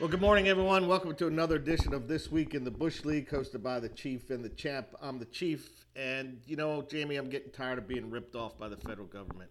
Well, 0.00 0.08
good 0.08 0.22
morning, 0.22 0.48
everyone. 0.48 0.88
Welcome 0.88 1.14
to 1.16 1.26
another 1.26 1.56
edition 1.56 1.92
of 1.92 2.08
This 2.08 2.32
Week 2.32 2.54
in 2.54 2.64
the 2.64 2.70
Bush 2.70 3.04
League, 3.04 3.28
hosted 3.28 3.62
by 3.62 3.80
the 3.80 3.90
Chief 3.90 4.30
and 4.30 4.42
the 4.42 4.48
Champ. 4.48 4.86
I'm 5.02 5.18
the 5.18 5.26
Chief, 5.26 5.84
and 5.94 6.40
you 6.46 6.56
know, 6.56 6.80
Jamie, 6.80 7.16
I'm 7.16 7.28
getting 7.28 7.50
tired 7.50 7.76
of 7.76 7.86
being 7.86 8.08
ripped 8.08 8.34
off 8.34 8.58
by 8.58 8.70
the 8.70 8.78
federal 8.78 9.06
government. 9.06 9.50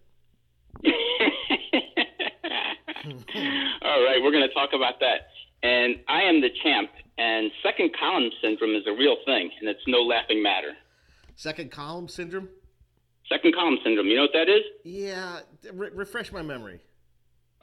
All 0.84 0.90
right, 4.02 4.18
we're 4.20 4.32
going 4.32 4.42
to 4.42 4.52
talk 4.52 4.70
about 4.74 4.98
that. 4.98 5.28
And 5.62 6.00
I 6.08 6.22
am 6.22 6.40
the 6.40 6.50
champ, 6.64 6.90
and 7.16 7.52
second 7.62 7.94
column 7.96 8.30
syndrome 8.42 8.74
is 8.74 8.82
a 8.88 8.92
real 8.92 9.18
thing, 9.24 9.52
and 9.60 9.68
it's 9.68 9.86
no 9.86 9.98
laughing 9.98 10.42
matter. 10.42 10.72
Second 11.36 11.70
column 11.70 12.08
syndrome? 12.08 12.48
Second 13.28 13.54
column 13.54 13.78
syndrome, 13.84 14.08
you 14.08 14.16
know 14.16 14.22
what 14.22 14.32
that 14.32 14.48
is? 14.48 14.64
Yeah, 14.82 15.42
re- 15.72 15.90
refresh 15.94 16.32
my 16.32 16.42
memory. 16.42 16.80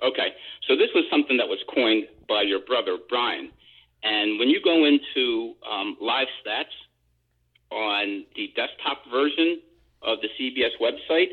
Okay, 0.02 0.30
so 0.70 0.78
this 0.78 0.88
was 0.96 1.04
something 1.12 1.36
that 1.36 1.50
was 1.50 1.60
coined 1.76 2.06
by 2.28 2.42
your 2.42 2.60
brother, 2.60 2.98
Brian. 3.10 3.52
And 4.04 4.40
when 4.40 4.50
you 4.50 4.62
go 4.62 4.86
into 4.86 5.56
um, 5.70 5.98
live 6.00 6.28
stats 6.46 6.76
on 7.72 8.26
the 8.36 8.54
desktop 8.56 9.04
version 9.12 9.62
of 10.02 10.20
the 10.22 10.30
CBS 10.40 10.72
website, 10.80 11.32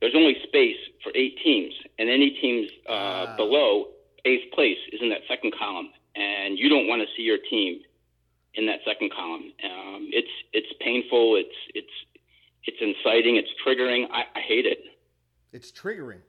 there's 0.00 0.14
only 0.16 0.36
space 0.44 0.78
for 1.02 1.12
eight 1.14 1.38
teams, 1.44 1.74
and 1.98 2.08
any 2.08 2.30
teams 2.40 2.70
uh, 2.88 2.92
uh. 2.92 3.36
below 3.36 3.88
eighth 4.24 4.52
place 4.52 4.78
is 4.92 5.00
in 5.02 5.10
that 5.10 5.20
second 5.28 5.52
column, 5.58 5.90
and 6.16 6.58
you 6.58 6.68
don't 6.68 6.86
want 6.86 7.02
to 7.02 7.08
see 7.16 7.22
your 7.22 7.38
team 7.50 7.80
in 8.54 8.66
that 8.66 8.80
second 8.86 9.12
column. 9.12 9.52
Um, 9.64 10.08
it's 10.12 10.30
it's 10.52 10.72
painful. 10.80 11.36
It's 11.36 11.56
it's 11.74 11.92
it's 12.64 12.78
inciting. 12.80 13.36
It's 13.36 13.50
triggering. 13.64 14.06
I, 14.10 14.22
I 14.34 14.40
hate 14.40 14.66
it. 14.66 14.78
It's 15.52 15.70
triggering. 15.70 16.20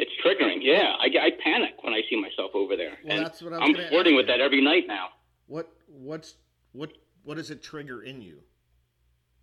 It's 0.00 0.10
triggering. 0.24 0.60
Yeah, 0.62 0.94
I, 0.98 1.08
I 1.26 1.30
panic 1.44 1.74
when 1.82 1.92
I 1.92 2.00
see 2.08 2.18
myself 2.18 2.52
over 2.54 2.74
there. 2.74 2.96
Well, 3.04 3.16
and 3.16 3.26
that's 3.26 3.42
what 3.42 3.52
I'm. 3.52 3.62
I'm 3.62 3.74
flirting 3.90 4.16
with 4.16 4.26
that 4.28 4.40
every 4.40 4.62
night 4.62 4.84
now. 4.86 5.08
What 5.46 5.70
what's 5.86 6.36
what 6.72 6.92
what 7.22 7.36
does 7.36 7.50
it 7.50 7.62
trigger 7.62 8.02
in 8.02 8.22
you? 8.22 8.38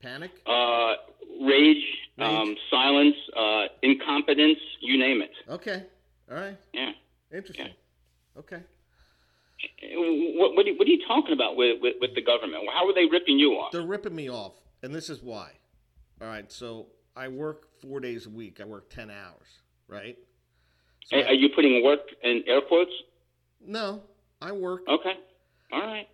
Panic. 0.02 0.31
Uh, 0.47 0.94
rage, 1.41 1.77
rage? 2.17 2.27
Um, 2.27 2.55
silence, 2.72 3.16
uh, 3.36 3.66
incompetence. 3.83 4.58
You 4.81 4.97
name 4.97 5.22
it. 5.22 5.31
Okay. 5.47 5.83
All 6.31 6.38
right. 6.38 6.58
Yeah. 6.73 6.92
Interesting. 7.31 7.67
Yeah. 7.67 8.39
Okay. 8.39 8.61
What, 10.38 10.55
what, 10.55 10.66
are 10.66 10.69
you, 10.69 10.77
what, 10.77 10.88
are 10.88 10.92
you, 10.92 11.02
talking 11.08 11.33
about 11.33 11.55
with, 11.55 11.81
with, 11.81 11.95
with 11.99 12.14
the 12.14 12.21
government? 12.21 12.64
How 12.71 12.88
are 12.88 12.94
they 12.94 13.05
ripping 13.05 13.39
you 13.39 13.53
off? 13.53 13.71
They're 13.71 13.81
ripping 13.81 14.16
me 14.16 14.30
off, 14.30 14.53
and 14.83 14.94
this 14.94 15.09
is 15.09 15.23
why. 15.23 15.52
All 16.21 16.27
right, 16.27 16.52
so 16.52 16.88
I 17.16 17.27
work 17.27 17.67
four 17.81 17.99
days 17.99 18.27
a 18.27 18.30
week. 18.30 18.59
I 18.61 18.66
work 18.66 18.92
ten 18.92 19.09
hours, 19.09 19.47
right? 19.88 20.16
So 21.08 21.17
are 21.17 21.33
you 21.33 21.50
putting 21.55 21.83
work 21.83 22.02
in 22.22 22.44
air 22.47 22.59
quotes? 22.61 22.91
No, 23.66 24.03
I 24.41 24.52
work. 24.52 24.81
Okay, 24.89 25.14
all 25.72 25.81
right. 25.81 26.08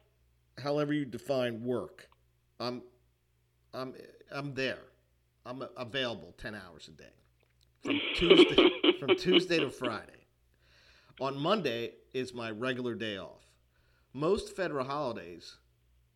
However 0.61 0.93
you 0.93 1.03
define 1.05 1.63
work, 1.63 2.07
I'm, 2.59 2.83
I'm, 3.73 3.95
I'm 4.31 4.53
there. 4.53 4.77
I'm 5.47 5.63
available 5.77 6.35
ten 6.37 6.53
hours 6.53 6.87
a 6.89 6.91
day, 6.91 7.09
from 7.83 7.99
Tuesday 8.15 8.69
from 8.99 9.15
Tuesday 9.15 9.59
to 9.59 9.71
Friday. 9.71 10.27
On 11.19 11.37
Monday 11.37 11.93
is 12.13 12.33
my 12.33 12.51
regular 12.51 12.93
day 12.93 13.17
off. 13.17 13.41
Most 14.13 14.55
federal 14.55 14.85
holidays 14.85 15.57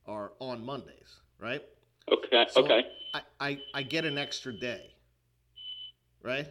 are 0.06 0.34
on 0.40 0.64
Mondays, 0.64 1.22
right? 1.40 1.64
Okay. 2.12 2.46
So 2.52 2.64
okay. 2.64 2.86
I, 3.16 3.22
I, 3.40 3.60
I 3.74 3.82
get 3.84 4.06
an 4.06 4.18
extra 4.20 4.54
day, 4.54 4.94
right? 6.22 6.48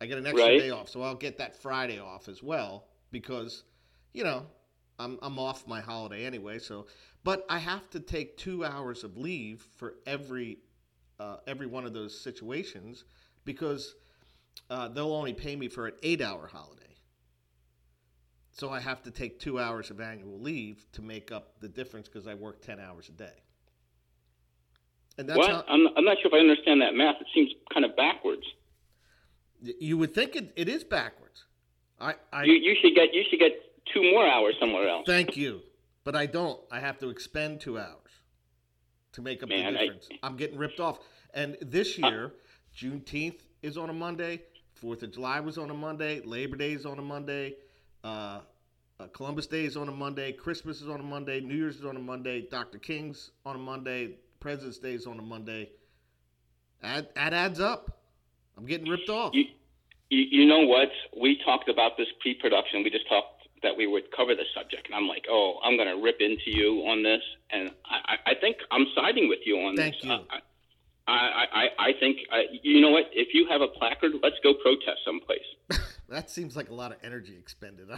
I 0.00 0.06
get 0.06 0.18
an 0.18 0.26
extra 0.26 0.44
right. 0.44 0.58
day 0.58 0.70
off, 0.70 0.88
so 0.88 1.02
I'll 1.02 1.14
get 1.14 1.38
that 1.38 1.60
Friday 1.60 1.98
off 1.98 2.28
as 2.28 2.42
well 2.42 2.86
because, 3.10 3.64
you 4.12 4.24
know, 4.24 4.46
I'm 4.98 5.18
I'm 5.22 5.38
off 5.38 5.66
my 5.66 5.80
holiday 5.80 6.24
anyway. 6.24 6.58
So, 6.58 6.86
but 7.24 7.44
I 7.48 7.58
have 7.58 7.88
to 7.90 8.00
take 8.00 8.36
two 8.36 8.64
hours 8.64 9.04
of 9.04 9.16
leave 9.16 9.66
for 9.76 9.94
every 10.06 10.58
uh, 11.18 11.38
every 11.46 11.66
one 11.66 11.84
of 11.84 11.92
those 11.92 12.18
situations 12.18 13.04
because 13.44 13.94
uh, 14.70 14.88
they'll 14.88 15.12
only 15.12 15.34
pay 15.34 15.56
me 15.56 15.68
for 15.68 15.86
an 15.86 15.94
eight-hour 16.02 16.48
holiday. 16.48 16.82
So 18.52 18.70
I 18.70 18.80
have 18.80 19.02
to 19.04 19.12
take 19.12 19.38
two 19.38 19.60
hours 19.60 19.90
of 19.90 20.00
annual 20.00 20.40
leave 20.40 20.84
to 20.92 21.02
make 21.02 21.30
up 21.30 21.60
the 21.60 21.68
difference 21.68 22.08
because 22.08 22.26
I 22.26 22.34
work 22.34 22.60
10 22.60 22.80
hours 22.80 23.08
a 23.08 23.12
day. 23.12 23.44
And 25.16 25.28
that's 25.28 25.38
what? 25.38 25.50
How, 25.50 25.64
I'm, 25.68 25.86
I'm 25.96 26.04
not 26.04 26.16
sure 26.20 26.26
if 26.26 26.34
I 26.34 26.38
understand 26.38 26.80
that 26.82 26.94
math. 26.94 27.20
It 27.20 27.28
seems 27.32 27.52
kind 27.72 27.84
of 27.84 27.94
backwards. 27.94 28.42
You 29.62 29.98
would 29.98 30.14
think 30.14 30.36
it, 30.36 30.52
it 30.56 30.68
is 30.68 30.84
backwards. 30.84 31.44
I, 32.00 32.14
I 32.32 32.44
you, 32.44 32.54
you 32.54 32.76
should 32.80 32.94
get 32.94 33.12
you 33.12 33.24
should 33.28 33.40
get 33.40 33.52
two 33.92 34.02
more 34.12 34.26
hours 34.26 34.54
somewhere 34.60 34.88
else. 34.88 35.04
Thank 35.06 35.36
you, 35.36 35.60
but 36.04 36.14
I 36.14 36.26
don't. 36.26 36.60
I 36.70 36.80
have 36.80 36.98
to 36.98 37.10
expend 37.10 37.60
two 37.60 37.78
hours 37.78 38.08
to 39.12 39.22
make 39.22 39.42
up 39.42 39.48
Man, 39.48 39.72
the 39.72 39.78
difference. 39.78 40.08
I, 40.22 40.26
am 40.26 40.36
getting 40.36 40.58
ripped 40.58 40.80
off. 40.80 40.98
And 41.34 41.56
this 41.60 41.98
year, 41.98 42.26
uh, 42.26 42.76
Juneteenth 42.76 43.40
is 43.62 43.76
on 43.76 43.90
a 43.90 43.92
Monday. 43.92 44.42
Fourth 44.74 45.02
of 45.02 45.12
July 45.12 45.40
was 45.40 45.58
on 45.58 45.70
a 45.70 45.74
Monday. 45.74 46.20
Labor 46.20 46.56
Day 46.56 46.72
is 46.72 46.86
on 46.86 46.98
a 46.98 47.02
Monday. 47.02 47.56
Uh, 48.04 48.40
uh, 49.00 49.06
Columbus 49.12 49.46
Day 49.46 49.64
is 49.64 49.76
on 49.76 49.88
a 49.88 49.92
Monday. 49.92 50.32
Christmas 50.32 50.80
is 50.80 50.88
on 50.88 51.00
a 51.00 51.04
Monday. 51.04 51.40
New 51.40 51.54
Year's 51.54 51.76
is 51.76 51.84
on 51.84 51.96
a 51.96 52.00
Monday. 52.00 52.46
Dr. 52.48 52.78
King's 52.78 53.30
on 53.44 53.56
a 53.56 53.58
Monday. 53.58 54.16
President's 54.40 54.78
Day 54.78 54.94
is 54.94 55.06
on 55.06 55.18
a 55.18 55.22
Monday. 55.22 55.70
That, 56.82 57.14
that 57.16 57.32
adds 57.32 57.60
up. 57.60 57.98
I'm 58.58 58.66
getting 58.66 58.88
ripped 58.88 59.08
off. 59.08 59.34
You, 59.34 59.44
you, 60.10 60.42
you 60.42 60.46
know 60.46 60.66
what? 60.66 60.88
We 61.18 61.40
talked 61.44 61.68
about 61.68 61.96
this 61.96 62.08
pre-production. 62.20 62.82
We 62.82 62.90
just 62.90 63.08
talked 63.08 63.48
that 63.62 63.76
we 63.76 63.86
would 63.86 64.04
cover 64.16 64.34
the 64.34 64.44
subject, 64.54 64.86
and 64.86 64.94
I'm 64.94 65.08
like, 65.08 65.26
oh, 65.30 65.58
I'm 65.64 65.76
going 65.76 65.88
to 65.88 66.02
rip 66.02 66.20
into 66.20 66.50
you 66.50 66.80
on 66.86 67.02
this, 67.02 67.22
and 67.50 67.70
I, 67.86 68.32
I 68.32 68.34
think 68.40 68.56
I'm 68.70 68.86
siding 68.94 69.28
with 69.28 69.40
you 69.44 69.56
on 69.58 69.76
Thank 69.76 69.94
this. 69.94 70.04
Thank 70.08 70.22
you. 70.22 70.38
I, 71.08 71.46
I, 71.52 71.66
I 71.78 71.92
think 71.98 72.18
uh, 72.30 72.36
you 72.62 72.80
know 72.80 72.90
what? 72.90 73.04
If 73.12 73.28
you 73.32 73.46
have 73.50 73.62
a 73.62 73.68
placard, 73.68 74.12
let's 74.22 74.36
go 74.42 74.52
protest 74.54 74.98
someplace. 75.06 75.80
that 76.08 76.30
seems 76.30 76.54
like 76.54 76.68
a 76.68 76.74
lot 76.74 76.92
of 76.92 76.98
energy 77.02 77.34
expended. 77.38 77.88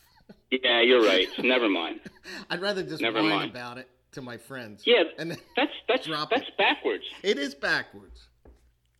yeah, 0.50 0.82
you're 0.82 1.02
right. 1.02 1.28
Never 1.38 1.68
mind. 1.68 2.00
I'd 2.50 2.60
rather 2.60 2.82
just 2.82 3.00
Never 3.00 3.22
whine 3.22 3.30
mind. 3.30 3.50
about 3.50 3.78
it 3.78 3.88
to 4.12 4.22
my 4.22 4.36
friends. 4.36 4.82
Yeah, 4.84 5.04
and 5.18 5.30
that's 5.30 5.40
that's 5.56 6.06
that's 6.06 6.48
it. 6.48 6.58
backwards. 6.58 7.04
It 7.22 7.38
is 7.38 7.54
backwards. 7.54 8.28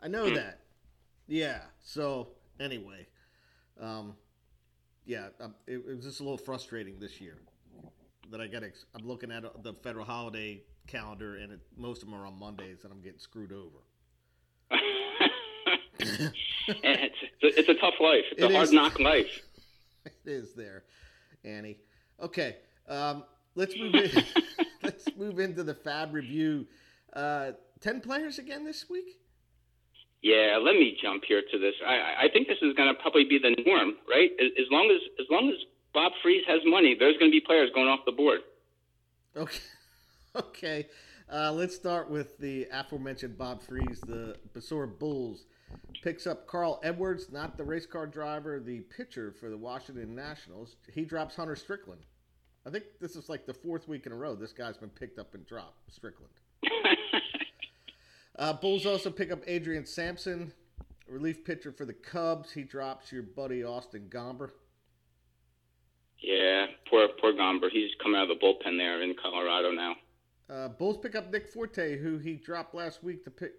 I 0.02 0.08
know 0.08 0.24
mm. 0.24 0.36
that. 0.36 0.60
Yeah. 1.28 1.60
So 1.84 2.28
anyway, 2.58 3.06
um, 3.80 4.14
yeah, 5.04 5.28
um, 5.40 5.54
it, 5.66 5.74
it 5.76 5.96
was 5.96 6.04
just 6.04 6.20
a 6.20 6.22
little 6.22 6.38
frustrating 6.38 6.98
this 6.98 7.20
year 7.20 7.36
that 8.30 8.40
I 8.40 8.46
got. 8.46 8.64
Ex- 8.64 8.86
I'm 8.94 9.06
looking 9.06 9.30
at 9.30 9.44
the 9.62 9.74
federal 9.74 10.04
holiday 10.04 10.62
calendar, 10.86 11.36
and 11.36 11.52
it, 11.52 11.60
most 11.76 12.02
of 12.02 12.10
them 12.10 12.18
are 12.18 12.26
on 12.26 12.38
Mondays, 12.38 12.84
and 12.84 12.92
I'm 12.92 13.00
getting 13.00 13.18
screwed 13.18 13.52
over. 13.52 13.78
it's, 16.00 17.16
it's 17.40 17.68
a 17.68 17.74
tough 17.74 17.94
life. 18.00 18.24
It's 18.32 18.42
it 18.42 18.50
a 18.50 18.54
hard 18.54 18.72
knock 18.72 18.98
life. 18.98 19.42
it 20.04 20.12
is 20.26 20.54
there, 20.54 20.84
Annie. 21.44 21.78
Okay, 22.20 22.56
um, 22.88 23.24
let's 23.54 23.78
move 23.78 23.94
in. 23.94 24.10
let's 24.82 25.08
move 25.16 25.38
into 25.38 25.62
the 25.62 25.74
Fab 25.74 26.14
review. 26.14 26.66
Uh, 27.12 27.52
Ten 27.81 28.00
players 28.00 28.38
again 28.38 28.64
this 28.64 28.90
week. 28.90 29.20
Yeah, 30.23 30.59
let 30.61 30.75
me 30.75 30.97
jump 31.00 31.23
here 31.26 31.43
to 31.50 31.59
this. 31.59 31.75
I, 31.87 32.26
I 32.26 32.29
think 32.32 32.49
this 32.49 32.59
is 32.61 32.75
going 32.75 32.93
to 32.93 33.00
probably 33.00 33.25
be 33.25 33.38
the 33.38 33.55
norm, 33.65 33.94
right? 34.09 34.31
As 34.41 34.67
long 34.70 34.91
as 34.91 35.00
as 35.20 35.26
long 35.31 35.49
as 35.49 35.56
Bob 35.94 36.12
Freeze 36.23 36.44
has 36.49 36.61
money, 36.65 36.97
there's 36.99 37.17
going 37.19 37.31
to 37.31 37.35
be 37.35 37.41
players 37.41 37.70
going 37.75 37.88
off 37.88 38.00
the 38.06 38.12
board. 38.12 38.41
Okay. 39.37 39.59
Okay. 40.37 40.87
Uh, 41.32 41.50
let's 41.50 41.75
start 41.75 42.09
with 42.11 42.38
the 42.38 42.69
aforementioned 42.70 43.37
Bob 43.37 43.62
Freeze. 43.62 44.00
The 44.06 44.37
Basura 44.55 44.87
Bulls 44.99 45.47
picks 46.03 46.26
up 46.26 46.47
Carl 46.47 46.81
Edwards, 46.85 47.32
not 47.32 47.56
the 47.56 47.65
race 47.65 47.87
car 47.87 48.06
driver, 48.06 48.61
the 48.61 48.81
pitcher 48.81 49.35
for 49.41 49.50
the 49.50 49.56
Washington 49.56 50.15
Nationals. 50.15 50.76
He 50.93 51.05
drops 51.05 51.35
Hunter 51.35 51.56
Strickland. 51.56 52.03
I 52.67 52.70
think 52.70 52.85
this 53.00 53.17
is 53.17 53.29
like 53.29 53.47
the 53.47 53.55
fourth 53.55 53.88
week 53.88 54.06
in 54.06 54.12
a 54.12 54.17
row 54.17 54.35
this 54.35 54.53
guy's 54.53 54.76
been 54.76 54.91
picked 54.91 55.19
up 55.19 55.35
and 55.35 55.44
dropped, 55.47 55.93
Strickland. 55.93 56.32
Uh, 58.38 58.52
Bulls 58.52 58.87
also 58.87 59.11
pick 59.11 59.32
up 59.32 59.40
Adrian 59.46 59.85
Sampson, 59.85 60.52
relief 61.08 61.44
pitcher 61.44 61.73
for 61.73 61.85
the 61.85 61.93
Cubs. 61.93 62.52
He 62.52 62.62
drops 62.62 63.11
your 63.11 63.23
buddy 63.23 63.64
Austin 63.64 64.08
Gomber. 64.08 64.50
Yeah, 66.20 66.67
poor 66.88 67.08
poor 67.20 67.32
Gomber. 67.32 67.69
He's 67.70 67.90
coming 68.02 68.20
out 68.20 68.31
of 68.31 68.38
the 68.38 68.44
bullpen 68.44 68.79
there 68.79 69.02
in 69.02 69.14
Colorado 69.20 69.73
now. 69.73 69.96
Uh, 70.49 70.69
Bulls 70.69 70.99
pick 70.99 71.14
up 71.14 71.31
Nick 71.32 71.49
Fortes, 71.49 72.00
who 72.00 72.19
he 72.19 72.35
dropped 72.35 72.75
last 72.75 73.02
week 73.02 73.25
to 73.25 73.31
pick 73.31 73.52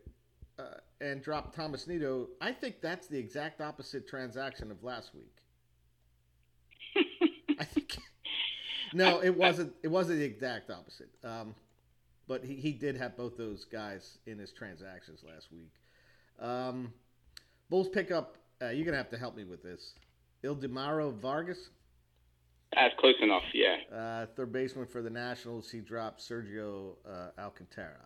uh, 0.58 0.80
and 1.02 1.22
drop 1.22 1.56
Thomas 1.56 1.88
Nido. 1.88 2.30
I 2.42 2.52
think 2.52 2.82
that's 2.82 3.08
the 3.08 3.18
exact 3.18 3.62
opposite 3.62 4.08
transaction 4.08 4.72
of 4.72 4.84
last 4.84 5.12
week. 5.14 5.36
I 7.60 7.66
think 7.66 7.98
no, 8.94 9.22
it 9.22 9.36
wasn't. 9.38 9.74
It 9.84 9.90
wasn't 9.90 10.20
the 10.20 10.25
exact 10.25 10.72
opposite. 10.72 11.10
Um, 11.24 11.56
but 12.30 12.46
he, 12.46 12.54
he 12.54 12.72
did 12.72 12.96
have 12.96 13.18
both 13.18 13.36
those 13.36 13.66
guys 13.66 14.20
in 14.28 14.38
his 14.38 14.54
transactions 14.54 15.22
last 15.28 15.48
week. 15.52 15.74
Um, 16.40 16.94
Bulls 17.70 17.90
pick 17.90 18.12
up. 18.12 18.38
Uh, 18.62 18.70
you're 18.70 18.86
gonna 18.86 18.98
have 18.98 19.10
to 19.10 19.18
help 19.18 19.36
me 19.36 19.44
with 19.44 19.64
this. 19.64 19.96
Ildemaro 20.46 21.14
Vargas. 21.20 21.58
That's 22.74 22.94
close 23.00 23.16
enough. 23.22 23.44
Yeah. 23.54 23.78
Uh, 23.94 24.26
third 24.38 24.54
baseman 24.54 24.86
for 24.86 25.02
the 25.02 25.10
Nationals, 25.10 25.72
he 25.72 25.80
dropped 25.80 26.22
Sergio 26.22 26.94
uh, 27.04 27.42
Alcantara. 27.42 28.06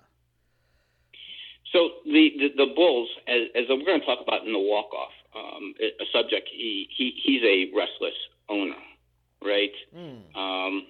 So 1.74 1.90
the, 2.06 2.31
the, 2.38 2.48
the 2.56 2.74
Bulls, 2.74 3.10
as, 3.28 3.50
as 3.56 3.64
we're 3.68 3.84
going 3.84 4.00
to 4.00 4.06
talk 4.06 4.19
about 4.26 4.46
in 4.46 4.54
the 4.54 4.60
walk 4.60 4.94
off, 4.94 5.12
um, 5.36 5.74
a 5.81 6.06
subject. 6.14 6.48
He, 6.50 6.88
he 6.96 7.14
he's 7.24 7.42
a 7.44 7.76
restless 7.76 8.14
owner, 8.48 8.78
right? 9.44 9.72
Mm. 9.96 10.36
Um, 10.36 10.88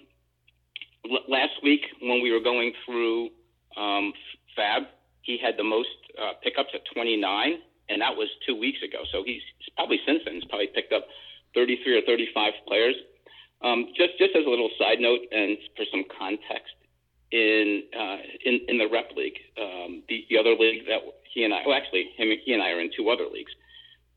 l- 1.10 1.26
last 1.28 1.54
week 1.64 1.82
when 2.02 2.22
we 2.22 2.32
were 2.32 2.40
going 2.40 2.74
through 2.86 3.30
um, 3.78 4.14
Fab, 4.56 4.84
he 5.22 5.38
had 5.38 5.58
the 5.58 5.64
most 5.64 5.90
uh, 6.20 6.34
pickups 6.44 6.70
at 6.74 6.82
29, 6.94 7.24
and 7.90 8.02
that 8.02 8.16
was 8.16 8.30
two 8.46 8.56
weeks 8.58 8.80
ago. 8.84 9.04
So 9.12 9.24
he's, 9.26 9.42
probably 9.76 10.00
since 10.06 10.22
then 10.26 10.36
he's 10.36 10.46
probably 10.46 10.68
picked 10.68 10.94
up 10.94 11.06
33 11.56 11.98
or 11.98 12.02
35 12.06 12.54
players. 12.68 12.96
Um, 13.64 13.88
just 13.96 14.20
just 14.20 14.36
as 14.36 14.46
a 14.46 14.50
little 14.50 14.70
side 14.78 15.00
note 15.00 15.22
and 15.32 15.58
for 15.78 15.86
some 15.90 16.04
context, 16.20 16.76
in 17.32 17.84
uh, 17.98 18.18
in 18.46 18.60
in 18.68 18.78
the 18.78 18.88
rep 18.92 19.12
league, 19.16 19.40
um, 19.58 20.04
the, 20.10 20.26
the 20.30 20.38
other 20.38 20.52
league 20.52 20.86
that 20.86 21.00
he 21.34 21.44
and 21.44 21.54
I, 21.54 21.64
well, 21.66 21.76
actually, 21.76 22.12
him, 22.16 22.30
he 22.46 22.54
and 22.54 22.62
I 22.62 22.70
are 22.72 22.80
in 22.80 22.92
two 22.96 23.10
other 23.10 23.26
leagues. 23.32 23.52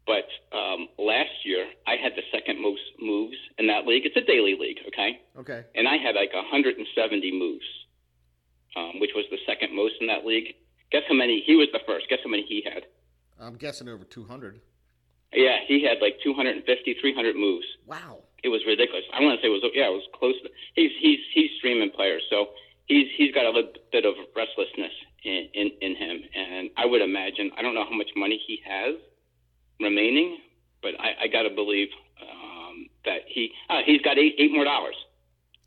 But 0.06 0.30
um, 0.56 0.88
last 0.98 1.42
year, 1.44 1.66
I 1.86 1.96
had 2.00 2.12
the 2.14 2.22
second 2.30 2.62
most 2.62 2.82
moves 3.02 3.36
in 3.58 3.66
that 3.66 3.86
league. 3.86 4.06
It's 4.06 4.16
a 4.16 4.22
daily 4.22 4.54
league, 4.58 4.78
okay? 4.86 5.18
Okay. 5.36 5.64
And 5.74 5.88
I 5.88 5.96
had 5.98 6.14
like 6.14 6.32
170 6.32 6.78
moves, 7.34 7.66
um, 8.76 9.00
which 9.00 9.10
was 9.14 9.26
the 9.30 9.38
second 9.46 9.74
most 9.74 9.94
in 10.00 10.06
that 10.06 10.24
league. 10.24 10.54
Guess 10.92 11.02
how 11.08 11.14
many? 11.14 11.42
He 11.44 11.56
was 11.56 11.66
the 11.72 11.80
first. 11.86 12.08
Guess 12.08 12.20
how 12.22 12.30
many 12.30 12.46
he 12.46 12.62
had? 12.62 12.86
I'm 13.40 13.56
guessing 13.56 13.88
over 13.88 14.04
200. 14.04 14.60
Yeah, 15.34 15.58
he 15.66 15.82
had 15.82 15.98
like 16.00 16.22
250, 16.22 16.62
300 17.00 17.34
moves. 17.34 17.66
Wow. 17.84 18.22
It 18.44 18.48
was 18.48 18.62
ridiculous. 18.64 19.02
I 19.12 19.20
want 19.20 19.40
to 19.40 19.42
say 19.42 19.50
it 19.50 19.58
was 19.58 19.66
yeah, 19.74 19.90
it 19.90 19.96
was 19.98 20.06
close. 20.14 20.38
To, 20.42 20.48
he's 20.74 20.92
he's 21.02 21.18
he's 21.34 21.50
streaming 21.58 21.90
players, 21.90 22.22
so 22.30 22.54
he's 22.86 23.08
he's 23.16 23.34
got 23.34 23.44
a 23.44 23.50
little 23.50 23.74
bit 23.90 24.06
of 24.06 24.14
restlessness 24.36 24.94
in, 25.24 25.48
in 25.52 25.70
in 25.82 25.96
him, 25.96 26.22
and 26.30 26.70
I 26.76 26.86
would 26.86 27.02
imagine 27.02 27.50
I 27.58 27.62
don't 27.62 27.74
know 27.74 27.82
how 27.82 27.96
much 27.96 28.10
money 28.14 28.38
he 28.46 28.60
has 28.62 28.94
remaining, 29.80 30.38
but 30.82 30.92
I, 31.00 31.24
I 31.24 31.26
got 31.28 31.42
to 31.42 31.50
believe 31.54 31.88
um, 32.20 32.88
that 33.04 33.20
he 33.26 33.50
uh, 33.68 33.80
he's 33.84 34.00
got 34.02 34.18
eight 34.18 34.34
eight 34.38 34.52
more 34.52 34.64
dollars. 34.64 34.96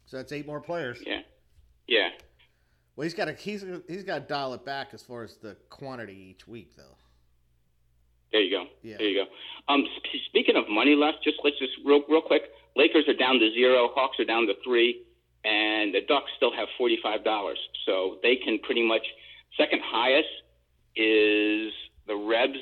So 0.06 0.18
that's 0.18 0.32
eight 0.32 0.48
more 0.48 0.60
players. 0.60 1.00
Yeah, 1.06 1.22
yeah. 1.88 2.10
Well, 2.96 3.04
he's 3.04 3.14
got 3.14 3.26
to 3.26 3.34
he's 3.34 3.64
he's 3.88 4.04
got 4.04 4.20
to 4.20 4.26
dial 4.34 4.54
it 4.54 4.66
back 4.66 4.90
as 4.94 5.04
far 5.04 5.24
as 5.24 5.38
the 5.38 5.56
quantity 5.70 6.32
each 6.32 6.48
week, 6.48 6.76
though. 6.76 6.98
There 8.32 8.42
you 8.42 8.56
go. 8.56 8.66
Yeah. 8.84 8.98
There 8.98 9.08
you 9.08 9.26
go. 9.26 9.74
Um, 9.74 9.86
speaking 10.28 10.56
of 10.56 10.66
money 10.70 10.96
left, 10.96 11.24
just 11.24 11.38
let's 11.44 11.58
just 11.60 11.74
real 11.86 12.02
real 12.10 12.22
quick. 12.22 12.44
Lakers 12.76 13.06
are 13.08 13.16
down 13.18 13.40
to 13.40 13.52
zero. 13.54 13.90
Hawks 13.96 14.20
are 14.20 14.26
down 14.26 14.48
to 14.48 14.54
three, 14.64 15.04
and 15.44 15.94
the 15.94 16.02
Ducks 16.08 16.32
still 16.38 16.54
have 16.54 16.68
forty 16.78 17.00
five 17.02 17.24
dollars. 17.24 17.58
So 17.86 18.18
they 18.22 18.36
can 18.36 18.60
pretty 18.60 18.86
much 18.88 19.06
second 19.58 19.82
highest 19.84 20.30
is 20.96 21.72
the 22.08 22.16
Rebs 22.16 22.60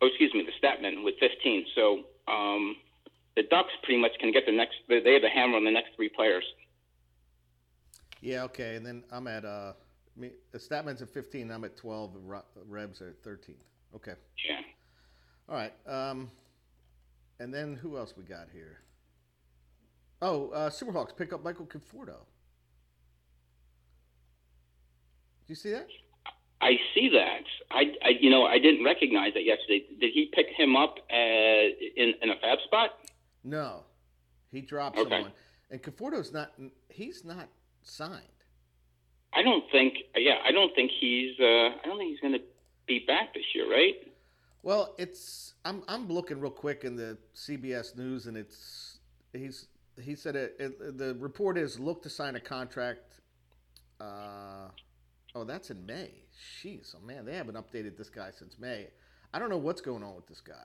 oh, 0.00 0.06
excuse 0.06 0.32
me, 0.34 0.44
the 0.44 0.66
Statman 0.66 1.04
with 1.04 1.14
15. 1.20 1.66
So 1.74 2.00
um, 2.28 2.76
the 3.36 3.42
Ducks 3.44 3.72
pretty 3.82 4.00
much 4.00 4.12
can 4.20 4.32
get 4.32 4.44
the 4.46 4.52
next. 4.52 4.76
They 4.88 4.96
have 4.96 5.22
the 5.22 5.28
hammer 5.28 5.56
on 5.56 5.64
the 5.64 5.70
next 5.70 5.90
three 5.96 6.08
players. 6.08 6.44
Yeah. 8.20 8.44
Okay. 8.44 8.76
And 8.76 8.84
then 8.84 9.04
I'm 9.10 9.26
at 9.26 9.44
uh, 9.44 9.72
me, 10.16 10.30
the 10.52 10.58
Statman's 10.58 11.02
at 11.02 11.10
15. 11.10 11.50
I'm 11.50 11.64
at 11.64 11.76
12. 11.76 12.14
The 12.14 12.42
Rebs 12.68 13.00
are 13.00 13.08
at 13.08 13.22
13. 13.22 13.56
Okay. 13.96 14.14
Yeah. 14.48 14.60
All 15.48 15.56
right. 15.56 15.72
Um, 15.86 16.30
and 17.38 17.52
then 17.52 17.74
who 17.74 17.96
else 17.96 18.14
we 18.16 18.24
got 18.24 18.48
here? 18.52 18.80
Oh, 20.22 20.50
uh, 20.50 20.68
Superhawks 20.68 21.16
pick 21.16 21.32
up 21.32 21.42
Michael 21.42 21.66
Conforto. 21.66 22.18
Do 25.46 25.48
you 25.48 25.54
see 25.54 25.70
that? 25.70 25.88
I 26.60 26.72
see 26.94 27.10
that. 27.10 27.44
I, 27.70 27.82
I, 28.04 28.08
you 28.20 28.30
know, 28.30 28.44
I 28.44 28.58
didn't 28.58 28.84
recognize 28.84 29.32
that 29.34 29.44
yesterday. 29.44 29.84
Did 29.98 30.12
he 30.12 30.30
pick 30.32 30.46
him 30.56 30.76
up 30.76 30.96
uh, 31.10 31.16
in 31.16 32.14
in 32.22 32.30
a 32.30 32.36
fab 32.40 32.58
spot? 32.66 32.90
No, 33.42 33.84
he 34.50 34.60
dropped 34.60 34.98
okay. 34.98 35.10
someone. 35.10 35.32
And 35.70 35.82
Conforto's 35.82 36.32
not. 36.32 36.52
He's 36.88 37.24
not 37.24 37.48
signed. 37.82 38.24
I 39.32 39.42
don't 39.42 39.64
think. 39.72 39.94
Yeah, 40.16 40.36
I 40.44 40.52
don't 40.52 40.74
think 40.74 40.90
he's. 41.00 41.38
Uh, 41.40 41.44
I 41.44 41.80
don't 41.84 41.98
think 41.98 42.10
he's 42.10 42.20
going 42.20 42.34
to 42.34 42.42
be 42.86 43.04
back 43.06 43.32
this 43.32 43.44
year, 43.54 43.70
right? 43.70 43.94
Well, 44.62 44.94
it's. 44.98 45.54
I'm 45.64 45.82
I'm 45.88 46.08
looking 46.08 46.40
real 46.40 46.50
quick 46.50 46.84
in 46.84 46.96
the 46.96 47.16
CBS 47.34 47.96
News, 47.96 48.26
and 48.26 48.36
it's 48.36 48.98
he's 49.32 49.68
he 50.00 50.14
said 50.14 50.36
it, 50.36 50.56
it 50.58 50.98
the 50.98 51.16
report 51.18 51.56
is 51.56 51.78
look 51.78 52.02
to 52.02 52.10
sign 52.10 52.36
a 52.36 52.40
contract. 52.40 53.20
Uh, 54.00 54.68
oh, 55.34 55.44
that's 55.44 55.70
in 55.70 55.84
May. 55.86 56.10
Jeez, 56.40 56.94
oh 56.96 57.06
man, 57.06 57.24
they 57.24 57.36
haven't 57.36 57.56
updated 57.56 57.96
this 57.96 58.08
guy 58.08 58.30
since 58.30 58.58
May. 58.58 58.88
I 59.32 59.38
don't 59.38 59.50
know 59.50 59.58
what's 59.58 59.80
going 59.80 60.02
on 60.02 60.14
with 60.14 60.26
this 60.26 60.40
guy, 60.40 60.64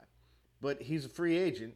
but 0.62 0.82
he's 0.82 1.06
a 1.06 1.10
free 1.10 1.38
agent, 1.38 1.74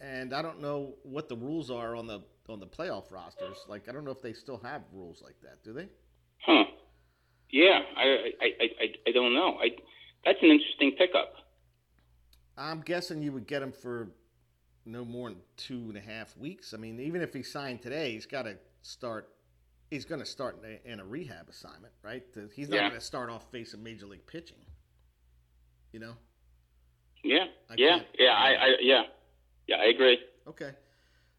and 0.00 0.34
I 0.34 0.42
don't 0.42 0.60
know 0.60 0.94
what 1.02 1.28
the 1.28 1.36
rules 1.36 1.70
are 1.70 1.94
on 1.94 2.06
the 2.06 2.22
on 2.48 2.60
the 2.60 2.66
playoff 2.66 3.10
rosters. 3.10 3.56
Like, 3.68 3.88
I 3.88 3.92
don't 3.92 4.04
know 4.04 4.10
if 4.10 4.22
they 4.22 4.32
still 4.32 4.58
have 4.64 4.82
rules 4.92 5.22
like 5.22 5.40
that. 5.42 5.62
Do 5.62 5.72
they? 5.72 5.88
Huh? 6.38 6.64
Yeah, 7.50 7.80
I 7.96 8.32
I, 8.40 8.52
I, 8.60 8.86
I 9.08 9.12
don't 9.12 9.34
know. 9.34 9.58
I 9.60 9.70
that's 10.24 10.38
an 10.42 10.50
interesting 10.50 10.92
pickup. 10.92 11.34
I'm 12.56 12.80
guessing 12.80 13.22
you 13.22 13.32
would 13.32 13.46
get 13.46 13.62
him 13.62 13.72
for 13.72 14.08
no 14.84 15.04
more 15.04 15.30
than 15.30 15.38
two 15.56 15.84
and 15.88 15.96
a 15.96 16.00
half 16.00 16.36
weeks. 16.36 16.74
I 16.74 16.76
mean, 16.76 17.00
even 17.00 17.22
if 17.22 17.32
he 17.32 17.42
signed 17.42 17.82
today, 17.82 18.12
he's 18.12 18.26
got 18.26 18.42
to 18.42 18.56
start 18.82 19.30
he's 19.92 20.06
going 20.06 20.20
to 20.20 20.26
start 20.26 20.56
in 20.62 20.70
a, 20.70 20.92
in 20.92 21.00
a, 21.00 21.04
rehab 21.04 21.48
assignment, 21.50 21.92
right? 22.02 22.22
He's 22.54 22.70
not 22.70 22.76
yeah. 22.76 22.88
going 22.88 22.98
to 22.98 23.04
start 23.04 23.28
off 23.28 23.44
facing 23.52 23.82
major 23.82 24.06
league 24.06 24.26
pitching. 24.26 24.56
You 25.92 26.00
know. 26.00 26.14
Yeah. 27.22 27.44
I 27.70 27.74
yeah. 27.76 27.98
Yeah. 28.18 28.32
I, 28.32 28.48
I. 28.48 28.66
Yeah. 28.80 29.02
Yeah. 29.66 29.76
I 29.76 29.84
agree. 29.86 30.18
Okay. 30.48 30.70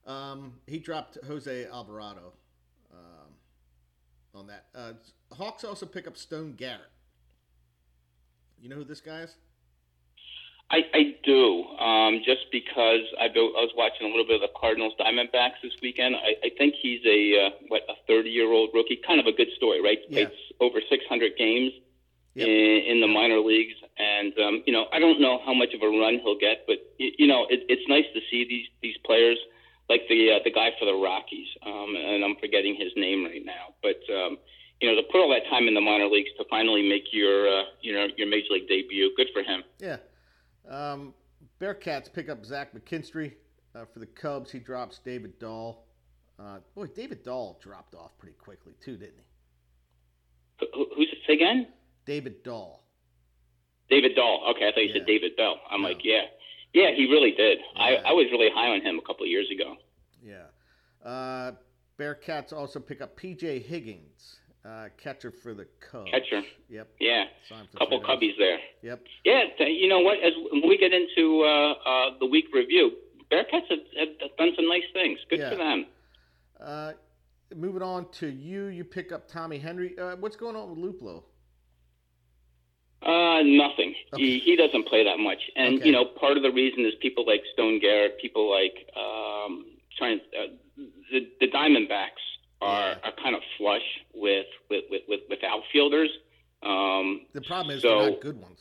Um, 0.05 0.53
he 0.67 0.77
dropped 0.77 1.17
Jose 1.25 1.65
Alvarado 1.65 2.33
um, 2.93 3.31
on 4.35 4.47
that. 4.47 4.65
Uh, 4.75 4.93
Hawks 5.31 5.63
also 5.63 5.87
pick 5.87 6.07
up 6.07 6.15
Stone 6.15 6.53
Garrett. 6.53 6.91
You 8.61 8.69
know 8.69 8.75
who 8.75 8.83
this 8.83 9.01
guy 9.01 9.21
is? 9.21 9.35
I, 10.71 10.81
I 10.93 11.15
do, 11.23 11.63
um, 11.77 12.21
just 12.25 12.49
because 12.51 13.05
I, 13.19 13.25
I 13.25 13.61
was 13.61 13.73
watching 13.77 14.07
a 14.07 14.09
little 14.09 14.25
bit 14.25 14.41
of 14.41 14.49
the 14.49 14.53
Cardinals 14.59 14.93
Diamondbacks 14.99 15.61
this 15.61 15.73
weekend. 15.81 16.15
I, 16.15 16.47
I 16.47 16.49
think 16.57 16.73
he's 16.81 17.01
a 17.05 17.45
uh, 17.45 17.49
what 17.67 17.83
a 17.89 17.93
30 18.07 18.29
year 18.29 18.51
old 18.51 18.71
rookie, 18.73 18.99
kind 19.05 19.19
of 19.19 19.27
a 19.27 19.31
good 19.31 19.49
story, 19.55 19.81
right? 19.81 19.99
Yeah. 20.09 20.25
Over 20.59 20.79
600 20.81 21.37
games 21.37 21.73
yep. 22.33 22.47
in, 22.47 22.97
in 22.97 23.01
the 23.01 23.07
minor 23.07 23.39
leagues, 23.39 23.75
and 23.97 24.33
um, 24.39 24.63
you 24.65 24.73
know 24.73 24.85
I 24.91 24.99
don't 24.99 25.21
know 25.21 25.39
how 25.45 25.53
much 25.53 25.73
of 25.73 25.81
a 25.81 25.87
run 25.87 26.19
he'll 26.23 26.39
get, 26.39 26.65
but 26.65 26.77
you, 26.97 27.11
you 27.19 27.27
know 27.27 27.45
it, 27.49 27.65
it's 27.69 27.87
nice 27.87 28.05
to 28.13 28.21
see 28.31 28.45
these 28.47 28.67
these 28.81 28.97
players 29.05 29.37
like 29.89 30.01
the 30.09 30.31
uh, 30.31 30.39
the 30.43 30.51
guy 30.51 30.71
for 30.79 30.85
the 30.85 30.95
Rockies, 30.95 31.47
um, 31.65 31.95
and 31.95 32.23
I'm 32.23 32.35
forgetting 32.41 32.75
his 32.75 32.91
name 32.95 33.25
right 33.25 33.45
now, 33.45 33.75
but. 33.81 34.01
Um, 34.11 34.37
you 34.81 34.89
know, 34.89 34.99
to 34.99 35.07
put 35.07 35.21
all 35.21 35.29
that 35.29 35.47
time 35.49 35.69
in 35.69 35.75
the 35.75 35.79
minor 35.79 36.07
leagues 36.07 36.31
to 36.37 36.43
finally 36.49 36.81
make 36.83 37.03
your, 37.13 37.47
uh, 37.47 37.63
you 37.79 37.93
know, 37.93 38.07
your 38.17 38.27
major 38.27 38.51
league 38.51 38.67
debut, 38.67 39.13
good 39.15 39.27
for 39.31 39.41
him. 39.41 39.63
Yeah, 39.79 39.95
um, 40.69 41.13
Bearcats 41.59 42.11
pick 42.11 42.29
up 42.29 42.45
Zach 42.45 42.73
McKinstry 42.73 43.33
uh, 43.75 43.85
for 43.93 43.99
the 43.99 44.05
Cubs. 44.05 44.51
He 44.51 44.59
drops 44.59 44.99
David 45.03 45.37
Dahl. 45.39 45.85
Uh, 46.39 46.59
boy, 46.75 46.87
David 46.87 47.23
Dahl 47.23 47.59
dropped 47.61 47.95
off 47.95 48.11
pretty 48.17 48.35
quickly 48.37 48.73
too, 48.83 48.97
didn't 48.97 49.17
he? 49.17 49.23
who's 50.95 51.09
it 51.11 51.31
again? 51.31 51.67
David 52.05 52.43
Dahl. 52.43 52.83
David 53.89 54.15
Dahl. 54.15 54.51
Okay, 54.51 54.67
I 54.67 54.71
thought 54.71 54.81
you 54.81 54.87
yeah. 54.87 54.93
said 54.99 55.07
David 55.07 55.35
Bell. 55.35 55.59
I'm 55.69 55.81
no. 55.81 55.89
like, 55.89 55.99
yeah, 56.03 56.23
yeah, 56.73 56.91
he 56.95 57.07
really 57.09 57.31
did. 57.31 57.59
Yeah. 57.75 57.81
I, 57.81 57.89
I 58.09 58.11
was 58.13 58.27
really 58.31 58.49
high 58.53 58.69
on 58.69 58.81
him 58.81 58.97
a 58.97 59.01
couple 59.05 59.23
of 59.23 59.29
years 59.29 59.47
ago. 59.51 59.75
Yeah. 60.23 61.07
Uh, 61.07 61.51
Bearcats 61.99 62.53
also 62.53 62.79
pick 62.79 63.01
up 63.01 63.15
P.J. 63.15 63.59
Higgins. 63.59 64.39
Uh, 64.65 64.87
catcher 64.97 65.29
for 65.29 65.53
the 65.53 65.67
Cubs. 65.91 66.09
Catcher. 66.09 66.41
Yep. 66.69 66.87
Yeah. 66.99 67.25
Couple 67.77 68.01
Cubbies 68.01 68.37
there. 68.37 68.59
Yep. 68.81 69.03
Yeah. 69.25 69.43
You 69.59 69.89
know 69.89 69.99
what? 69.99 70.19
As 70.19 70.31
we 70.65 70.77
get 70.77 70.93
into 70.93 71.43
uh, 71.43 71.73
uh, 71.73 72.09
the 72.19 72.25
week 72.25 72.45
review, 72.53 72.91
Bearcats 73.29 73.67
have, 73.69 73.79
have, 73.99 74.37
done 74.37 74.51
some 74.55 74.69
nice 74.69 74.83
things. 74.93 75.19
Good 75.29 75.39
yeah. 75.39 75.49
for 75.49 75.55
them. 75.57 75.85
Uh, 76.61 76.91
moving 77.53 77.81
on 77.81 78.09
to 78.19 78.27
you, 78.27 78.67
you 78.67 78.85
pick 78.85 79.11
up 79.11 79.27
Tommy 79.27 79.57
Henry. 79.57 79.97
Uh, 79.99 80.15
what's 80.15 80.37
going 80.37 80.55
on 80.55 80.69
with 80.69 80.79
Luplow? 80.79 81.23
Uh, 83.01 83.43
nothing. 83.43 83.95
Okay. 84.13 84.23
He, 84.23 84.39
he 84.39 84.55
doesn't 84.55 84.87
play 84.87 85.03
that 85.03 85.19
much, 85.19 85.39
and 85.57 85.75
okay. 85.75 85.87
you 85.87 85.91
know, 85.91 86.05
part 86.05 86.37
of 86.37 86.43
the 86.43 86.51
reason 86.51 86.85
is 86.85 86.93
people 87.01 87.25
like 87.27 87.41
Stone 87.51 87.81
Garrett, 87.81 88.17
people 88.21 88.49
like 88.49 88.87
um, 88.95 89.65
trying 89.97 90.21
uh, 90.39 90.53
the 91.11 91.27
the 91.41 91.51
Diamondbacks 91.51 92.23
are, 92.63 92.89
yeah. 92.89 92.97
are 93.09 93.11
kind 93.23 93.35
of 93.35 93.41
flush 93.57 93.81
with 94.13 94.45
with, 94.69 94.85
with, 94.89 95.01
with, 95.07 95.19
with 95.29 95.39
outfielders. 95.43 96.09
Um, 96.63 97.21
the 97.33 97.41
problem 97.41 97.75
is 97.75 97.81
so, 97.81 97.89
they're 97.99 98.09
not 98.11 98.21
good 98.21 98.41
ones. 98.41 98.59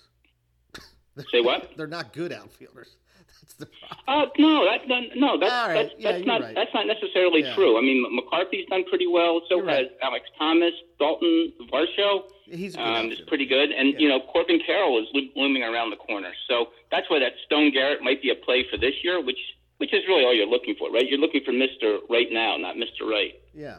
say 1.30 1.40
what? 1.40 1.70
they're 1.76 1.86
not 1.86 2.12
good 2.12 2.32
outfielders. 2.32 2.96
That's 3.42 3.54
the 3.54 3.66
problem. 3.66 3.98
Uh, 4.08 4.26
no, 4.38 4.64
that, 4.64 4.88
no, 4.88 5.00
no, 5.16 5.38
that's 5.40 5.52
right. 5.52 5.74
that's, 5.74 5.94
Yeah, 5.98 6.12
that's 6.12 6.26
not 6.26 6.40
right. 6.42 6.54
that's 6.54 6.70
not 6.74 6.86
necessarily 6.86 7.42
Yeah. 7.42 7.54
true. 7.54 7.76
I 7.78 7.80
mean, 7.80 8.04
McCarthy's 8.14 8.66
done 8.68 8.84
pretty 8.88 9.06
well. 9.06 9.40
So 9.48 9.56
You're 9.56 9.68
has 9.68 9.78
right. 9.86 9.90
Alex 10.02 10.26
Thomas, 10.38 10.72
Dalton 10.98 11.52
Varsho. 11.72 12.24
He's 12.46 12.76
Um, 12.76 13.10
is 13.10 13.20
pretty 13.26 13.46
good, 13.46 13.70
and 13.72 13.92
Yeah. 13.94 13.98
you 13.98 14.08
know 14.08 14.20
Corbin 14.20 14.60
Carroll 14.64 14.98
is 15.02 15.06
looming 15.36 15.62
around 15.62 15.90
the 15.90 15.96
corner. 15.96 16.32
So 16.48 16.68
that's 16.90 17.08
why 17.10 17.18
that 17.20 17.32
Stone 17.46 17.70
Garrett 17.72 18.02
might 18.02 18.20
be 18.22 18.30
a 18.30 18.34
play 18.36 18.64
for 18.70 18.76
this 18.76 18.94
year, 19.02 19.20
which 19.20 19.38
which 19.78 19.92
is 19.92 20.06
really 20.06 20.24
all 20.24 20.34
you're 20.34 20.46
looking 20.46 20.76
for, 20.76 20.90
right? 20.92 21.08
You're 21.08 21.18
looking 21.18 21.42
for 21.44 21.52
Mister 21.52 21.98
Right 22.08 22.30
now, 22.30 22.56
not 22.56 22.76
Mister 22.78 23.04
Right. 23.06 23.40
Yeah. 23.54 23.78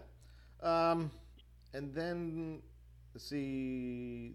Um, 0.64 1.12
and 1.74 1.94
then 1.94 2.62
let's 3.14 3.28
see. 3.30 4.34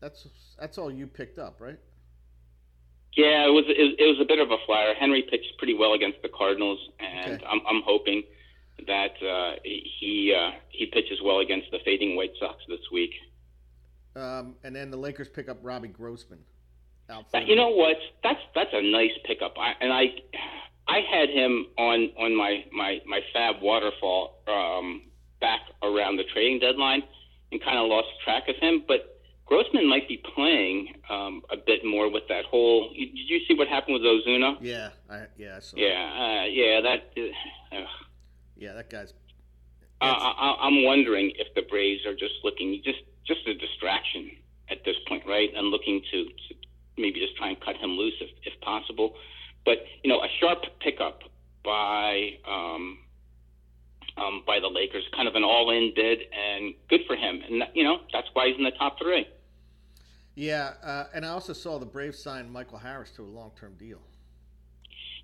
That's 0.00 0.26
that's 0.58 0.78
all 0.78 0.90
you 0.90 1.06
picked 1.06 1.38
up, 1.38 1.60
right? 1.60 1.78
Yeah, 3.16 3.46
it 3.46 3.50
was 3.52 3.64
it, 3.68 3.96
it 3.98 4.06
was 4.06 4.18
a 4.20 4.24
bit 4.24 4.38
of 4.38 4.50
a 4.50 4.56
flyer. 4.66 4.94
Henry 4.98 5.22
pitched 5.30 5.56
pretty 5.58 5.74
well 5.74 5.94
against 5.94 6.22
the 6.22 6.28
Cardinals, 6.28 6.78
and 6.98 7.34
Okay. 7.34 7.44
I'm 7.46 7.60
I'm 7.68 7.82
hoping 7.84 8.22
that 8.86 9.12
uh, 9.22 9.56
he 9.62 10.34
uh, 10.36 10.52
he 10.70 10.86
pitches 10.86 11.18
well 11.24 11.40
against 11.40 11.70
the 11.70 11.78
fading 11.84 12.16
White 12.16 12.32
Sox 12.38 12.56
this 12.68 12.80
week. 12.92 13.12
Um, 14.16 14.56
and 14.64 14.74
then 14.74 14.90
the 14.90 14.96
Lakers 14.96 15.28
pick 15.28 15.48
up 15.48 15.58
Robbie 15.62 15.88
Grossman. 15.88 16.40
Outfielder. 17.08 17.46
you 17.46 17.56
know 17.56 17.70
what? 17.70 17.96
That's 18.22 18.38
that's 18.54 18.70
a 18.72 18.82
nice 18.82 19.10
pickup. 19.24 19.54
I, 19.58 19.72
and 19.80 19.92
I 19.92 20.04
I 20.88 21.00
had 21.00 21.28
him 21.30 21.66
on 21.76 22.10
on 22.18 22.34
my 22.36 22.64
my 22.72 23.00
my 23.06 23.20
Fab 23.32 23.56
waterfall 23.60 24.42
um, 24.46 25.02
back 25.40 25.60
around 25.82 26.16
the 26.16 26.24
trading 26.32 26.58
deadline, 26.60 27.02
and 27.52 27.62
kind 27.62 27.78
of 27.78 27.86
lost 27.88 28.08
track 28.24 28.48
of 28.48 28.56
him. 28.56 28.84
But 28.86 29.20
Grossman 29.46 29.88
might 29.88 30.06
be 30.08 30.22
playing 30.34 30.94
um, 31.08 31.42
a 31.50 31.56
bit 31.56 31.84
more 31.84 32.10
with 32.10 32.24
that 32.28 32.44
whole. 32.44 32.90
you- 32.94 33.06
Did 33.08 33.28
you 33.28 33.40
see 33.48 33.54
what 33.54 33.68
happened 33.68 33.94
with 33.94 34.02
Ozuna? 34.02 34.56
Yeah, 34.60 34.90
I 35.10 35.26
yeah, 35.36 35.56
I 35.56 35.60
saw. 35.60 35.76
Yeah, 35.76 36.42
uh, 36.42 36.44
yeah, 36.46 36.80
that. 36.82 37.00
Uh, 37.72 37.84
yeah, 38.56 38.72
that 38.74 38.90
guy's. 38.90 39.14
I, 40.02 40.08
I, 40.08 40.66
I'm 40.66 40.82
wondering 40.84 41.32
if 41.36 41.54
the 41.54 41.62
Braves 41.62 42.06
are 42.06 42.14
just 42.14 42.34
looking 42.44 42.80
just 42.84 43.00
just 43.26 43.46
a 43.46 43.54
distraction 43.54 44.30
at 44.70 44.84
this 44.84 44.96
point, 45.08 45.24
right? 45.26 45.50
And 45.54 45.68
looking 45.68 46.00
to, 46.10 46.24
to 46.24 46.54
maybe 46.96 47.20
just 47.20 47.36
try 47.36 47.48
and 47.48 47.60
cut 47.60 47.76
him 47.76 47.90
loose 47.90 48.14
if, 48.20 48.30
if 48.44 48.58
possible. 48.62 49.14
But 49.66 49.78
you 50.02 50.08
know, 50.10 50.20
a 50.22 50.28
sharp 50.40 50.64
pickup 50.80 51.20
by 51.64 52.30
um, 52.48 52.98
um, 54.20 54.42
by 54.46 54.60
the 54.60 54.68
Lakers, 54.68 55.04
kind 55.14 55.28
of 55.28 55.34
an 55.34 55.44
all-in 55.44 55.92
bid, 55.94 56.18
and 56.32 56.74
good 56.88 57.00
for 57.06 57.16
him. 57.16 57.40
And 57.48 57.62
you 57.74 57.84
know, 57.84 58.00
that's 58.12 58.28
why 58.32 58.48
he's 58.48 58.56
in 58.58 58.64
the 58.64 58.72
top 58.72 58.98
three. 58.98 59.26
Yeah, 60.34 60.72
uh, 60.82 61.04
and 61.14 61.24
I 61.24 61.30
also 61.30 61.52
saw 61.52 61.78
the 61.78 61.86
Braves 61.86 62.18
sign 62.18 62.50
Michael 62.50 62.78
Harris 62.78 63.10
to 63.12 63.22
a 63.22 63.24
long-term 63.24 63.74
deal. 63.78 63.98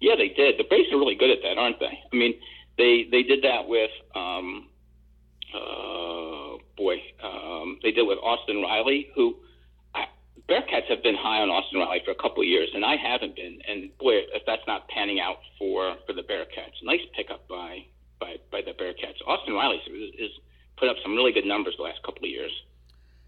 Yeah, 0.00 0.14
they 0.16 0.28
did. 0.28 0.58
The 0.58 0.64
Braves 0.64 0.92
are 0.92 0.98
really 0.98 1.14
good 1.14 1.30
at 1.30 1.38
that, 1.42 1.58
aren't 1.58 1.80
they? 1.80 1.98
I 2.12 2.16
mean, 2.16 2.34
they 2.76 3.06
they 3.10 3.22
did 3.22 3.42
that 3.44 3.66
with 3.66 3.90
um, 4.14 4.68
uh, 5.54 6.58
boy, 6.76 6.96
um, 7.22 7.78
they 7.82 7.92
did 7.92 8.02
with 8.06 8.18
Austin 8.18 8.60
Riley, 8.62 9.08
who 9.14 9.36
I, 9.94 10.04
Bearcats 10.48 10.88
have 10.88 11.02
been 11.02 11.14
high 11.14 11.40
on 11.40 11.48
Austin 11.48 11.80
Riley 11.80 12.02
for 12.04 12.10
a 12.10 12.14
couple 12.16 12.42
of 12.42 12.48
years, 12.48 12.68
and 12.74 12.84
I 12.84 12.96
haven't 12.96 13.36
been. 13.36 13.58
And 13.66 13.96
boy, 13.98 14.20
if 14.34 14.42
that's 14.46 14.66
not 14.66 14.88
panning 14.88 15.20
out 15.20 15.38
for 15.58 15.96
for 16.06 16.12
the 16.12 16.22
Bearcats, 16.22 16.82
nice 16.82 17.00
pickup 17.14 17.48
by 17.48 17.86
by 18.20 18.36
by 18.50 18.62
the 18.62 18.72
Bearcats. 18.72 19.20
Austin 19.26 19.54
Riley 19.54 19.76
is, 19.76 20.14
is 20.18 20.30
put 20.76 20.88
up 20.88 20.96
some 21.02 21.14
really 21.14 21.32
good 21.32 21.46
numbers 21.46 21.74
the 21.76 21.82
last 21.82 22.02
couple 22.02 22.24
of 22.24 22.30
years. 22.30 22.52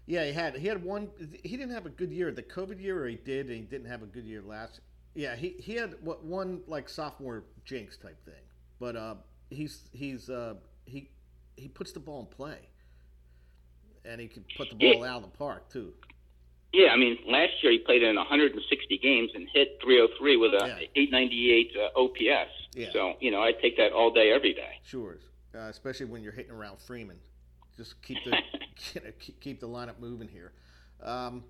Yeah, 0.05 0.25
he 0.25 0.31
had 0.31 0.55
he 0.57 0.67
had 0.67 0.83
one. 0.83 1.09
He 1.43 1.55
didn't 1.55 1.73
have 1.73 1.85
a 1.85 1.89
good 1.89 2.11
year 2.11 2.31
the 2.31 2.43
COVID 2.43 2.81
year, 2.81 3.03
or 3.03 3.07
he 3.07 3.15
did, 3.17 3.47
and 3.47 3.55
he 3.55 3.61
didn't 3.61 3.87
have 3.87 4.01
a 4.01 4.07
good 4.07 4.25
year 4.25 4.41
last. 4.41 4.79
Yeah, 5.13 5.35
he, 5.35 5.55
he 5.59 5.75
had 5.75 5.95
what 6.01 6.23
one 6.23 6.61
like 6.67 6.89
sophomore 6.89 7.43
jinx 7.65 7.97
type 7.97 8.23
thing, 8.25 8.41
but 8.79 8.95
uh, 8.95 9.15
he's 9.49 9.81
he's 9.91 10.29
uh, 10.29 10.55
he 10.85 11.09
he 11.57 11.67
puts 11.67 11.91
the 11.91 11.99
ball 11.99 12.21
in 12.21 12.25
play, 12.25 12.57
and 14.05 14.19
he 14.19 14.27
can 14.27 14.45
put 14.57 14.69
the 14.69 14.75
ball 14.75 15.03
out 15.03 15.17
of 15.17 15.31
the 15.31 15.37
park 15.37 15.69
too. 15.71 15.93
Yeah, 16.71 16.89
I 16.89 16.97
mean, 16.97 17.17
last 17.27 17.53
year 17.63 17.71
he 17.71 17.79
played 17.79 18.03
in 18.03 18.15
160 18.15 18.97
games 18.99 19.31
and 19.33 19.47
hit 19.53 19.79
303 19.83 20.37
with 20.37 20.53
a 20.53 20.67
Yeah. 20.67 20.87
898 20.95 21.71
uh, 21.75 21.99
OPS. 21.99 22.51
Yeah. 22.75 22.91
So 22.93 23.13
you 23.19 23.31
know, 23.31 23.41
I 23.41 23.51
take 23.53 23.75
that 23.77 23.91
all 23.91 24.11
day, 24.11 24.31
every 24.31 24.53
day. 24.53 24.79
Sure, 24.85 25.17
uh, 25.55 25.59
especially 25.69 26.05
when 26.05 26.21
you're 26.21 26.31
hitting 26.31 26.51
around 26.51 26.79
Freeman. 26.79 27.17
Just 27.75 28.01
keep 28.03 28.17
the 28.23 28.31
you 28.93 29.01
know, 29.03 29.11
keep, 29.19 29.39
keep 29.39 29.59
the 29.59 29.67
lineup 29.67 29.99
moving 29.99 30.27
here. 30.27 30.51
Um, 31.01 31.43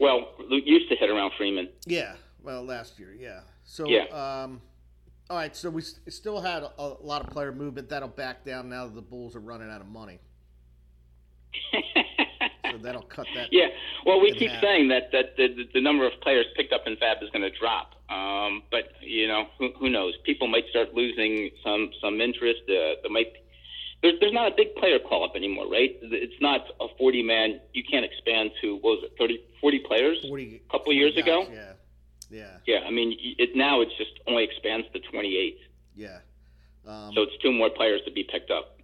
Well, 0.00 0.28
Luke 0.48 0.64
used 0.64 0.88
to 0.90 0.96
hit 0.96 1.10
around 1.10 1.32
Freeman. 1.36 1.68
yeah, 1.84 2.14
well, 2.42 2.62
last 2.64 2.98
year, 2.98 3.12
yeah. 3.18 3.40
So, 3.64 3.86
Yeah. 3.88 4.04
um, 4.04 4.62
all 5.28 5.36
right. 5.36 5.54
So 5.54 5.68
we 5.68 5.82
s- 5.82 5.98
still 6.08 6.40
had 6.40 6.62
a, 6.62 6.70
a 6.78 6.96
lot 7.02 7.20
of 7.20 7.28
player 7.30 7.52
movement. 7.52 7.90
That'll 7.90 8.08
back 8.08 8.44
down 8.46 8.70
now 8.70 8.86
that 8.86 8.94
the 8.94 9.02
Bulls 9.02 9.36
are 9.36 9.40
running 9.40 9.68
out 9.70 9.80
of 9.82 9.88
money. 9.88 10.20
That'll 12.82 13.02
cut 13.02 13.26
that. 13.34 13.48
yeah. 13.52 13.68
Well, 14.06 14.20
we 14.20 14.32
keep 14.32 14.50
half. 14.50 14.62
saying 14.62 14.88
that 14.88 15.10
that 15.12 15.36
the, 15.36 15.68
the, 15.74 15.80
number 15.80 16.06
of 16.06 16.12
players 16.20 16.46
picked 16.56 16.72
up 16.72 16.82
in 16.86 16.96
Fab 16.96 17.18
is 17.22 17.30
going 17.30 17.42
to 17.42 17.56
drop. 17.58 17.94
Um, 18.10 18.62
but 18.70 18.92
you 19.00 19.28
know, 19.28 19.46
who, 19.58 19.70
who 19.78 19.90
knows? 19.90 20.14
People 20.24 20.48
might 20.48 20.64
start 20.70 20.94
losing 20.94 21.50
some 21.64 21.90
some 22.00 22.20
interest. 22.20 22.62
Uh, 22.68 23.00
there 23.02 23.10
might 23.10 23.32
there's 24.02 24.14
there's 24.20 24.32
not 24.32 24.52
a 24.52 24.54
big 24.56 24.74
player 24.76 24.98
call 24.98 25.24
up 25.24 25.34
anymore, 25.36 25.68
right? 25.70 25.96
It's 26.02 26.40
not 26.40 26.62
a 26.80 26.86
40 26.96 27.22
man. 27.22 27.60
You 27.72 27.82
can't 27.84 28.04
expand 28.04 28.50
to 28.62 28.74
what 28.76 29.00
was 29.00 29.04
it 29.04 29.12
30 29.18 29.42
40 29.60 29.78
players? 29.80 30.18
40, 30.28 30.62
A 30.68 30.72
couple 30.72 30.92
years 30.92 31.14
40 31.14 31.20
ago? 31.20 31.46
Yeah, 31.52 31.72
yeah, 32.30 32.56
Yeah, 32.66 32.80
I 32.86 32.90
mean, 32.90 33.16
it 33.38 33.56
now 33.56 33.80
it's 33.80 33.96
just 33.98 34.12
only 34.26 34.44
expands 34.44 34.86
to 34.92 35.00
28. 35.00 35.58
yeah. 35.96 36.18
Um, 36.86 37.12
So 37.14 37.22
it's 37.22 37.36
two 37.42 37.52
more 37.52 37.70
players 37.70 38.00
to 38.06 38.12
be 38.12 38.24
picked 38.24 38.50
up. 38.50 38.77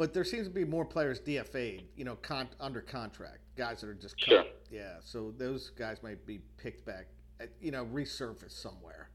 But 0.00 0.14
there 0.14 0.24
seems 0.24 0.46
to 0.48 0.54
be 0.54 0.64
more 0.64 0.86
players 0.86 1.20
DFA'd, 1.20 1.82
you 1.94 2.06
know, 2.06 2.14
con- 2.22 2.48
under 2.58 2.80
contract, 2.80 3.40
guys 3.54 3.82
that 3.82 3.90
are 3.90 3.92
just 3.92 4.18
cut. 4.18 4.28
Sure. 4.30 4.44
Yeah, 4.70 4.94
so 5.04 5.34
those 5.36 5.68
guys 5.68 6.02
might 6.02 6.24
be 6.24 6.40
picked 6.56 6.86
back, 6.86 7.08
at, 7.38 7.50
you 7.60 7.70
know, 7.70 7.84
resurfaced 7.84 8.52
somewhere. 8.62 9.10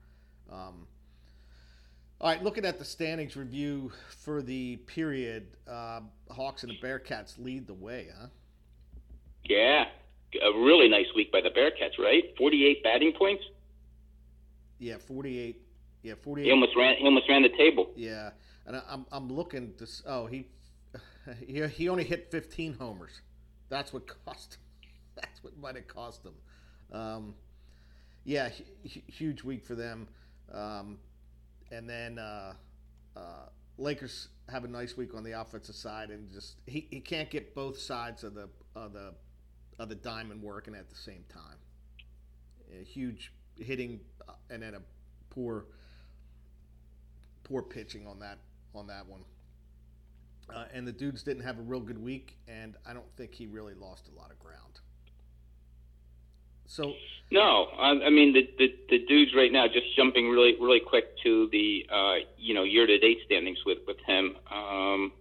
Um, 0.47 0.85
all 2.21 2.29
right, 2.29 2.43
looking 2.43 2.65
at 2.65 2.77
the 2.77 2.85
standings 2.85 3.35
review 3.35 3.91
for 4.09 4.43
the 4.43 4.75
period, 4.85 5.57
uh, 5.67 6.01
Hawks 6.29 6.61
and 6.61 6.71
the 6.71 6.87
Bearcats 6.87 7.39
lead 7.39 7.65
the 7.65 7.73
way, 7.73 8.09
huh? 8.15 8.27
Yeah, 9.43 9.85
a 10.35 10.51
really 10.59 10.87
nice 10.87 11.07
week 11.15 11.31
by 11.31 11.41
the 11.41 11.49
Bearcats, 11.49 11.97
right? 11.97 12.25
48 12.37 12.83
batting 12.83 13.13
points. 13.13 13.43
Yeah, 14.77 14.97
forty-eight. 14.99 15.61
Yeah, 16.03 16.13
forty-eight. 16.21 16.45
He 16.45 16.51
forty-eight. 16.51 16.51
almost 16.51 16.75
ran. 16.77 16.95
He 16.97 17.05
almost 17.05 17.27
ran 17.27 17.41
the 17.41 17.49
table. 17.57 17.89
Yeah, 17.95 18.31
and 18.67 18.75
I, 18.75 18.81
I'm 18.87 19.05
I'm 19.11 19.31
looking 19.33 19.73
to. 19.77 19.87
Oh, 20.05 20.25
he 20.25 20.47
he 21.45 21.65
he 21.67 21.89
only 21.89 22.03
hit 22.03 22.31
15 22.31 22.73
homers. 22.73 23.21
That's 23.69 23.93
what 23.93 24.03
cost. 24.25 24.55
Him. 24.55 24.91
That's 25.15 25.43
what 25.43 25.57
might 25.57 25.75
have 25.75 25.87
cost 25.87 26.25
him. 26.25 26.33
Um, 26.91 27.35
yeah, 28.25 28.49
hu- 28.49 28.89
hu- 28.93 29.01
huge 29.07 29.43
week 29.43 29.65
for 29.65 29.75
them. 29.75 30.07
Um, 30.51 30.97
and 31.71 31.89
then 31.89 32.19
uh, 32.19 32.53
uh, 33.15 33.45
Lakers 33.77 34.27
have 34.49 34.63
a 34.63 34.67
nice 34.67 34.97
week 34.97 35.15
on 35.15 35.23
the 35.23 35.31
offensive 35.31 35.75
side, 35.75 36.09
and 36.09 36.29
just 36.31 36.57
he, 36.65 36.87
he 36.91 36.99
can't 36.99 37.29
get 37.29 37.55
both 37.55 37.77
sides 37.79 38.23
of 38.23 38.33
the 38.33 38.49
of 38.75 38.93
the 38.93 39.13
of 39.79 39.89
the 39.89 39.95
diamond 39.95 40.41
working 40.41 40.75
at 40.75 40.89
the 40.89 40.95
same 40.95 41.23
time. 41.29 41.57
A 42.79 42.83
huge 42.83 43.31
hitting 43.57 43.99
uh, 44.27 44.33
and 44.49 44.61
then 44.61 44.75
a 44.75 44.81
poor 45.29 45.65
poor 47.43 47.61
pitching 47.61 48.05
on 48.07 48.19
that 48.19 48.39
on 48.73 48.87
that 48.87 49.05
one. 49.07 49.21
Uh, 50.53 50.65
and 50.73 50.87
the 50.87 50.91
dudes 50.91 51.23
didn't 51.23 51.43
have 51.43 51.57
a 51.57 51.61
real 51.61 51.79
good 51.79 52.01
week, 52.01 52.37
and 52.47 52.75
I 52.85 52.93
don't 52.93 53.11
think 53.17 53.33
he 53.33 53.47
really 53.47 53.73
lost 53.73 54.09
a 54.13 54.19
lot 54.19 54.31
of 54.31 54.39
ground. 54.39 54.79
So 56.67 56.93
No, 57.31 57.67
I, 57.77 57.89
I 58.05 58.09
mean 58.09 58.33
the, 58.33 58.49
the 58.57 58.75
the 58.89 59.05
dudes 59.05 59.33
right 59.35 59.51
now. 59.51 59.67
Just 59.67 59.95
jumping 59.95 60.29
really 60.29 60.55
really 60.59 60.79
quick 60.79 61.17
to 61.23 61.47
the 61.51 61.85
uh, 61.91 62.15
you 62.37 62.53
know 62.53 62.63
year 62.63 62.85
to 62.85 62.97
date 62.97 63.19
standings 63.25 63.59
with 63.65 63.79
with 63.87 63.97
him. 64.05 64.35
Um, 64.51 65.11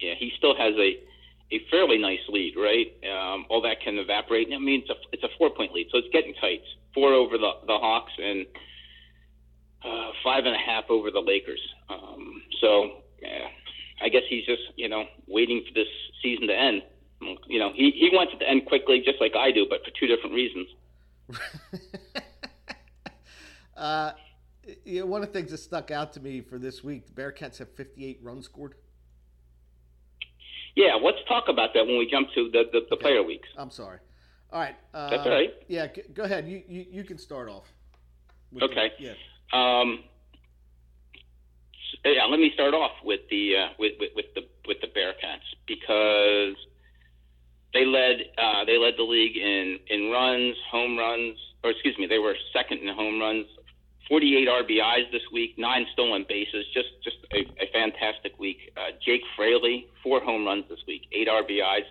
yeah, 0.00 0.14
he 0.18 0.32
still 0.38 0.54
has 0.56 0.74
a 0.74 0.98
a 1.52 1.60
fairly 1.70 1.98
nice 1.98 2.26
lead, 2.28 2.54
right? 2.56 2.92
Um, 3.08 3.46
all 3.48 3.62
that 3.62 3.80
can 3.82 3.98
evaporate. 3.98 4.48
I 4.52 4.58
mean, 4.58 4.82
it's 4.82 4.90
a 4.90 4.94
it's 5.12 5.22
a 5.22 5.28
four 5.38 5.50
point 5.50 5.72
lead, 5.72 5.88
so 5.90 5.98
it's 5.98 6.08
getting 6.12 6.34
tight. 6.34 6.62
Four 6.94 7.12
over 7.12 7.38
the 7.38 7.52
the 7.66 7.78
Hawks 7.78 8.12
and 8.22 8.46
uh, 9.84 10.10
five 10.22 10.46
and 10.46 10.54
a 10.54 10.58
half 10.58 10.84
over 10.88 11.10
the 11.10 11.20
Lakers. 11.20 11.60
Um, 11.88 12.42
so 12.60 13.02
yeah, 13.22 13.48
I 14.04 14.08
guess 14.10 14.22
he's 14.28 14.44
just 14.44 14.62
you 14.76 14.88
know 14.88 15.04
waiting 15.26 15.64
for 15.66 15.74
this 15.74 15.88
season 16.22 16.46
to 16.48 16.54
end. 16.54 16.82
You 17.48 17.58
know, 17.58 17.72
he 17.74 17.90
he 17.90 18.10
wants 18.12 18.34
it 18.34 18.38
to 18.40 18.48
end 18.48 18.66
quickly, 18.66 19.02
just 19.04 19.20
like 19.20 19.34
I 19.34 19.50
do, 19.50 19.66
but 19.68 19.80
for 19.84 19.90
two 19.98 20.06
different 20.06 20.34
reasons. 20.34 20.68
uh, 23.76 24.12
you 24.84 25.00
know, 25.00 25.06
one 25.06 25.22
of 25.22 25.28
the 25.28 25.32
things 25.32 25.50
that 25.50 25.58
stuck 25.58 25.90
out 25.90 26.12
to 26.14 26.20
me 26.20 26.42
for 26.42 26.58
this 26.58 26.84
week, 26.84 27.06
the 27.06 27.12
Bearcats 27.12 27.58
have 27.58 27.70
58 27.74 28.20
runs 28.22 28.44
scored. 28.44 28.74
Yeah, 30.74 30.94
let's 31.02 31.18
talk 31.28 31.44
about 31.48 31.70
that 31.74 31.86
when 31.86 31.98
we 31.98 32.08
jump 32.10 32.28
to 32.34 32.50
the, 32.50 32.64
the, 32.72 32.80
the 32.90 32.96
player 32.96 33.22
weeks. 33.22 33.48
I'm 33.56 33.70
sorry. 33.70 33.98
All 34.52 34.60
right. 34.60 34.74
Uh, 34.92 35.10
That's 35.10 35.26
all 35.26 35.32
right. 35.32 35.54
Yeah, 35.68 35.86
go 36.12 36.24
ahead. 36.24 36.46
You, 36.48 36.62
you 36.68 36.86
you 36.90 37.04
can 37.04 37.18
start 37.18 37.48
off. 37.48 37.72
Okay. 38.60 38.92
The, 38.98 39.04
yeah. 39.04 39.14
Um, 39.52 40.04
yeah, 42.04 42.24
let 42.24 42.40
me 42.40 42.50
start 42.54 42.74
off 42.74 42.92
with 43.04 43.20
the 43.30 43.56
uh, 43.56 43.68
with, 43.78 43.92
with, 43.98 44.10
with 44.14 44.26
the 44.34 44.42
with 44.66 44.78
the 44.80 44.88
Bearcats 44.88 45.46
because 45.66 46.56
they 47.72 47.84
led 47.84 48.30
uh, 48.38 48.64
they 48.64 48.78
led 48.78 48.94
the 48.96 49.02
league 49.04 49.36
in 49.36 49.78
in 49.88 50.10
runs, 50.10 50.56
home 50.70 50.98
runs, 50.98 51.36
or 51.62 51.70
excuse 51.70 51.96
me, 51.98 52.06
they 52.06 52.18
were 52.18 52.34
second 52.52 52.80
in 52.80 52.94
home 52.94 53.20
runs. 53.20 53.46
48 54.08 54.48
RBIs 54.48 55.10
this 55.12 55.22
week, 55.32 55.56
nine 55.56 55.86
stolen 55.94 56.26
bases, 56.28 56.66
just 56.74 56.88
just 57.02 57.16
a, 57.32 57.40
a 57.62 57.72
fantastic 57.72 58.38
week. 58.38 58.58
Uh, 58.76 58.92
Jake 59.04 59.22
Fraley, 59.34 59.86
four 60.02 60.20
home 60.20 60.44
runs 60.44 60.64
this 60.68 60.80
week, 60.86 61.02
eight 61.12 61.28
RBIs. 61.28 61.88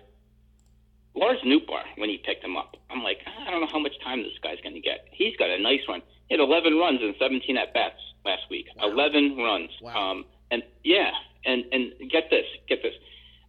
Lars 1.16 1.38
Nootbaar, 1.46 1.82
when 1.96 2.10
he 2.10 2.18
picked 2.18 2.44
him 2.44 2.56
up, 2.56 2.76
I'm 2.90 3.02
like, 3.02 3.18
I 3.26 3.50
don't 3.50 3.60
know 3.60 3.70
how 3.70 3.78
much 3.78 3.94
time 4.02 4.22
this 4.22 4.34
guy's 4.42 4.60
going 4.62 4.74
to 4.74 4.80
get. 4.80 5.06
He's 5.12 5.36
got 5.36 5.48
a 5.48 5.58
nice 5.62 5.80
run. 5.88 6.02
He 6.28 6.34
had 6.34 6.40
11 6.40 6.74
runs 6.74 7.00
and 7.02 7.14
17 7.20 7.56
at 7.56 7.72
bats 7.72 8.00
last 8.24 8.42
week. 8.50 8.66
Wow. 8.76 8.90
11 8.90 9.36
runs. 9.36 9.70
Wow. 9.80 10.10
Um, 10.10 10.24
and 10.50 10.62
yeah, 10.82 11.10
and 11.44 11.64
and 11.72 11.92
get 12.10 12.30
this, 12.30 12.46
get 12.68 12.82
this. 12.82 12.94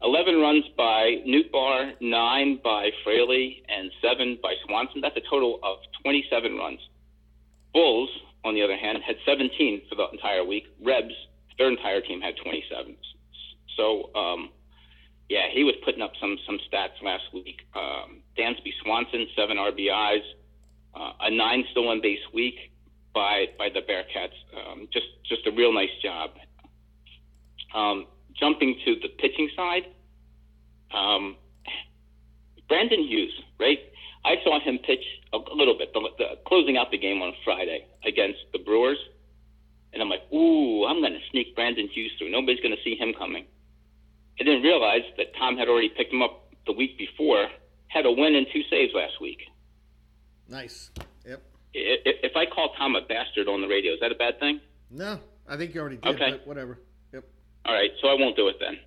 11 0.01 0.35
runs 0.39 0.65
by 0.77 1.17
Nootbaar, 1.25 1.93
nine 2.01 2.59
by 2.63 2.91
Fraley, 3.03 3.63
and 3.69 3.91
seven 4.01 4.37
by 4.41 4.53
Swanson. 4.65 5.01
That's 5.01 5.17
a 5.17 5.29
total 5.29 5.59
of 5.63 5.77
27 6.03 6.55
runs. 6.57 6.79
Bulls, 7.73 8.09
on 8.43 8.53
the 8.53 8.61
other 8.61 8.77
hand, 8.77 8.99
had 9.05 9.15
17 9.25 9.81
for 9.89 9.95
the 9.95 10.07
entire 10.11 10.43
week. 10.43 10.65
Rebs, 10.83 11.13
their 11.57 11.69
entire 11.69 12.01
team 12.01 12.21
had 12.21 12.35
27. 12.43 12.95
So, 13.77 14.13
um, 14.15 14.49
yeah, 15.29 15.47
he 15.51 15.63
was 15.63 15.75
putting 15.83 16.01
up 16.01 16.11
some 16.21 16.37
some 16.45 16.59
stats 16.71 17.01
last 17.03 17.23
week. 17.33 17.61
Um, 17.73 18.21
Dansby 18.37 18.71
Swanson, 18.83 19.27
seven 19.35 19.57
RBIs, 19.57 20.23
uh, 20.93 21.11
a 21.21 21.31
nine 21.31 21.65
stolen 21.71 21.99
base 22.01 22.19
week 22.33 22.71
by 23.15 23.45
by 23.57 23.69
the 23.73 23.79
Bearcats. 23.79 24.37
Um, 24.53 24.87
just 24.93 25.07
just 25.27 25.47
a 25.47 25.51
real 25.51 25.73
nice 25.73 25.95
job. 26.03 26.31
Um, 27.73 28.05
jumping 28.39 28.77
to 28.85 28.95
the 29.01 29.07
pitching 29.07 29.49
side, 29.55 29.83
um, 30.93 31.37
Brandon 32.67 33.01
Hughes, 33.01 33.33
right? 33.59 33.79
I 34.23 34.35
saw 34.43 34.59
him 34.59 34.79
pitch 34.79 35.03
a, 35.33 35.37
little 35.53 35.77
bit, 35.77 35.93
the, 35.93 36.01
the, 36.17 36.25
closing 36.47 36.77
out 36.77 36.89
the 36.89 36.97
game 36.97 37.21
on 37.21 37.33
Friday 37.43 37.85
against 38.05 38.39
the 38.53 38.59
Brewers, 38.59 38.97
and 39.93 40.01
I'm 40.01 40.09
like, 40.09 40.31
ooh, 40.33 40.85
I'm 40.85 40.99
going 40.99 41.13
to 41.13 41.19
sneak 41.31 41.55
Brandon 41.55 41.87
Hughes 41.93 42.11
through. 42.17 42.31
Nobody's 42.31 42.59
going 42.59 42.75
to 42.75 42.83
see 42.83 42.95
him 42.95 43.13
coming. 43.13 43.45
I 44.39 44.43
didn't 44.43 44.63
realize 44.63 45.03
that 45.17 45.27
Tom 45.37 45.57
had 45.57 45.69
already 45.69 45.89
picked 45.89 46.11
him 46.11 46.21
up 46.21 46.51
the 46.65 46.73
week 46.73 46.97
before, 46.97 47.47
had 47.87 48.05
a 48.05 48.11
win 48.11 48.35
and 48.35 48.47
two 48.51 48.63
saves 48.69 48.93
last 48.95 49.21
week. 49.21 49.39
Nice. 50.49 50.89
If 51.75 52.35
I 52.35 52.45
call 52.45 52.73
Tom 52.77 52.95
a 52.95 53.01
bastard 53.01 53.47
on 53.47 53.61
the 53.61 53.67
radio, 53.67 53.93
is 53.93 53.99
that 53.99 54.11
a 54.11 54.15
bad 54.15 54.39
thing? 54.39 54.61
No, 54.89 55.19
I 55.47 55.57
think 55.57 55.75
you 55.75 55.81
already 55.81 55.97
did. 55.97 56.15
Okay. 56.15 56.39
whatever. 56.45 56.79
Yep. 57.11 57.25
All 57.65 57.73
right, 57.73 57.91
so 58.01 58.07
I 58.07 58.13
won't 58.13 58.37
do 58.37 58.47
it 58.47 58.55
then. 58.59 58.79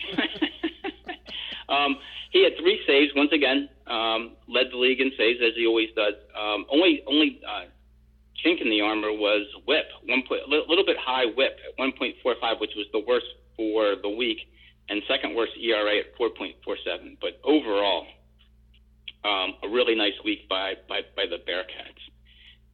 um, 1.68 1.96
he 2.30 2.44
had 2.44 2.52
three 2.58 2.80
saves 2.86 3.12
once 3.14 3.32
again. 3.32 3.68
Um, 3.86 4.36
led 4.48 4.66
the 4.72 4.78
league 4.78 5.00
in 5.00 5.10
saves 5.18 5.40
as 5.44 5.52
he 5.56 5.66
always 5.66 5.88
does. 5.94 6.14
Um, 6.38 6.64
only 6.70 7.02
only 7.06 7.40
uh, 7.46 7.64
chink 8.44 8.60
in 8.60 8.70
the 8.70 8.80
armor 8.80 9.12
was 9.12 9.46
WHIP, 9.66 9.86
one 10.06 10.22
point, 10.26 10.42
a 10.46 10.48
little 10.48 10.86
bit 10.86 10.96
high 10.98 11.26
WHIP 11.26 11.58
at 11.66 11.78
1.45, 11.78 12.60
which 12.60 12.70
was 12.76 12.86
the 12.92 13.02
worst 13.06 13.26
for 13.56 13.96
the 14.00 14.08
week, 14.08 14.38
and 14.88 15.02
second 15.08 15.34
worst 15.34 15.52
ERA 15.60 15.98
at 15.98 16.16
4.47. 16.18 17.18
But 17.20 17.40
overall, 17.44 18.06
um, 19.24 19.54
a 19.62 19.68
really 19.68 19.94
nice 19.94 20.16
week 20.24 20.48
by 20.48 20.74
by, 20.88 21.02
by 21.16 21.26
the 21.28 21.36
Bearcats. 21.36 22.09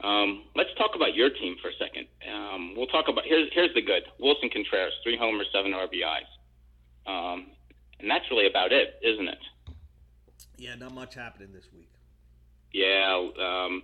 Um, 0.03 0.45
let's 0.55 0.71
talk 0.77 0.91
about 0.95 1.15
your 1.15 1.31
team 1.31 1.57
for 1.63 1.69
a 1.69 1.77
second. 1.79 2.07
Um, 2.31 2.75
we'll 2.77 2.87
talk 2.87 3.07
about 3.09 3.25
here's 3.25 3.49
here's 3.53 3.73
the 3.75 3.81
good. 3.81 4.03
Willson 4.21 4.51
Contreras, 4.53 4.93
three 5.03 5.17
homers, 5.17 5.47
seven 5.53 5.73
RBIs, 5.73 6.29
um, 7.07 7.47
and 7.99 8.11
that's 8.11 8.25
really 8.31 8.47
about 8.47 8.73
it, 8.73 9.01
isn't 9.03 9.29
it? 9.29 9.39
Yeah, 10.59 10.75
not 10.75 10.93
much 10.93 11.15
happening 11.15 11.53
this 11.53 11.65
week. 11.75 11.91
Yeah, 12.73 13.29
um, 13.41 13.83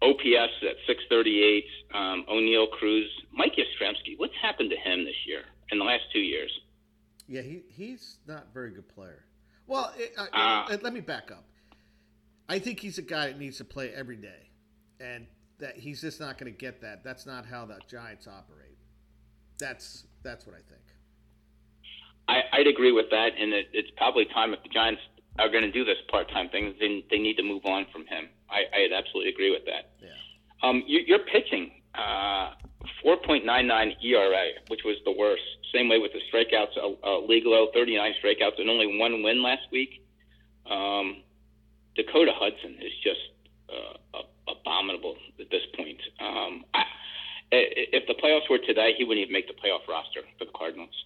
OPS 0.00 0.52
at 0.62 0.76
638. 0.86 1.64
Um, 1.94 2.24
Oneil 2.30 2.70
Cruz, 2.70 3.10
Mike 3.32 3.52
Yastrzemski. 3.56 4.14
What's 4.16 4.34
happened 4.40 4.70
to 4.70 4.76
him 4.76 5.04
this 5.04 5.26
year 5.26 5.42
in 5.70 5.78
the 5.78 5.84
last 5.84 6.04
two 6.12 6.20
years? 6.20 6.50
Yeah, 7.28 7.42
he 7.42 7.62
he's 7.68 8.18
not 8.26 8.46
a 8.50 8.54
very 8.54 8.70
good 8.70 8.88
player. 8.88 9.24
Well, 9.66 9.92
it, 9.98 10.12
uh, 10.16 10.26
uh, 10.32 10.76
let 10.80 10.94
me 10.94 11.00
back 11.00 11.30
up. 11.30 11.44
I 12.48 12.58
think 12.58 12.80
he's 12.80 12.96
a 12.96 13.02
guy 13.02 13.26
that 13.26 13.38
needs 13.38 13.58
to 13.58 13.64
play 13.64 13.90
every 13.92 14.16
day 14.16 14.46
and 15.00 15.26
that 15.58 15.76
he's 15.76 16.00
just 16.00 16.20
not 16.20 16.38
going 16.38 16.52
to 16.52 16.58
get 16.58 16.80
that. 16.82 17.02
That's 17.02 17.26
not 17.26 17.46
how 17.46 17.64
the 17.64 17.78
Giants 17.88 18.26
operate. 18.26 18.76
That's 19.58 20.04
that's 20.22 20.46
what 20.46 20.54
I 20.54 20.62
think. 20.68 20.82
I, 22.28 22.42
I'd 22.52 22.66
agree 22.66 22.92
with 22.92 23.06
that, 23.10 23.30
and 23.38 23.52
it, 23.52 23.68
it's 23.72 23.90
probably 23.96 24.24
time 24.26 24.52
if 24.52 24.62
the 24.62 24.68
Giants 24.68 25.00
are 25.38 25.48
going 25.48 25.62
to 25.62 25.70
do 25.70 25.84
this 25.84 25.96
part-time 26.10 26.48
thing, 26.48 26.74
then 26.80 27.02
they 27.10 27.18
need 27.18 27.36
to 27.36 27.42
move 27.42 27.64
on 27.64 27.86
from 27.92 28.02
him. 28.06 28.28
I, 28.50 28.64
I'd 28.74 28.92
absolutely 28.92 29.30
agree 29.32 29.50
with 29.50 29.64
that. 29.66 29.92
Yeah. 30.02 30.08
Um, 30.68 30.82
you, 30.86 31.00
you're 31.06 31.20
pitching 31.20 31.70
uh, 31.94 32.52
4.99 33.04 34.02
ERA, 34.02 34.46
which 34.68 34.80
was 34.84 34.96
the 35.04 35.12
worst. 35.12 35.42
Same 35.72 35.88
way 35.88 35.98
with 35.98 36.12
the 36.12 36.20
strikeouts, 36.32 36.76
a, 36.76 37.08
a 37.08 37.26
league 37.26 37.46
low, 37.46 37.68
39 37.74 38.14
strikeouts, 38.24 38.58
and 38.58 38.70
only 38.70 38.98
one 38.98 39.22
win 39.22 39.42
last 39.42 39.62
week. 39.70 40.02
Um, 40.68 41.22
Dakota 41.94 42.32
Hudson 42.34 42.76
is 42.80 42.92
just 43.02 43.20
uh, 43.68 43.96
abominable 44.48 45.16
at 45.40 45.50
this 45.50 45.62
point. 45.76 46.00
Um, 46.20 46.64
I, 46.74 46.82
if 47.52 48.06
the 48.06 48.14
playoffs 48.14 48.50
were 48.50 48.58
today, 48.58 48.92
he 48.96 49.04
wouldn't 49.04 49.22
even 49.22 49.32
make 49.32 49.46
the 49.46 49.54
playoff 49.54 49.86
roster 49.88 50.20
for 50.38 50.44
the 50.44 50.50
Cardinals. 50.56 51.04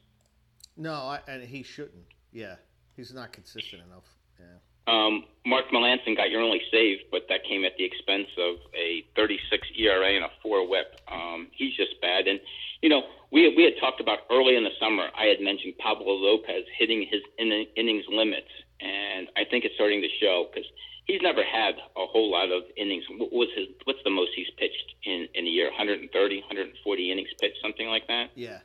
No, 0.76 0.94
I, 0.94 1.20
and 1.28 1.42
he 1.42 1.62
shouldn't. 1.62 2.06
Yeah, 2.32 2.56
he's 2.96 3.12
not 3.12 3.32
consistent 3.32 3.82
enough. 3.82 4.04
Yeah. 4.38 4.56
Um, 4.86 5.24
Mark 5.46 5.66
Melancon 5.72 6.16
got 6.16 6.30
your 6.30 6.40
only 6.40 6.62
save, 6.70 6.98
but 7.10 7.22
that 7.28 7.44
came 7.44 7.64
at 7.64 7.76
the 7.76 7.84
expense 7.84 8.28
of 8.38 8.56
a 8.74 9.04
36 9.14 9.68
ERA 9.78 10.16
and 10.16 10.24
a 10.24 10.30
four 10.42 10.66
WHIP. 10.66 11.00
Um, 11.10 11.48
he's 11.52 11.76
just 11.76 12.00
bad. 12.00 12.26
And 12.26 12.40
you 12.82 12.88
know, 12.88 13.02
we 13.30 13.54
we 13.54 13.64
had 13.64 13.74
talked 13.78 14.00
about 14.00 14.20
early 14.30 14.56
in 14.56 14.64
the 14.64 14.74
summer. 14.80 15.08
I 15.16 15.26
had 15.26 15.40
mentioned 15.40 15.74
Pablo 15.78 16.14
Lopez 16.14 16.64
hitting 16.78 17.06
his 17.10 17.20
in, 17.38 17.66
innings 17.76 18.04
limits, 18.10 18.50
and 18.80 19.28
I 19.36 19.44
think 19.44 19.64
it's 19.64 19.74
starting 19.74 20.00
to 20.00 20.08
show 20.20 20.48
because 20.52 20.68
he's 21.10 21.22
never 21.22 21.42
had 21.42 21.74
a 21.96 22.06
whole 22.06 22.30
lot 22.30 22.50
of 22.50 22.62
innings. 22.76 23.04
What 23.18 23.32
was 23.32 23.48
his? 23.56 23.66
What's 23.84 23.98
the 24.04 24.10
most 24.10 24.30
he's 24.34 24.50
pitched 24.58 24.94
in 25.04 25.26
in 25.34 25.46
a 25.46 25.50
year? 25.50 25.66
130, 25.66 26.10
140 26.10 27.12
innings 27.12 27.28
pitched, 27.40 27.58
something 27.62 27.88
like 27.88 28.06
that. 28.08 28.30
Yeah, 28.34 28.58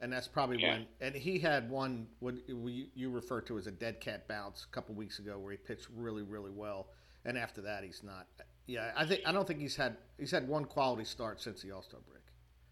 and 0.00 0.12
that's 0.12 0.28
probably 0.28 0.60
yeah. 0.60 0.72
when. 0.72 0.86
And 1.00 1.14
he 1.14 1.38
had 1.38 1.70
one 1.70 2.06
what 2.20 2.34
you 2.48 3.10
refer 3.10 3.40
to 3.42 3.58
as 3.58 3.66
a 3.66 3.70
dead 3.70 4.00
cat 4.00 4.26
bounce 4.28 4.66
a 4.70 4.74
couple 4.74 4.94
weeks 4.94 5.18
ago, 5.18 5.38
where 5.38 5.52
he 5.52 5.58
pitched 5.58 5.88
really, 5.94 6.22
really 6.22 6.50
well. 6.50 6.88
And 7.24 7.36
after 7.36 7.60
that, 7.62 7.84
he's 7.84 8.02
not. 8.02 8.26
Yeah, 8.66 8.92
I 8.96 9.04
think 9.04 9.22
I 9.26 9.32
don't 9.32 9.46
think 9.46 9.60
he's 9.60 9.76
had 9.76 9.96
he's 10.18 10.30
had 10.30 10.48
one 10.48 10.64
quality 10.64 11.04
start 11.04 11.40
since 11.42 11.62
the 11.62 11.72
All 11.72 11.82
Star 11.82 12.00
break. 12.08 12.22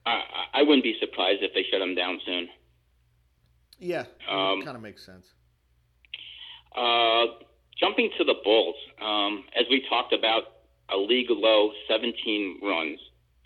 I, 0.07 0.61
I 0.61 0.62
wouldn't 0.62 0.85
be 0.85 0.97
surprised 1.01 1.43
if 1.43 1.53
they 1.53 1.64
shut 1.71 1.83
him 1.83 1.95
down 1.95 2.19
soon. 2.25 2.49
Yeah, 3.79 4.05
um, 4.29 4.62
kind 4.64 4.77
of 4.77 4.83
makes 4.83 5.05
sense. 5.05 5.27
Uh, 6.75 7.27
Jumping 7.81 8.11
to 8.19 8.25
the 8.25 8.35
Bulls, 8.43 8.75
um, 9.01 9.45
as 9.59 9.67
we 9.71 9.85
talked 9.88 10.12
about, 10.12 10.43
a 10.91 10.97
league 10.97 11.31
low 11.31 11.71
17 11.88 12.61
runs 12.62 12.99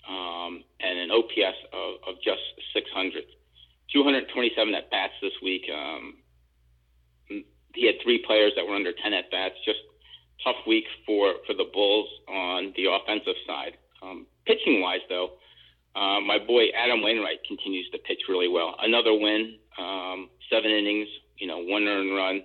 um, 0.08 0.64
and 0.80 0.98
an 0.98 1.10
OPS 1.10 1.58
of, 1.72 2.08
of, 2.08 2.22
just 2.22 2.40
600. 2.72 3.24
227 3.92 4.74
at 4.74 4.90
bats 4.90 5.12
this 5.20 5.32
week. 5.42 5.62
Um, 5.68 6.14
he 7.74 7.86
had 7.86 7.96
three 8.02 8.22
players 8.26 8.52
that 8.56 8.66
were 8.66 8.74
under 8.74 8.92
10 8.92 9.12
at 9.12 9.30
bats. 9.30 9.54
Just 9.64 9.80
tough 10.44 10.56
week 10.66 10.84
for, 11.06 11.34
for 11.46 11.54
the 11.54 11.66
Bulls 11.72 12.08
on 12.28 12.72
the 12.76 12.86
offensive 12.90 13.36
side. 13.46 13.76
Um, 14.02 14.26
pitching 14.46 14.80
wise, 14.80 15.00
though, 15.08 15.32
uh, 15.94 16.20
my 16.20 16.38
boy 16.38 16.66
Adam 16.76 17.02
Wainwright 17.02 17.44
continues 17.46 17.88
to 17.90 17.98
pitch 17.98 18.22
really 18.28 18.48
well. 18.48 18.74
Another 18.80 19.12
win, 19.12 19.58
um, 19.78 20.30
seven 20.50 20.70
innings, 20.70 21.08
you 21.38 21.46
know, 21.46 21.58
one 21.58 21.84
earned 21.86 22.14
run. 22.14 22.42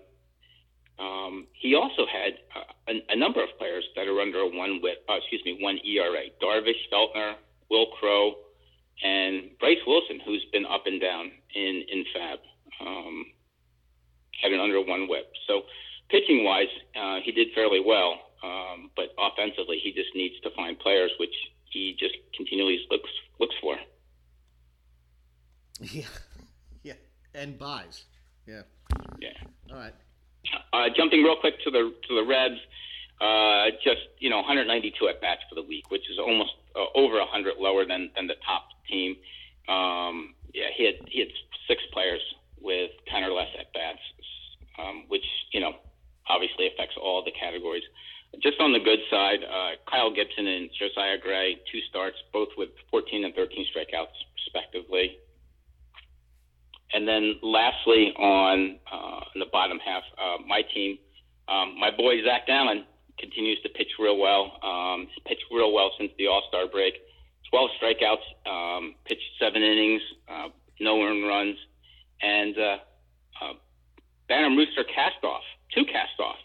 Um, 1.00 1.48
he 1.54 1.76
also 1.76 2.06
had 2.12 2.34
uh, 2.56 2.74
a, 2.90 3.14
a, 3.14 3.16
number 3.16 3.44
of 3.44 3.50
players 3.60 3.86
that 3.96 4.08
are 4.08 4.20
under 4.20 4.40
a 4.40 4.48
one 4.48 4.80
whip, 4.82 5.06
uh, 5.08 5.18
excuse 5.18 5.42
me, 5.46 5.60
one 5.62 5.78
ERA. 5.86 6.26
Darvish, 6.42 6.90
Feltner, 6.92 7.36
Will 7.70 7.88
Crowe, 8.00 8.34
and 9.04 9.52
Bryce 9.60 9.78
Wilson, 9.86 10.20
who's 10.26 10.44
been 10.52 10.66
up 10.66 10.88
and 10.88 11.00
down 11.00 11.32
in 11.54 11.84
in 11.92 12.04
Fab, 12.14 12.40
um, 12.82 13.26
had 14.42 14.52
an 14.52 14.60
under 14.60 14.82
one 14.82 15.08
whip. 15.08 15.32
So 15.48 15.62
pitching 16.10 16.44
wise, 16.44 16.74
uh, 16.96 17.20
he 17.24 17.32
did 17.32 17.50
fairly 17.54 17.82
well, 17.86 18.18
um, 18.44 18.90
but 18.96 19.14
offensively, 19.20 19.80
he 19.84 19.92
just 19.94 20.16
needs 20.16 20.40
to 20.42 20.50
find 20.56 20.80
players, 20.80 21.12
which 21.20 21.36
he 21.66 21.96
just 22.00 22.16
continually 22.36 22.80
looks 22.90 23.12
looks 23.40 23.56
for. 23.62 23.78
Yeah, 25.80 26.06
yeah, 26.82 26.94
and 27.36 27.60
buys. 27.60 28.06
Yeah. 28.48 28.62
Yeah. 29.20 29.30
All 29.70 29.78
right. 29.78 29.94
Uh, 30.74 30.90
jumping 30.96 31.24
real 31.24 31.36
quick 31.40 31.62
to 31.64 31.72
the 31.72 31.94
to 32.08 32.16
the 32.16 32.24
Rebs, 32.24 32.60
uh, 33.22 33.72
just 33.84 34.08
you 34.20 34.30
know 34.30 34.38
192 34.38 35.08
at 35.08 35.22
bats 35.22 35.42
for 35.50 35.56
the 35.56 35.64
week, 35.64 35.90
which 35.90 36.10
is 36.10 36.20
almost 36.20 36.52
uh, 36.76 36.86
over 36.96 37.18
100 37.20 37.56
lower 37.60 37.86
than, 37.86 38.12
than 38.16 38.28
the 38.28 38.36
top 38.46 38.70
team. 38.90 39.16
Um, 39.68 40.36
yeah, 40.54 40.70
he 40.76 40.86
had 40.86 40.96
he 41.08 41.20
had 41.20 41.30
six 41.68 41.82
players 41.92 42.22
with 42.62 42.92
10 43.12 43.24
or 43.24 43.32
less 43.32 43.50
at 43.60 43.72
bats, 43.74 44.00
um, 44.80 45.06
which 45.08 45.26
you 45.52 45.60
know 45.60 45.74
obviously 46.30 46.68
affects 46.68 46.96
all 47.02 47.24
the 47.24 47.32
categories. 47.32 47.84
Just 48.44 48.60
on 48.60 48.74
the 48.74 48.80
good 48.80 49.00
side, 49.10 49.40
uh, 49.44 49.80
Kyle 49.90 50.14
Gibson 50.14 50.48
and 50.48 50.70
Josiah 50.78 51.18
Gray, 51.18 51.56
two 51.72 51.80
starts, 51.90 52.18
both 52.34 52.50
with 52.58 52.70
14 52.92 53.24
and 53.24 53.34
13 53.34 53.66
strikeouts 53.72 54.14
respectively. 54.36 55.18
And 56.94 57.08
then 57.08 57.36
lastly, 57.44 58.14
on 58.18 58.80
uh, 58.92 59.20
the 59.36 59.46
bottom 59.52 59.80
half, 59.84 60.04
uh, 60.18 60.38
my 60.48 60.62
team, 60.74 60.98
um, 61.48 61.76
my 61.80 61.92
boy 61.92 62.24
Zac 62.24 62.48
Gallen 62.48 62.86
continues 63.20 63.60
to 63.64 63.70
pitch 63.70 63.92
real 64.00 64.18
well. 64.18 64.58
Um, 64.64 65.08
he's 65.10 65.24
pitched 65.26 65.46
real 65.52 65.74
well 65.74 65.92
since 65.98 66.12
the 66.18 66.28
All 66.28 66.44
Star 66.48 66.68
break. 66.68 66.94
12 67.50 67.70
strikeouts, 67.82 68.28
um, 68.50 68.96
pitched 69.06 69.24
seven 69.40 69.64
innings, 69.64 70.02
uh, 70.28 70.50
no 70.80 71.02
earned 71.02 71.26
runs, 71.26 71.58
and 72.22 72.58
uh, 72.58 72.78
uh, 73.42 73.54
Rooster 74.30 74.84
cast 74.84 75.24
off, 75.24 75.44
two 75.74 75.86
cast 75.86 76.20
off. 76.20 76.36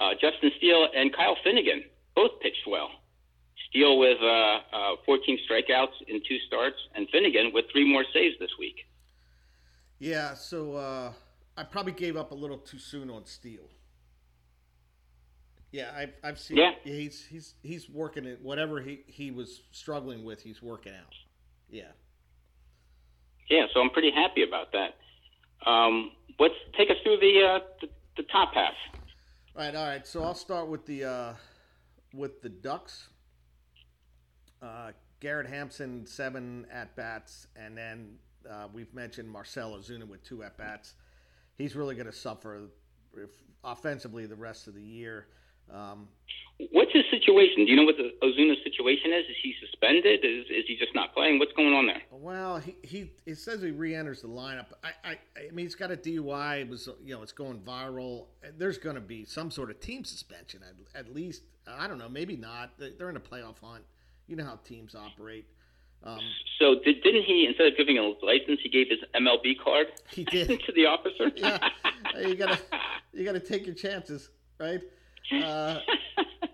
Uh, 0.00 0.14
Justin 0.14 0.50
Steele 0.58 0.88
and 0.96 1.14
Kyle 1.14 1.36
Finnegan 1.44 1.84
both 2.16 2.40
pitched 2.40 2.66
well. 2.66 2.90
Steele 3.68 3.98
with 3.98 4.18
uh, 4.20 4.58
uh, 4.72 4.96
14 5.06 5.38
strikeouts 5.48 5.94
in 6.08 6.20
two 6.28 6.38
starts, 6.46 6.76
and 6.94 7.08
Finnegan 7.10 7.52
with 7.52 7.66
three 7.72 7.90
more 7.90 8.04
saves 8.12 8.34
this 8.40 8.50
week. 8.58 8.76
Yeah, 10.02 10.34
so 10.34 10.74
uh, 10.74 11.12
I 11.56 11.62
probably 11.62 11.92
gave 11.92 12.16
up 12.16 12.32
a 12.32 12.34
little 12.34 12.58
too 12.58 12.80
soon 12.80 13.08
on 13.08 13.24
Steele. 13.24 13.70
Yeah, 15.70 15.92
I've, 15.96 16.12
I've 16.24 16.40
seen. 16.40 16.56
Yeah. 16.56 16.72
he's 16.82 17.24
he's 17.24 17.54
he's 17.62 17.88
working 17.88 18.24
it. 18.24 18.40
Whatever 18.42 18.80
he 18.80 19.04
he 19.06 19.30
was 19.30 19.60
struggling 19.70 20.24
with, 20.24 20.42
he's 20.42 20.60
working 20.60 20.92
out. 20.92 21.14
Yeah. 21.70 21.92
Yeah, 23.48 23.66
so 23.72 23.80
I'm 23.80 23.90
pretty 23.90 24.10
happy 24.10 24.42
about 24.42 24.72
that. 24.72 25.70
Um, 25.70 26.10
let's 26.40 26.54
take 26.76 26.90
us 26.90 26.96
through 27.04 27.18
the, 27.18 27.40
uh, 27.40 27.58
the 27.80 27.88
the 28.16 28.24
top 28.24 28.54
half. 28.54 28.74
All 29.54 29.62
right, 29.62 29.74
all 29.76 29.86
right. 29.86 30.04
So 30.04 30.24
I'll 30.24 30.34
start 30.34 30.66
with 30.66 30.84
the 30.84 31.04
uh, 31.04 31.34
with 32.12 32.42
the 32.42 32.48
Ducks. 32.48 33.06
Uh, 34.60 34.90
Garrett 35.20 35.48
Hampson 35.48 36.06
seven 36.06 36.66
at 36.72 36.96
bats, 36.96 37.46
and 37.54 37.78
then 37.78 38.18
uh, 38.50 38.68
we've 38.72 38.92
mentioned 38.94 39.28
Marcell 39.28 39.72
Ozuna 39.72 40.06
with 40.06 40.22
two 40.24 40.42
at 40.42 40.56
bats. 40.56 40.94
He's 41.56 41.76
really 41.76 41.94
going 41.94 42.06
to 42.06 42.12
suffer 42.12 42.68
if, 43.16 43.30
offensively 43.64 44.26
the 44.26 44.36
rest 44.36 44.66
of 44.66 44.74
the 44.74 44.82
year. 44.82 45.26
Um, 45.72 46.08
What's 46.70 46.92
his 46.92 47.04
situation? 47.10 47.64
Do 47.64 47.70
you 47.70 47.76
know 47.76 47.84
what 47.84 47.96
the 47.96 48.12
Ozuna 48.22 48.54
situation 48.62 49.12
is? 49.12 49.24
Is 49.24 49.36
he 49.42 49.54
suspended? 49.60 50.20
Is, 50.22 50.44
is 50.46 50.64
he 50.68 50.76
just 50.76 50.94
not 50.94 51.12
playing? 51.14 51.38
What's 51.38 51.52
going 51.54 51.72
on 51.72 51.86
there? 51.86 52.02
Well, 52.10 52.58
he 52.58 52.76
he 52.82 53.10
it 53.26 53.36
says 53.36 53.62
he 53.62 53.70
re-enters 53.70 54.22
the 54.22 54.28
lineup. 54.28 54.66
I, 54.84 54.90
I 55.02 55.18
I 55.36 55.50
mean 55.50 55.66
he's 55.66 55.74
got 55.74 55.90
a 55.90 55.96
DUI. 55.96 56.62
It 56.62 56.68
was 56.68 56.88
you 57.02 57.14
know 57.14 57.22
it's 57.22 57.32
going 57.32 57.60
viral. 57.60 58.26
There's 58.58 58.78
going 58.78 58.94
to 58.94 59.00
be 59.00 59.24
some 59.24 59.50
sort 59.50 59.70
of 59.70 59.80
team 59.80 60.04
suspension 60.04 60.60
at, 60.62 61.06
at 61.06 61.14
least. 61.14 61.42
I 61.66 61.88
don't 61.88 61.98
know. 61.98 62.08
Maybe 62.08 62.36
not. 62.36 62.72
They're 62.78 63.10
in 63.10 63.16
a 63.16 63.20
playoff 63.20 63.58
hunt. 63.62 63.84
You 64.28 64.36
know 64.36 64.44
how 64.44 64.60
teams 64.64 64.94
operate. 64.94 65.46
Um, 66.04 66.18
so 66.58 66.76
did, 66.84 66.96
not 67.04 67.24
he 67.24 67.46
instead 67.46 67.68
of 67.68 67.76
giving 67.76 67.98
a 67.98 68.02
license, 68.24 68.60
he 68.62 68.68
gave 68.68 68.88
his 68.88 68.98
MLB 69.14 69.58
card? 69.62 69.88
He 70.10 70.24
did 70.30 70.60
to 70.64 70.72
the 70.72 70.86
officer. 70.86 71.30
yeah, 71.36 71.68
you 72.26 72.34
gotta 72.34 72.58
you 73.12 73.24
gotta 73.24 73.40
take 73.40 73.66
your 73.66 73.74
chances, 73.74 74.30
right? 74.58 74.80
Uh, 75.32 75.78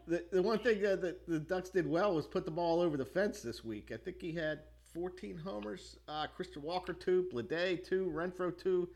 the, 0.06 0.24
the 0.30 0.42
one 0.42 0.58
thing 0.58 0.80
that 0.82 1.00
the, 1.00 1.16
the 1.26 1.38
Ducks 1.38 1.70
did 1.70 1.86
well 1.88 2.14
was 2.14 2.26
put 2.26 2.44
the 2.44 2.50
ball 2.50 2.80
over 2.80 2.96
the 2.96 3.04
fence 3.04 3.40
this 3.40 3.64
week. 3.64 3.90
I 3.92 3.96
think 3.96 4.20
he 4.20 4.32
had 4.32 4.60
14 4.94 5.36
homers. 5.36 5.96
Uh, 6.06 6.26
Christian 6.34 6.62
Walker 6.62 6.92
two, 6.92 7.26
Bleday 7.32 7.82
two, 7.82 8.12
Renfroe 8.14 8.56
two, 8.56 8.88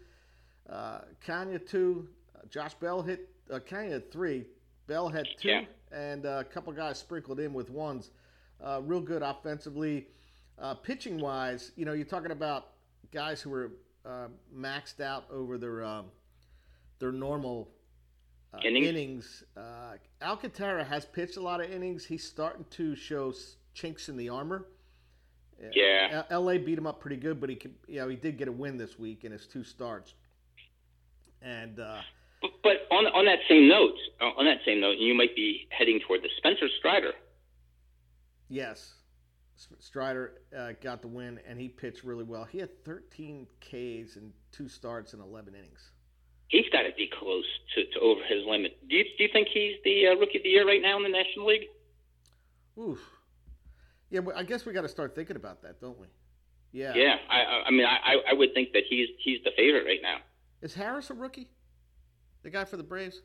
uh, 0.69 1.01
Canha 1.27 1.67
two, 1.67 2.09
uh, 2.37 2.41
Josh 2.49 2.75
Bell 2.75 3.03
hit 3.03 3.29
uh, 3.51 3.59
Canha 3.59 4.03
three, 4.11 4.45
Bell 4.87 5.09
had 5.09 5.27
two, 5.41 5.49
yeah. 5.49 5.63
and 5.91 6.27
uh, 6.27 6.39
a 6.41 6.45
couple 6.45 6.73
guys 6.73 6.99
sprinkled 6.99 7.41
in 7.41 7.53
with 7.53 7.71
ones. 7.71 8.11
Uh, 8.63 8.81
real 8.85 9.01
good 9.01 9.23
offensively, 9.23 10.07
uh, 10.63 10.75
pitching 10.75 11.21
wise. 11.21 11.73
You 11.77 11.85
know, 11.85 11.93
you're 11.93 12.07
talking 12.07 12.31
about 12.31 12.69
guys 13.13 13.43
who 13.43 13.51
were 13.51 13.73
uh, 14.07 14.29
maxed 14.57 15.01
out 15.01 15.25
over 15.31 15.59
their 15.59 15.85
um, 15.85 16.07
their 16.99 17.13
normal 17.13 17.69
uh, 18.55 18.59
innings. 18.65 18.87
innings. 18.87 19.45
Uh, 19.57 19.97
Alcantara 20.23 20.85
has 20.85 21.05
pitched 21.05 21.37
a 21.37 21.43
lot 21.43 21.61
of 21.61 21.71
innings. 21.71 22.05
He's 22.05 22.25
starting 22.25 22.65
to 22.71 22.95
show 22.95 23.35
chinks 23.75 24.09
in 24.09 24.17
the 24.17 24.29
armor. 24.29 24.67
Yeah, 25.75 26.23
L.A. 26.31 26.59
beat 26.59 26.77
him 26.77 26.89
up 26.89 26.99
pretty 26.99 27.17
good, 27.17 27.41
but 27.41 27.49
he 27.49 27.59
you 27.87 28.01
know 28.01 28.09
he 28.09 28.17
did 28.17 28.39
get 28.39 28.49
a 28.49 28.53
win 28.53 28.79
this 28.79 28.99
week 28.99 29.25
in 29.25 29.33
his 29.33 29.47
two 29.47 29.63
starts. 29.63 30.15
And 31.41 31.79
uh, 31.79 32.01
but 32.63 32.87
on 32.91 33.07
on 33.07 33.27
that 33.27 33.39
same 33.49 33.69
note, 33.69 33.95
uh, 34.21 34.39
on 34.39 34.45
that 34.45 34.59
same 34.65 34.81
note, 34.81 34.99
you 34.99 35.15
might 35.15 35.37
be 35.37 35.69
heading 35.71 36.01
toward 36.07 36.23
the 36.23 36.31
Spencer 36.39 36.67
Strider. 36.79 37.13
Yes, 38.49 38.95
Strider 39.79 40.41
uh, 40.57 40.73
got 40.81 41.03
the 41.03 41.09
win, 41.09 41.41
and 41.47 41.59
he 41.59 41.69
pitched 41.69 42.05
really 42.05 42.25
well. 42.25 42.45
He 42.45 42.59
had 42.59 42.85
13 42.85 43.47
Ks 43.61 44.17
in 44.17 44.33
two 44.51 44.69
starts 44.69 45.13
and 45.13 45.23
11 45.23 45.55
innings 45.55 45.93
he's 46.53 46.69
got 46.71 46.83
to 46.83 46.93
be 46.97 47.11
close 47.19 47.47
to, 47.75 47.85
to 47.85 48.01
over 48.01 48.21
his 48.29 48.45
limit. 48.47 48.77
Do 48.89 48.95
you, 48.95 49.05
do 49.05 49.25
you 49.25 49.31
think 49.33 49.49
he's 49.53 49.77
the 49.85 50.09
uh, 50.09 50.15
rookie 50.21 50.39
of 50.39 50.45
the 50.45 50.51
year 50.51 50.67
right 50.67 50.81
now 50.81 50.99
in 50.99 51.03
the 51.03 51.09
National 51.09 51.47
League? 51.47 51.69
Oof. 52.79 53.01
Yeah, 54.11 54.21
but 54.21 54.37
I 54.37 54.45
guess 54.45 54.65
we 54.65 54.73
got 54.73 54.83
to 54.83 54.89
start 54.89 55.15
thinking 55.15 55.37
about 55.37 55.63
that, 55.63 55.81
don't 55.81 55.99
we? 55.99 56.07
Yeah. 56.71 56.93
Yeah. 56.95 57.17
I, 57.29 57.65
I 57.67 57.71
mean, 57.71 57.87
I, 57.87 58.17
I 58.31 58.35
would 58.35 58.55
think 58.55 58.73
that 58.73 58.85
he's 58.89 59.09
he's 59.23 59.41
the 59.45 59.51
favorite 59.57 59.85
right 59.85 60.01
now. 60.03 60.19
Is 60.61 60.75
Harris 60.75 61.11
a 61.11 61.15
rookie? 61.15 61.49
The 62.43 62.51
guy 62.51 62.65
for 62.65 62.77
the 62.77 62.83
Braves? 62.83 63.23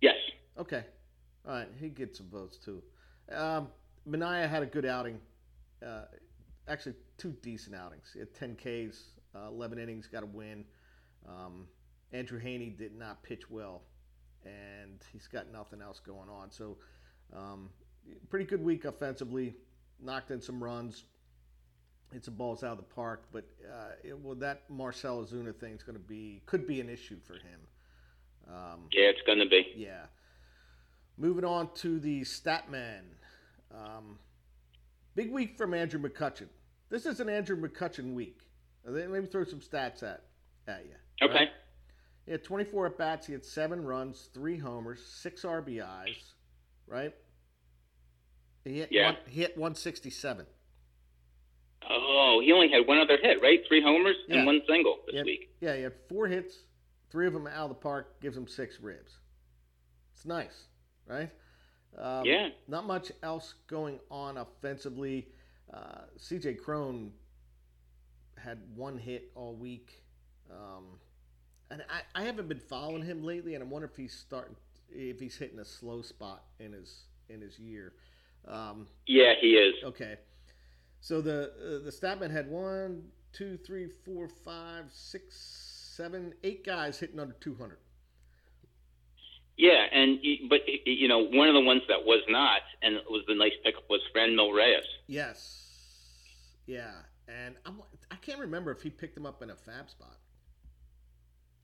Yes. 0.00 0.14
Okay. 0.58 0.84
All 1.46 1.54
right. 1.54 1.68
He 1.78 1.88
gets 1.88 2.18
some 2.18 2.28
votes 2.28 2.58
too. 2.58 2.82
Um, 3.30 3.68
had 4.12 4.62
a 4.62 4.66
good 4.66 4.86
outing. 4.86 5.20
Uh, 5.84 6.04
actually, 6.68 6.94
two 7.18 7.34
decent 7.42 7.74
outings. 7.74 8.10
He 8.12 8.20
had 8.20 8.34
10 8.34 8.56
Ks, 8.56 8.98
uh, 9.34 9.48
11 9.48 9.78
innings, 9.78 10.06
got 10.06 10.22
a 10.22 10.26
win. 10.26 10.64
Um, 11.28 11.66
Andrew 12.12 12.40
Heaney 12.40 12.76
did 12.76 12.96
not 12.96 13.22
pitch 13.22 13.50
well, 13.50 13.82
and 14.44 15.02
he's 15.12 15.26
got 15.26 15.50
nothing 15.52 15.82
else 15.82 16.00
going 16.00 16.28
on. 16.28 16.50
So, 16.50 16.76
um, 17.34 17.70
pretty 18.28 18.44
good 18.44 18.62
week 18.62 18.84
offensively. 18.84 19.56
Knocked 20.00 20.30
in 20.30 20.40
some 20.40 20.62
runs. 20.62 21.04
Hit 22.12 22.24
some 22.24 22.34
balls 22.34 22.62
out 22.62 22.72
of 22.72 22.76
the 22.76 22.94
park, 22.94 23.24
but 23.32 23.44
uh, 23.68 23.92
it, 24.04 24.16
well, 24.16 24.36
that 24.36 24.70
Marcell 24.70 25.24
Ozuna 25.24 25.54
thing 25.54 25.72
is 25.72 25.82
going 25.82 25.96
to 25.96 26.04
be 26.04 26.42
could 26.46 26.66
be 26.66 26.80
an 26.80 26.88
issue 26.88 27.18
for 27.26 27.34
him. 27.34 27.60
Um, 28.46 28.80
yeah, 28.92 29.06
it's 29.06 29.22
going 29.22 29.38
to 29.38 29.48
be. 29.48 29.66
Yeah. 29.76 30.06
Moving 31.16 31.44
on 31.44 31.70
to 31.76 31.98
the 31.98 32.20
Statman. 32.22 33.02
Um, 33.72 34.18
big 35.14 35.32
week 35.32 35.56
from 35.56 35.74
Andrew 35.74 36.00
McCutchen. 36.00 36.48
This 36.90 37.06
is 37.06 37.20
an 37.20 37.28
Andrew 37.28 37.56
McCutchen 37.60 38.14
week. 38.14 38.40
Uh, 38.86 38.92
let 38.92 39.10
me 39.10 39.26
throw 39.26 39.44
some 39.44 39.60
stats 39.60 40.02
at, 40.02 40.24
at 40.68 40.84
you. 40.84 41.26
Okay. 41.26 41.34
Right? 41.34 41.48
He 42.26 42.32
had 42.32 42.44
24 42.44 42.86
at 42.86 42.98
bats. 42.98 43.26
He 43.26 43.32
had 43.32 43.44
seven 43.44 43.84
runs, 43.84 44.28
three 44.32 44.58
homers, 44.58 45.04
six 45.04 45.42
RBIs, 45.42 46.16
right? 46.86 47.14
He 48.64 48.78
hit, 48.78 48.88
yeah. 48.90 49.06
one, 49.06 49.16
he 49.28 49.40
hit 49.40 49.56
167. 49.56 50.46
Oh, 51.88 52.40
he 52.42 52.52
only 52.52 52.70
had 52.70 52.86
one 52.86 52.98
other 52.98 53.18
hit, 53.20 53.42
right? 53.42 53.60
Three 53.68 53.82
homers 53.82 54.16
yeah. 54.26 54.38
and 54.38 54.46
one 54.46 54.62
single 54.66 54.98
this 55.06 55.16
had, 55.16 55.26
week. 55.26 55.50
Yeah, 55.60 55.76
he 55.76 55.82
had 55.82 55.92
four 56.08 56.26
hits, 56.26 56.56
three 57.10 57.26
of 57.26 57.34
them 57.34 57.46
out 57.46 57.64
of 57.64 57.68
the 57.68 57.74
park, 57.74 58.20
gives 58.22 58.36
him 58.36 58.48
six 58.48 58.80
ribs. 58.80 59.12
It's 60.14 60.24
nice, 60.24 60.64
right? 61.06 61.30
Um, 61.98 62.24
yeah. 62.24 62.48
Not 62.68 62.86
much 62.86 63.12
else 63.22 63.54
going 63.66 64.00
on 64.10 64.38
offensively. 64.38 65.28
Uh, 65.72 66.02
CJ 66.18 66.60
Cron 66.60 67.12
had 68.36 68.58
one 68.74 68.98
hit 68.98 69.30
all 69.34 69.54
week. 69.54 70.02
Um, 70.50 70.98
and 71.70 71.82
I, 71.90 72.20
I 72.20 72.24
haven't 72.24 72.48
been 72.48 72.60
following 72.60 73.02
him 73.02 73.24
lately, 73.24 73.54
and 73.54 73.64
I 73.64 73.66
wonder 73.66 73.86
if 73.86 73.96
he's 73.96 74.12
starting, 74.12 74.54
if 74.90 75.18
he's 75.18 75.36
hitting 75.36 75.58
a 75.58 75.64
slow 75.64 76.02
spot 76.02 76.44
in 76.60 76.72
his 76.72 77.04
in 77.28 77.40
his 77.40 77.58
year. 77.58 77.94
Um, 78.46 78.86
yeah, 79.06 79.32
he 79.40 79.54
is. 79.54 79.74
Okay, 79.82 80.16
so 81.00 81.20
the 81.20 81.44
uh, 81.44 81.84
the 81.84 81.90
Statman 81.90 82.30
had 82.30 82.48
one, 82.48 83.04
two, 83.32 83.56
three, 83.56 83.88
four, 84.04 84.28
five, 84.28 84.84
six, 84.92 85.34
seven, 85.96 86.34
eight 86.44 86.64
guys 86.64 86.98
hitting 86.98 87.18
under 87.18 87.34
two 87.40 87.54
hundred. 87.54 87.78
Yeah, 89.56 89.84
and 89.92 90.18
but 90.48 90.60
you 90.84 91.06
know 91.06 91.20
one 91.20 91.48
of 91.48 91.54
the 91.54 91.60
ones 91.60 91.82
that 91.88 92.04
was 92.04 92.22
not, 92.28 92.60
and 92.82 92.96
it 92.96 93.04
was 93.08 93.22
the 93.28 93.34
nice 93.34 93.52
pickup 93.62 93.84
was 93.88 94.00
Franmil 94.14 94.52
Reyes. 94.52 94.84
Yes, 95.06 95.68
yeah, 96.66 96.90
and 97.28 97.54
I'm 97.64 97.80
I 98.10 98.16
can't 98.16 98.40
remember 98.40 98.72
if 98.72 98.82
he 98.82 98.90
picked 98.90 99.16
him 99.16 99.26
up 99.26 99.42
in 99.42 99.50
a 99.50 99.56
fab 99.56 99.88
spot. 99.90 100.16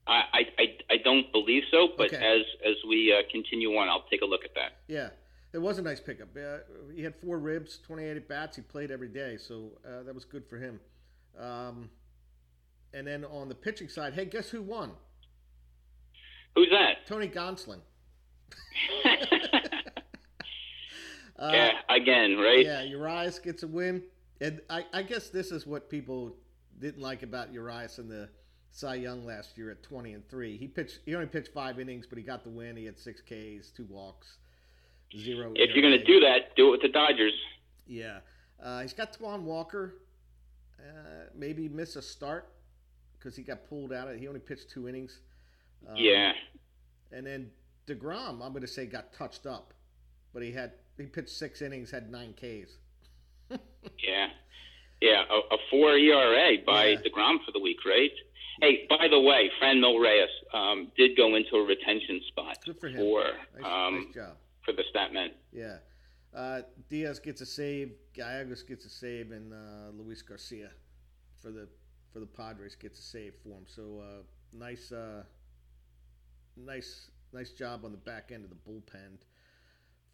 I, 0.07 0.47
I, 0.57 0.63
I 0.89 0.97
don't 1.03 1.31
believe 1.31 1.63
so, 1.69 1.89
but 1.97 2.13
okay. 2.13 2.17
as 2.17 2.41
as 2.65 2.75
we 2.87 3.13
uh, 3.13 3.21
continue 3.31 3.69
on, 3.77 3.87
I'll 3.87 4.05
take 4.09 4.21
a 4.21 4.25
look 4.25 4.43
at 4.43 4.53
that. 4.55 4.71
Yeah. 4.87 5.09
it 5.53 5.59
was 5.59 5.77
a 5.77 5.81
nice 5.81 5.99
pickup. 5.99 6.29
Uh, 6.35 6.59
he 6.95 7.03
had 7.03 7.15
four 7.15 7.37
ribs, 7.39 7.77
28 7.85 8.17
at 8.17 8.27
bats. 8.27 8.55
He 8.55 8.61
played 8.61 8.89
every 8.91 9.09
day, 9.09 9.37
so 9.37 9.71
uh, 9.85 10.03
that 10.03 10.15
was 10.15 10.25
good 10.25 10.45
for 10.49 10.57
him. 10.57 10.79
Um, 11.39 11.89
and 12.93 13.07
then 13.07 13.23
on 13.25 13.47
the 13.47 13.55
pitching 13.55 13.89
side, 13.89 14.13
hey, 14.13 14.25
guess 14.25 14.49
who 14.49 14.61
won? 14.61 14.91
Who's 16.55 16.69
that? 16.69 17.07
Tony 17.07 17.27
Gonsolin. 17.27 17.79
uh, 21.39 21.51
yeah, 21.51 21.71
again, 21.89 22.37
right? 22.37 22.65
Yeah, 22.65 22.83
Urias 22.83 23.39
gets 23.39 23.63
a 23.63 23.67
win, 23.67 24.03
and 24.41 24.61
I, 24.69 24.85
I 24.93 25.03
guess 25.03 25.29
this 25.29 25.51
is 25.51 25.65
what 25.65 25.89
people 25.89 26.35
didn't 26.79 27.01
like 27.01 27.23
about 27.23 27.53
Urias 27.53 27.99
in 27.99 28.09
the 28.09 28.29
Cy 28.71 28.95
Young 28.95 29.25
last 29.25 29.57
year 29.57 29.71
at 29.71 29.83
20 29.83 30.13
and 30.13 30.27
three. 30.29 30.57
He 30.57 30.67
pitched. 30.67 30.99
He 31.05 31.15
only 31.15 31.27
pitched 31.27 31.53
five 31.53 31.79
innings, 31.79 32.05
but 32.07 32.17
he 32.17 32.23
got 32.23 32.43
the 32.43 32.49
win. 32.49 32.75
He 32.75 32.85
had 32.85 32.97
six 32.97 33.21
Ks, 33.21 33.69
two 33.69 33.85
walks, 33.89 34.37
zero. 35.17 35.51
If 35.55 35.75
you're 35.75 35.87
going 35.87 35.99
to 35.99 36.05
do 36.05 36.19
that, 36.21 36.55
do 36.55 36.69
it 36.69 36.71
with 36.71 36.81
the 36.81 36.89
Dodgers. 36.89 37.33
Yeah, 37.87 38.19
uh, 38.61 38.81
he's 38.81 38.93
got 38.93 39.17
Taijuan 39.17 39.41
Walker. 39.41 39.95
Uh, 40.79 41.29
maybe 41.35 41.69
miss 41.69 41.95
a 41.95 42.01
start 42.01 42.49
because 43.17 43.35
he 43.35 43.43
got 43.43 43.69
pulled 43.69 43.93
out. 43.93 44.07
Of 44.07 44.17
he 44.17 44.27
only 44.27 44.39
pitched 44.39 44.69
two 44.69 44.89
innings. 44.89 45.19
Um, 45.87 45.95
yeah. 45.97 46.33
And 47.11 47.25
then 47.25 47.51
deGrom, 47.87 48.41
I'm 48.41 48.51
going 48.51 48.61
to 48.61 48.67
say, 48.67 48.85
got 48.85 49.13
touched 49.13 49.45
up, 49.45 49.73
but 50.33 50.43
he 50.43 50.51
had 50.51 50.73
he 50.97 51.05
pitched 51.05 51.29
six 51.29 51.61
innings, 51.61 51.91
had 51.91 52.11
nine 52.11 52.33
Ks. 52.33 52.77
yeah, 53.49 54.27
yeah, 55.01 55.23
a, 55.29 55.55
a, 55.55 55.57
four 55.69 55.97
ERA 55.97 56.57
by 56.65 56.87
yeah. 56.87 56.97
deGrom 56.97 57.43
for 57.45 57.51
the 57.51 57.59
week, 57.59 57.77
right? 57.85 58.11
Hey, 58.61 58.85
by 58.87 59.07
the 59.09 59.19
way, 59.19 59.49
Franmil 59.61 60.01
Reyes 60.01 60.29
um, 60.53 60.91
did 60.95 61.17
go 61.17 61.35
into 61.35 61.55
a 61.55 61.63
retention 61.65 62.21
spot 62.27 62.57
Good 62.65 62.79
for, 62.79 62.87
him. 62.87 62.97
for 62.97 63.23
nice, 63.59 63.65
um, 63.65 64.05
nice 64.05 64.13
job 64.13 64.37
for 64.63 64.73
the 64.73 64.83
Statman. 64.93 65.29
Yeah. 65.51 65.77
Uh, 66.33 66.61
Diaz 66.89 67.19
gets 67.19 67.41
a 67.41 67.45
save, 67.45 67.91
Gallegos 68.13 68.63
gets 68.63 68.85
a 68.85 68.89
save, 68.89 69.31
and 69.31 69.53
uh, 69.53 69.91
Luis 69.93 70.21
Garcia 70.21 70.69
for 71.41 71.51
the 71.51 71.67
for 72.13 72.19
the 72.19 72.25
Padres 72.25 72.75
gets 72.75 72.99
a 72.99 73.01
save 73.01 73.33
for 73.41 73.49
him. 73.49 73.63
So 73.65 74.01
uh, 74.01 74.21
nice, 74.53 74.91
uh, 74.91 75.23
nice, 76.57 77.09
nice 77.33 77.51
job 77.51 77.85
on 77.85 77.91
the 77.91 77.97
back 77.97 78.31
end 78.33 78.43
of 78.43 78.49
the 78.49 78.55
bullpen 78.55 79.17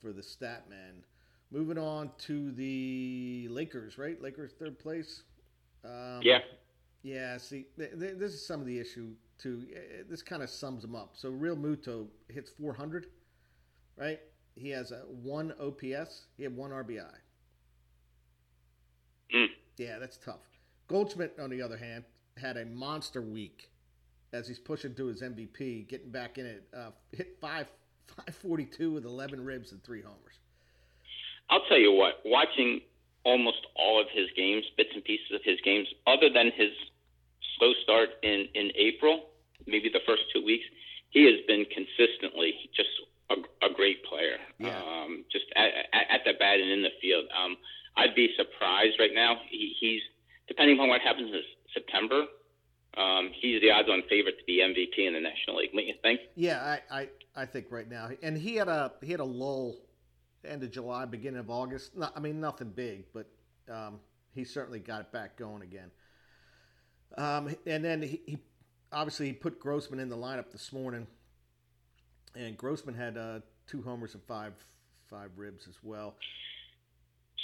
for 0.02 0.13
the 0.13 0.21
Statman. 0.21 1.04
Moving 1.52 1.78
on 1.78 2.12
to 2.19 2.52
the 2.52 3.47
Lakers, 3.50 3.97
right? 3.97 4.21
Lakers 4.21 4.52
third 4.60 4.78
place. 4.80 5.23
Um, 5.86 6.19
yeah. 6.21 6.39
Yeah. 7.04 7.38
See, 7.38 7.65
th- 7.78 7.97
th- 8.00 8.17
this 8.17 8.34
is 8.34 8.45
some 8.45 8.60
of 8.60 8.67
the 8.67 8.78
issue 8.78 9.13
too. 9.38 9.65
This 10.10 10.21
kind 10.21 10.43
of 10.43 10.50
sums 10.50 10.82
them 10.82 10.95
up. 10.95 11.12
So 11.13 11.32
Realmuto 11.32 12.08
hits 12.28 12.50
400, 12.52 13.08
right? 13.95 14.19
He 14.56 14.69
has 14.71 14.91
a 14.91 15.00
one 15.08 15.54
OPS. 15.60 16.26
He 16.36 16.43
had 16.43 16.56
one 16.56 16.71
RBI. 16.71 17.13
Mm. 19.34 19.47
Yeah, 19.78 20.00
that's 20.00 20.17
tough. 20.17 20.41
Goldschmidt, 20.88 21.38
on 21.39 21.50
the 21.50 21.62
other 21.62 21.78
hand, 21.78 22.06
had 22.38 22.58
a 22.58 22.65
monster 22.65 23.21
week 23.21 23.69
as 24.34 24.48
he's 24.48 24.60
pushing 24.60 24.94
to 24.96 25.06
his 25.08 25.22
MVP, 25.22 25.88
getting 25.88 26.12
back 26.12 26.38
in 26.38 26.46
it. 26.46 26.68
Uh, 26.76 26.92
hit 27.12 27.38
five, 27.40 27.68
542 28.16 28.92
with 28.92 29.06
11 29.06 29.44
ribs 29.44 29.72
and 29.72 29.84
three 29.84 30.02
homers. 30.02 30.36
I'll 31.50 31.63
tell 31.70 31.80
you 31.80 31.94
what, 31.94 32.20
watching 32.26 32.82
almost 33.24 33.68
all 33.76 34.02
of 34.02 34.08
his 34.13 34.28
games, 34.36 34.66
bits 34.76 34.90
and 34.94 35.04
pieces 35.04 35.32
of 35.34 35.42
his 35.44 35.60
games, 35.63 35.88
other 36.06 36.30
than 36.34 36.52
his 36.56 36.72
slow 37.58 37.72
start 37.84 38.10
in, 38.24 38.48
in 38.54 38.72
April, 38.76 39.28
maybe 39.66 39.90
the 39.92 40.04
first 40.06 40.24
two 40.34 40.44
weeks, 40.44 40.66
he 41.10 41.24
has 41.24 41.40
been 41.48 41.66
consistently 41.72 42.54
just 42.76 42.90
a, 43.30 43.36
a 43.66 43.74
great 43.74 44.04
player. 44.04 44.38
Yeah. 44.60 44.76
Um, 44.76 45.24
just 45.32 45.46
at, 45.56 45.72
at, 45.94 46.06
at 46.10 46.22
the 46.26 46.34
bat 46.38 46.60
and 46.60 46.70
in 46.70 46.84
the 46.84 46.96
field. 47.02 47.26
Um, 47.32 47.58
I'd 47.96 48.16
be 48.16 48.30
surprised 48.38 49.00
right 49.00 49.13
now. 49.13 49.38
He, 49.50 49.74
he's 49.80 50.02
depending 50.48 50.80
on 50.80 50.88
what 50.90 51.02
happens 51.02 51.32
in 51.32 51.42
September. 51.74 52.24
Um, 52.98 53.32
he's 53.40 53.62
the 53.62 53.72
odds-on 53.72 54.04
favorite 54.10 54.40
to 54.40 54.46
be 54.46 54.62
MVP 54.64 55.06
in 55.06 55.14
the 55.14 55.20
National 55.20 55.58
League. 55.58 55.70
What 55.74 55.86
you 55.86 55.94
think? 56.02 56.20
Yeah, 56.36 56.80
I, 56.92 57.00
I, 57.02 57.10
I 57.36 57.46
think 57.46 57.68
right 57.70 57.90
now, 57.90 58.10
and 58.24 58.38
he 58.38 58.56
had 58.56 58.68
a 58.68 58.94
he 59.04 59.12
had 59.12 59.20
a 59.20 59.26
lull, 59.26 59.78
end 60.44 60.64
of 60.64 60.72
July, 60.72 61.06
beginning 61.06 61.40
of 61.40 61.50
August. 61.50 61.96
Not, 61.96 62.14
I 62.16 62.20
mean, 62.20 62.40
nothing 62.40 62.70
big, 62.70 63.06
but 63.14 63.28
um, 63.72 64.00
he 64.34 64.44
certainly 64.44 64.80
got 64.80 65.02
it 65.02 65.12
back 65.12 65.38
going 65.38 65.62
again. 65.62 65.92
Um, 67.18 67.56
and 67.66 67.86
then 67.86 68.02
he, 68.02 68.22
he 68.26 68.38
obviously 68.92 69.28
he 69.28 69.34
put 69.34 69.60
Grossman 69.60 70.00
in 70.00 70.10
the 70.10 70.18
lineup 70.18 70.52
this 70.52 70.74
morning, 70.74 71.06
and 72.36 72.58
Grossman 72.58 72.96
had 72.96 73.18
uh, 73.18 73.40
two 73.68 73.84
homers 73.84 74.16
and 74.16 74.24
five 74.24 74.54
five 75.10 75.30
ribs 75.36 75.68
as 75.68 75.76
well. 75.84 76.16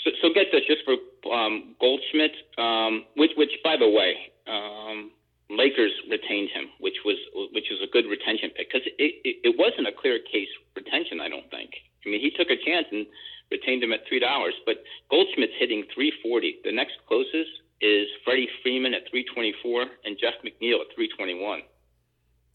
So, 0.04 0.12
so 0.22 0.34
get 0.34 0.48
this, 0.52 0.62
just 0.68 0.82
for 0.84 1.32
um, 1.32 1.76
Goldschmidt, 1.80 2.32
um, 2.58 3.06
which, 3.16 3.32
which, 3.38 3.52
by 3.64 3.78
the 3.78 3.88
way, 3.88 4.16
um, 4.48 5.12
Lakers 5.58 5.92
retained 6.10 6.50
him, 6.50 6.70
which 6.80 6.98
was 7.06 7.18
which 7.54 7.68
was 7.70 7.80
a 7.82 7.90
good 7.92 8.06
retention 8.10 8.50
pick 8.56 8.70
because 8.72 8.86
it, 8.86 9.22
it, 9.24 9.36
it 9.44 9.56
wasn't 9.58 9.88
a 9.88 9.96
clear 9.96 10.20
case 10.20 10.50
retention. 10.76 11.20
I 11.20 11.30
don't 11.30 11.50
think. 11.50 11.72
I 12.06 12.10
mean, 12.10 12.22
he 12.22 12.32
took 12.32 12.50
a 12.50 12.60
chance 12.60 12.88
and 12.92 13.06
retained 13.52 13.84
him 13.84 13.94
at 13.94 14.02
three 14.08 14.20
dollars. 14.20 14.54
But 14.66 14.84
Goldschmidt's 15.10 15.54
hitting 15.60 15.86
three 15.94 16.12
forty. 16.22 16.60
The 16.64 16.72
next 16.72 16.98
closest 17.08 17.64
is 17.82 18.08
Freddie 18.24 18.50
Freeman 18.62 18.94
at 18.94 19.10
three 19.10 19.26
twenty 19.34 19.54
four 19.62 19.86
and 20.06 20.18
Jeff 20.20 20.36
McNeil 20.44 20.82
at 20.82 20.94
three 20.96 21.10
twenty 21.16 21.36
one. 21.36 21.62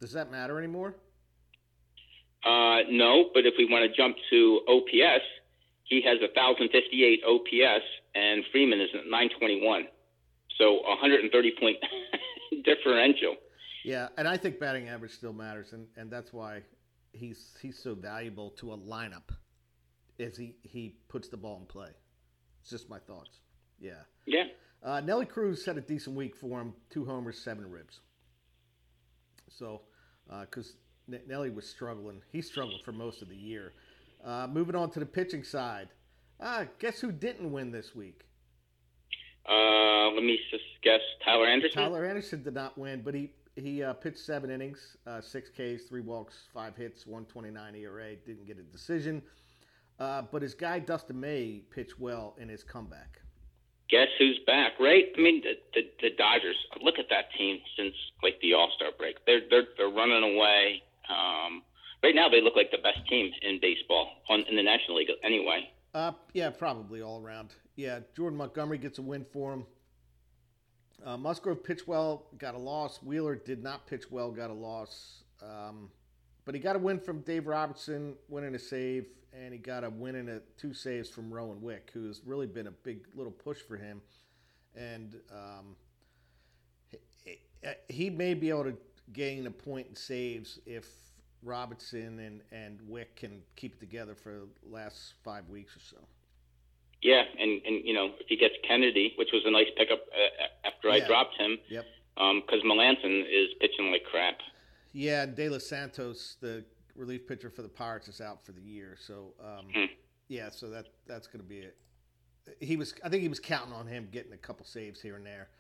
Does 0.01 0.13
that 0.13 0.31
matter 0.31 0.59
anymore? 0.59 0.95
Uh, 2.45 2.87
no, 2.89 3.31
but 3.35 3.47
if 3.47 3.55
we 3.59 3.67
want 3.67 3.83
to 3.83 3.97
jump 3.97 4.17
to 4.31 4.61
OPS, 4.69 5.27
he 5.85 6.03
has 6.03 6.19
a 6.23 6.31
1,058 6.39 7.25
OPS, 7.27 7.85
and 8.15 8.45
Freeman 8.53 8.81
is 8.81 8.91
at 8.95 9.11
921. 9.11 9.89
So 10.59 10.83
130 10.83 11.55
point 11.59 11.77
differential. 12.65 13.37
Yeah, 13.85 14.09
and 14.17 14.27
I 14.27 14.37
think 14.37 14.59
batting 14.59 14.89
average 14.89 15.13
still 15.13 15.33
matters, 15.33 15.73
and, 15.73 15.87
and 15.97 16.11
that's 16.11 16.33
why 16.33 16.63
he's 17.13 17.57
he's 17.63 17.79
so 17.79 17.95
valuable 17.95 18.51
to 18.59 18.73
a 18.73 18.77
lineup. 18.77 19.31
Is 20.19 20.37
he 20.37 20.57
he 20.63 20.97
puts 21.09 21.29
the 21.29 21.37
ball 21.37 21.59
in 21.61 21.67
play? 21.67 21.91
It's 22.61 22.71
just 22.71 22.91
my 22.91 22.99
thoughts. 22.99 23.39
Yeah. 23.81 24.03
Yeah. 24.27 24.45
Uh, 24.83 25.01
Nelly 25.01 25.27
Cruz 25.27 25.65
had 25.65 25.79
a 25.79 25.81
decent 25.81 26.17
week 26.17 26.37
for 26.37 26.61
him: 26.61 26.75
two 26.91 27.05
homers, 27.05 27.39
seven 27.39 27.71
ribs. 27.71 28.01
So, 29.49 29.83
because 30.41 30.75
uh, 31.13 31.17
Nelly 31.27 31.51
was 31.51 31.67
struggling, 31.69 32.21
he 32.31 32.43
struggled 32.43 32.83
for 32.85 32.93
most 32.93 33.23
of 33.23 33.29
the 33.29 33.37
year. 33.37 33.73
Uh, 34.25 34.47
moving 34.47 34.75
on 34.75 34.91
to 34.91 35.01
the 35.01 35.07
pitching 35.07 35.43
side. 35.45 35.89
Uh, 36.41 36.67
guess 36.79 37.01
who 37.01 37.11
didn't 37.11 37.51
win 37.51 37.71
this 37.71 37.95
week? 37.95 38.27
Uh, 39.49 40.11
let 40.11 40.23
me 40.23 40.39
just 40.51 40.65
guess. 40.83 41.01
Tyler 41.25 41.47
Anderson. 41.47 41.83
Tyler 41.83 42.05
Anderson 42.05 42.43
did 42.43 42.55
not 42.55 42.77
win, 42.77 43.03
but 43.03 43.15
he 43.15 43.31
he 43.57 43.83
uh, 43.83 43.93
pitched 43.95 44.19
seven 44.19 44.51
innings, 44.51 44.97
uh, 45.07 45.21
six 45.21 45.49
Ks, 45.51 45.85
three 45.89 46.01
walks, 46.01 46.49
five 46.53 46.77
hits, 46.77 47.07
one 47.07 47.25
twenty 47.25 47.51
nine 47.51 47.75
ERA. 47.75 48.15
Didn't 48.27 48.47
get 48.47 48.59
a 48.59 48.63
decision. 48.63 49.23
Uh, 49.99 50.23
but 50.31 50.43
his 50.43 50.55
guy 50.55 50.79
Dustin 50.79 51.19
May 51.19 51.63
pitched 51.71 51.99
well 51.99 52.37
in 52.39 52.49
his 52.49 52.63
comeback. 52.63 53.21
Guess 53.91 54.09
who's 54.19 54.39
back, 54.47 54.73
right? 54.79 55.07
I 55.17 55.21
mean, 55.21 55.43
the, 55.43 55.55
the, 55.75 55.89
the 56.03 56.11
Dodgers. 56.17 56.57
Look 56.83 56.99
at 56.99 57.07
that 57.09 57.33
team 57.37 57.59
since 57.77 57.95
like 58.23 58.39
the 58.43 58.53
All 58.53 58.71
Star 58.77 58.91
break. 58.97 59.17
They're 59.27 59.41
they're 59.49 59.67
they're 59.77 59.89
running 59.89 60.37
away. 60.37 60.83
Um, 61.09 61.63
right 62.03 62.15
now 62.15 62.29
they 62.29 62.43
look 62.43 62.55
like 62.55 62.71
the 62.71 62.79
best 62.79 63.01
team 63.09 63.33
in 63.43 63.59
baseball 63.61 64.11
on, 64.29 64.45
in 64.49 64.57
the 64.57 64.63
National 64.63 64.99
League 64.99 65.09
anyway. 65.25 65.71
Uh, 65.95 66.13
yeah, 66.35 66.51
probably 66.51 67.03
all 67.03 67.23
around. 67.23 67.55
Yeah, 67.77 68.01
Jordan 68.17 68.39
Montgomery 68.39 68.79
gets 68.79 68.99
a 68.99 69.03
win 69.03 69.25
for 69.33 69.55
him. 69.55 69.67
Uh, 71.05 71.17
Musgrove 71.17 71.63
pitched 71.63 71.87
well, 71.87 72.27
got 72.39 72.55
a 72.55 72.59
loss. 72.59 73.03
Wheeler 73.03 73.37
did 73.37 73.63
not 73.63 73.87
pitch 73.87 74.11
well, 74.11 74.31
got 74.31 74.51
a 74.51 74.55
loss. 74.55 75.23
Um, 75.43 75.91
but 76.45 76.55
he 76.55 76.61
got 76.61 76.77
a 76.77 76.79
win 76.79 76.99
from 76.99 77.21
Dave 77.21 77.47
Robertson, 77.47 78.15
winning 78.29 78.55
a 78.55 78.59
save, 78.59 79.07
and 79.33 79.53
he 79.53 79.59
got 79.59 79.85
a 79.85 79.91
win 79.91 80.17
in 80.17 80.29
a 80.29 80.41
two 80.59 80.75
saves 80.75 81.09
from 81.09 81.33
Rowan 81.33 81.63
Wick, 81.63 81.91
who's 81.93 82.21
really 82.25 82.47
been 82.47 82.67
a 82.67 82.73
big 82.73 83.07
little 83.15 83.33
push 83.33 83.59
for 83.59 83.77
him. 83.77 84.01
And 84.75 85.17
um, 85.31 85.77
he, 87.25 87.39
he 87.89 88.11
may 88.11 88.35
be 88.35 88.49
able 88.51 88.65
to 88.65 88.77
gain 89.13 89.47
a 89.47 89.51
point 89.51 89.87
in 89.89 89.95
saves 89.95 90.59
if 90.67 90.87
Robertson 91.43 92.19
and, 92.19 92.41
and 92.53 92.81
Wick 92.87 93.17
can 93.17 93.43
keep 93.57 93.75
it 93.75 93.81
together 93.81 94.15
for 94.15 94.41
the 94.63 94.75
last 94.75 95.15
five 95.25 95.49
weeks 95.49 95.77
or 95.77 95.81
so. 95.81 95.97
Yeah, 97.03 97.23
and, 97.39 97.63
and 97.65 97.85
you 97.85 97.95
know 97.95 98.11
if 98.19 98.27
he 98.27 98.37
gets 98.37 98.55
Kennedy, 98.67 99.13
which 99.17 99.29
was 99.33 99.43
a 99.47 99.51
nice 99.51 99.69
pickup 99.77 100.01
uh, 100.01 100.67
after 100.67 100.91
I 100.91 100.97
yeah. 100.97 101.07
dropped 101.07 101.37
him. 101.39 101.59
Yep. 101.69 101.85
Because 102.17 102.63
um, 102.65 102.69
Melancon 102.69 103.21
is 103.21 103.51
pitching 103.61 103.93
like 103.93 104.03
crap. 104.11 104.39
Yeah, 104.93 105.23
and 105.23 105.37
De 105.37 105.49
Los 105.49 105.65
Santos, 105.67 106.37
the 106.41 106.65
relief 106.97 107.29
pitcher 107.29 107.51
for 107.51 107.63
the 107.63 107.69
Pirates, 107.69 108.09
is 108.09 108.21
out 108.21 108.45
for 108.45 108.51
the 108.51 108.61
year. 108.61 108.97
So 108.99 109.35
um, 109.41 109.67
hmm. 109.73 109.85
yeah, 110.27 110.51
so 110.51 110.69
that 110.71 110.87
that's 111.07 111.29
going 111.29 111.41
to 111.41 111.49
be 111.49 111.59
it. 111.59 111.77
He 112.61 112.77
was, 112.77 112.95
I 113.05 113.09
think 113.09 113.23
he 113.23 113.29
was 113.29 113.41
counting 113.41 113.75
on 113.75 113.87
him 113.87 114.09
getting 114.11 114.33
a 114.33 114.37
couple 114.39 114.65
saves 114.67 115.01
here 115.01 115.17
and 115.17 115.25
there. 115.25 115.51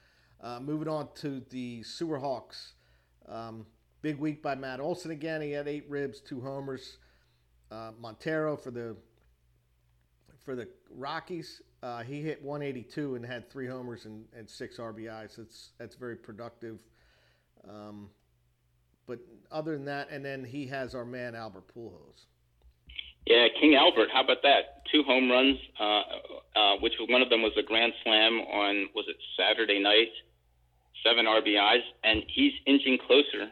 Uh, 0.40 0.58
moving 0.58 0.88
on 0.88 1.08
to 1.16 1.42
the 1.50 1.82
Sewer 1.82 2.18
Hawks. 2.18 2.72
Um, 3.28 3.66
Big 4.00 4.18
week 4.18 4.42
by 4.42 4.54
Matt 4.54 4.78
Olson 4.78 5.10
again. 5.10 5.42
He 5.42 5.50
had 5.50 5.66
eight 5.66 5.84
ribs, 5.88 6.20
two 6.20 6.40
homers. 6.40 6.98
Uh, 7.70 7.90
Montero 8.00 8.56
for 8.56 8.70
the 8.70 8.96
for 10.44 10.54
the 10.54 10.68
Rockies. 10.90 11.60
Uh, 11.82 12.02
he 12.02 12.22
hit 12.22 12.42
182 12.42 13.16
and 13.16 13.26
had 13.26 13.50
three 13.50 13.66
homers 13.66 14.06
and, 14.06 14.24
and 14.36 14.48
six 14.48 14.78
RBIs. 14.78 15.36
That's 15.36 15.70
that's 15.78 15.96
very 15.96 16.16
productive. 16.16 16.78
Um, 17.68 18.08
but 19.06 19.18
other 19.50 19.72
than 19.72 19.84
that, 19.86 20.10
and 20.10 20.24
then 20.24 20.44
he 20.44 20.66
has 20.68 20.94
our 20.94 21.04
man 21.04 21.34
Albert 21.34 21.64
Pujols. 21.74 22.26
Yeah, 23.26 23.48
King 23.60 23.74
Albert. 23.74 24.10
How 24.12 24.22
about 24.22 24.42
that? 24.42 24.86
Two 24.92 25.02
home 25.02 25.30
runs, 25.30 25.58
uh, 25.78 26.02
uh, 26.56 26.76
which 26.80 26.94
one 27.08 27.20
of 27.20 27.28
them 27.30 27.42
was 27.42 27.52
a 27.58 27.62
grand 27.62 27.92
slam 28.04 28.40
on 28.40 28.88
was 28.94 29.06
it 29.08 29.16
Saturday 29.36 29.82
night? 29.82 30.08
Seven 31.04 31.26
RBIs, 31.26 31.82
and 32.04 32.22
he's 32.28 32.52
inching 32.66 32.98
closer 33.06 33.50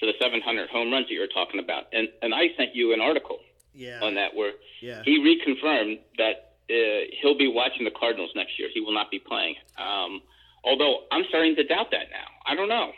to 0.00 0.06
the 0.06 0.12
700 0.20 0.68
home 0.70 0.90
runs 0.90 1.06
that 1.08 1.14
you're 1.14 1.28
talking 1.28 1.60
about. 1.60 1.84
And 1.92 2.08
and 2.22 2.34
I 2.34 2.48
sent 2.56 2.74
you 2.74 2.92
an 2.92 3.00
article 3.00 3.38
yeah. 3.74 4.00
on 4.02 4.14
that 4.14 4.34
where 4.34 4.52
yeah. 4.82 5.02
he 5.04 5.18
reconfirmed 5.20 6.00
that 6.18 6.56
uh, 6.70 7.06
he'll 7.20 7.38
be 7.38 7.48
watching 7.48 7.84
the 7.84 7.90
Cardinals 7.90 8.30
next 8.34 8.58
year. 8.58 8.68
He 8.72 8.80
will 8.80 8.94
not 8.94 9.10
be 9.10 9.18
playing. 9.18 9.56
Um, 9.78 10.22
although 10.64 11.04
I'm 11.12 11.24
starting 11.28 11.54
to 11.56 11.64
doubt 11.64 11.90
that 11.92 12.06
now. 12.10 12.26
I 12.46 12.54
don't 12.54 12.68
know. 12.68 12.92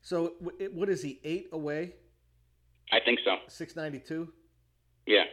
So 0.00 0.32
what 0.72 0.88
is 0.88 1.02
he 1.02 1.20
eight 1.22 1.48
away? 1.52 1.94
I 2.90 2.98
think 3.04 3.20
so. 3.24 3.36
Six 3.48 3.76
ninety 3.76 4.00
two. 4.00 4.32
Yeah. 5.06 5.24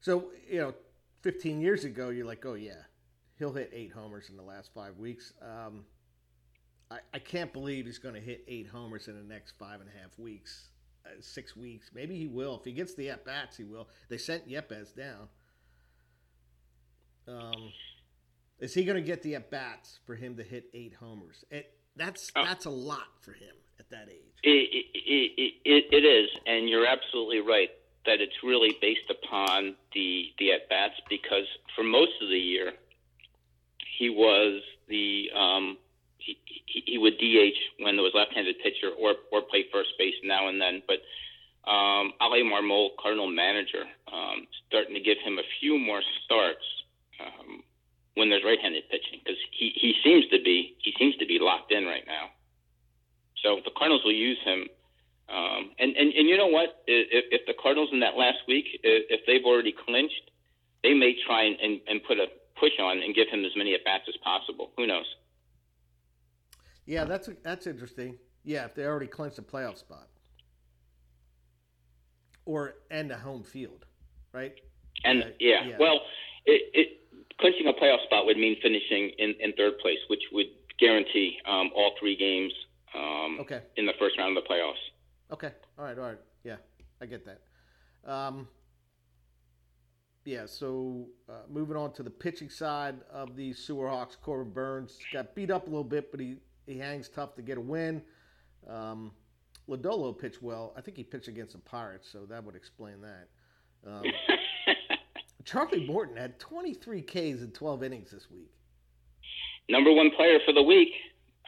So 0.00 0.30
you 0.48 0.60
know, 0.60 0.74
fifteen 1.22 1.60
years 1.60 1.84
ago, 1.84 2.10
you're 2.10 2.26
like, 2.26 2.44
oh 2.46 2.54
yeah, 2.54 2.82
he'll 3.38 3.52
hit 3.52 3.70
eight 3.72 3.92
homers 3.92 4.28
in 4.28 4.36
the 4.36 4.42
last 4.42 4.70
five 4.74 4.98
weeks. 4.98 5.32
Um, 5.42 5.84
I, 6.90 6.98
I 7.14 7.18
can't 7.18 7.52
believe 7.52 7.86
he's 7.86 7.98
going 7.98 8.14
to 8.14 8.20
hit 8.20 8.44
eight 8.48 8.68
homers 8.68 9.08
in 9.08 9.16
the 9.16 9.34
next 9.34 9.54
five 9.58 9.80
and 9.80 9.88
a 9.88 10.02
half 10.02 10.18
weeks, 10.18 10.68
uh, 11.06 11.10
six 11.20 11.56
weeks. 11.56 11.90
Maybe 11.94 12.16
he 12.16 12.26
will. 12.26 12.56
If 12.56 12.64
he 12.64 12.72
gets 12.72 12.94
the 12.94 13.10
at 13.10 13.24
bats, 13.24 13.56
he 13.56 13.64
will. 13.64 13.88
They 14.08 14.18
sent 14.18 14.48
Yepez 14.48 14.94
down. 14.94 15.28
Um, 17.26 17.72
is 18.58 18.74
he 18.74 18.84
going 18.84 18.96
to 18.96 19.06
get 19.06 19.22
the 19.22 19.34
at 19.36 19.50
bats 19.50 19.98
for 20.06 20.14
him 20.14 20.36
to 20.36 20.42
hit 20.42 20.66
eight 20.74 20.94
homers? 21.00 21.44
It, 21.50 21.72
that's 21.96 22.30
oh. 22.36 22.44
that's 22.44 22.66
a 22.66 22.70
lot 22.70 23.08
for 23.20 23.32
him 23.32 23.54
at 23.78 23.88
that 23.90 24.08
age. 24.10 24.34
It, 24.42 24.84
it, 24.94 25.54
it, 25.64 25.84
it 25.90 26.04
is, 26.04 26.30
and 26.46 26.68
you're 26.68 26.86
absolutely 26.86 27.40
right 27.40 27.70
that 28.06 28.20
it's 28.20 28.42
really 28.42 28.76
based 28.80 29.10
upon 29.10 29.74
the 29.94 30.26
the 30.38 30.52
at 30.52 30.68
bats 30.68 30.94
because 31.08 31.46
for 31.74 31.82
most 31.82 32.12
of 32.22 32.28
the 32.28 32.38
year 32.38 32.72
he 33.98 34.10
was 34.10 34.62
the 34.88 35.30
um, 35.34 35.78
he, 36.24 36.82
he, 36.86 36.98
would 36.98 37.18
DH 37.18 37.84
when 37.84 37.96
there 37.96 38.02
was 38.02 38.12
left-handed 38.14 38.56
pitcher 38.62 38.90
or 38.98 39.14
or 39.30 39.42
play 39.42 39.66
first 39.72 39.90
base 39.98 40.14
now 40.24 40.48
and 40.48 40.60
then, 40.60 40.82
but 40.86 40.98
um, 41.70 42.12
Oli 42.20 42.42
Marmol, 42.42 42.90
Cardinal 43.00 43.30
manager, 43.30 43.84
um, 44.12 44.46
starting 44.68 44.94
to 44.94 45.00
give 45.00 45.16
him 45.24 45.38
a 45.38 45.46
few 45.60 45.78
more 45.78 46.02
starts 46.24 46.64
um, 47.20 47.62
when 48.14 48.28
there's 48.28 48.44
right-handed 48.44 48.84
pitching 48.90 49.20
because 49.24 49.40
he, 49.50 49.72
he 49.74 49.94
seems 50.04 50.28
to 50.28 50.38
be 50.42 50.76
he 50.82 50.92
seems 50.98 51.16
to 51.16 51.26
be 51.26 51.38
locked 51.40 51.72
in 51.72 51.84
right 51.84 52.04
now. 52.06 52.28
So 53.42 53.60
the 53.64 53.70
Cardinals 53.76 54.02
will 54.04 54.16
use 54.16 54.38
him. 54.44 54.68
Um, 55.28 55.72
and, 55.78 55.96
and, 55.96 56.12
and 56.12 56.28
you 56.28 56.36
know 56.36 56.48
what? 56.48 56.84
If, 56.86 57.24
if 57.32 57.46
the 57.46 57.54
Cardinals 57.60 57.90
in 57.92 58.00
that 58.00 58.16
last 58.16 58.44
week, 58.48 58.64
if, 58.82 59.20
they've 59.26 59.44
already 59.44 59.72
clinched, 59.72 60.30
they 60.82 60.92
may 60.92 61.16
try 61.26 61.44
and, 61.44 61.56
and, 61.60 61.80
and 61.88 62.04
put 62.04 62.18
a 62.18 62.26
push 62.60 62.76
on 62.80 63.02
and 63.02 63.14
give 63.14 63.28
him 63.28 63.44
as 63.44 63.52
many 63.56 63.74
at 63.74 63.84
bats 63.84 64.04
as 64.08 64.16
possible. 64.22 64.70
Who 64.76 64.86
knows? 64.86 65.06
Yeah, 66.86 67.04
that's 67.04 67.28
that's 67.42 67.66
interesting. 67.66 68.18
Yeah, 68.42 68.66
if 68.66 68.74
they 68.74 68.84
already 68.84 69.06
clinched 69.06 69.38
a 69.38 69.42
playoff 69.42 69.78
spot, 69.78 70.08
or 72.44 72.74
and 72.90 73.10
a 73.10 73.16
home 73.16 73.42
field, 73.42 73.86
right? 74.32 74.54
And 75.04 75.22
uh, 75.22 75.26
yeah. 75.40 75.66
yeah. 75.66 75.76
well, 75.78 76.00
it, 76.44 76.62
it, 76.74 76.88
clinching 77.40 77.66
a 77.66 77.72
playoff 77.72 78.02
spot 78.04 78.26
would 78.26 78.36
mean 78.36 78.56
finishing 78.62 79.10
in, 79.18 79.34
in 79.40 79.52
third 79.54 79.78
place, 79.78 79.98
which 80.08 80.22
would 80.32 80.46
guarantee 80.78 81.38
um, 81.46 81.70
all 81.74 81.92
three 81.98 82.16
games 82.16 82.52
um, 82.94 83.38
okay. 83.40 83.62
in 83.76 83.86
the 83.86 83.92
first 83.98 84.18
round 84.18 84.36
of 84.36 84.44
the 84.44 84.48
playoffs. 84.48 85.32
Okay. 85.32 85.50
All 85.78 85.84
right. 85.84 85.98
All 85.98 86.04
right. 86.04 86.18
Yeah, 86.44 86.56
I 87.00 87.06
get 87.06 87.26
that. 87.26 88.10
Um, 88.10 88.46
yeah. 90.24 90.46
So 90.46 91.06
uh, 91.28 91.42
moving 91.48 91.76
on 91.76 91.92
to 91.94 92.02
the 92.02 92.10
pitching 92.10 92.50
side 92.50 92.96
of 93.10 93.36
the 93.36 93.52
Sewerhawks, 93.52 94.16
Corbin 94.20 94.52
Burnes 94.52 94.98
got 95.12 95.34
beat 95.34 95.50
up 95.50 95.66
a 95.66 95.70
little 95.70 95.84
bit, 95.84 96.10
but 96.10 96.20
he 96.20 96.36
he 96.66 96.78
hangs 96.78 97.08
tough 97.08 97.34
to 97.36 97.42
get 97.42 97.58
a 97.58 97.60
win. 97.60 98.02
Um, 98.68 99.12
Lodolo 99.68 100.16
pitched 100.16 100.42
well. 100.42 100.74
I 100.76 100.80
think 100.80 100.96
he 100.96 101.04
pitched 101.04 101.28
against 101.28 101.52
the 101.52 101.58
Pirates, 101.58 102.08
so 102.10 102.26
that 102.26 102.44
would 102.44 102.54
explain 102.54 103.00
that. 103.00 103.28
Um, 103.86 104.04
Charlie 105.44 105.86
Morton 105.86 106.16
had 106.16 106.38
23 106.38 107.02
Ks 107.02 107.16
in 107.16 107.50
12 107.52 107.82
innings 107.82 108.10
this 108.10 108.30
week. 108.30 108.50
Number 109.68 109.92
one 109.92 110.10
player 110.10 110.38
for 110.44 110.52
the 110.52 110.62
week, 110.62 110.90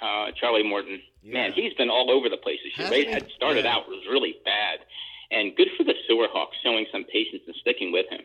uh, 0.00 0.26
Charlie 0.38 0.62
Morton. 0.62 1.00
Yeah. 1.22 1.34
Man, 1.34 1.52
he's 1.52 1.74
been 1.74 1.90
all 1.90 2.10
over 2.10 2.28
the 2.28 2.36
place 2.36 2.58
this 2.64 2.78
year. 2.78 2.88
They 2.88 3.10
had 3.10 3.28
started 3.36 3.64
yeah. 3.64 3.74
out 3.74 3.88
was 3.88 4.02
really 4.08 4.36
bad, 4.44 4.80
and 5.30 5.54
good 5.56 5.68
for 5.76 5.84
the 5.84 5.94
Sewerhawks 6.08 6.54
showing 6.62 6.86
some 6.92 7.04
patience 7.04 7.42
and 7.46 7.56
sticking 7.60 7.92
with 7.92 8.06
him. 8.08 8.22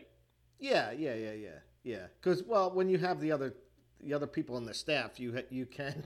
Yeah, 0.58 0.92
yeah, 0.92 1.14
yeah, 1.14 1.32
yeah, 1.32 1.48
yeah. 1.82 2.06
Because 2.20 2.42
well, 2.42 2.70
when 2.70 2.88
you 2.88 2.98
have 2.98 3.20
the 3.20 3.32
other 3.32 3.54
the 4.00 4.14
other 4.14 4.26
people 4.26 4.56
on 4.56 4.64
the 4.64 4.74
staff, 4.74 5.18
you 5.20 5.42
you 5.50 5.66
can 5.66 6.04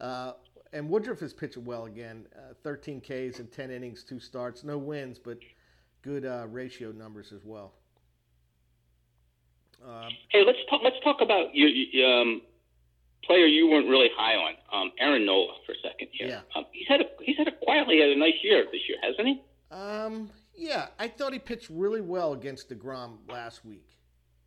uh, 0.00 0.32
and 0.72 0.88
Woodruff 0.88 1.22
is 1.22 1.32
pitching 1.32 1.64
well 1.64 1.86
again. 1.86 2.26
Uh, 2.36 2.54
13 2.62 3.00
Ks 3.00 3.40
in 3.40 3.46
10 3.46 3.70
innings, 3.70 4.04
two 4.04 4.20
starts, 4.20 4.64
no 4.64 4.78
wins, 4.78 5.18
but 5.18 5.38
good 6.02 6.24
uh, 6.24 6.46
ratio 6.48 6.92
numbers 6.92 7.32
as 7.32 7.44
well. 7.44 7.72
Um, 9.86 10.08
hey, 10.30 10.42
let's 10.44 10.58
talk. 10.68 10.80
Let's 10.82 10.96
talk 11.04 11.20
about 11.20 11.54
your 11.54 12.20
um, 12.20 12.42
player 13.24 13.46
you 13.46 13.68
weren't 13.68 13.88
really 13.88 14.08
high 14.16 14.34
on, 14.34 14.54
um, 14.72 14.92
Aaron 14.98 15.24
Nola, 15.24 15.54
for 15.64 15.72
a 15.72 15.76
second 15.82 16.08
here. 16.12 16.28
Yeah. 16.28 16.40
Um, 16.56 16.66
he's 16.72 16.88
had 16.88 17.00
a 17.00 17.04
he's 17.22 17.36
had 17.36 17.46
a 17.46 17.52
quietly 17.52 18.00
had 18.00 18.10
a 18.10 18.18
nice 18.18 18.34
year 18.42 18.64
this 18.72 18.80
year, 18.88 18.98
hasn't 19.02 19.28
he? 19.28 19.42
Um, 19.70 20.30
yeah, 20.56 20.88
I 20.98 21.06
thought 21.06 21.32
he 21.32 21.38
pitched 21.38 21.70
really 21.70 22.00
well 22.00 22.32
against 22.32 22.70
deGrom 22.70 23.18
last 23.28 23.64
week. 23.64 23.86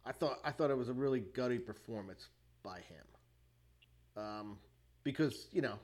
I 0.05 0.11
thought 0.11 0.39
I 0.43 0.51
thought 0.51 0.69
it 0.69 0.77
was 0.77 0.89
a 0.89 0.93
really 0.93 1.21
gutty 1.21 1.59
performance 1.59 2.27
by 2.61 2.79
him. 2.79 4.21
Um, 4.21 4.57
because 5.03 5.47
you 5.51 5.61
know 5.61 5.79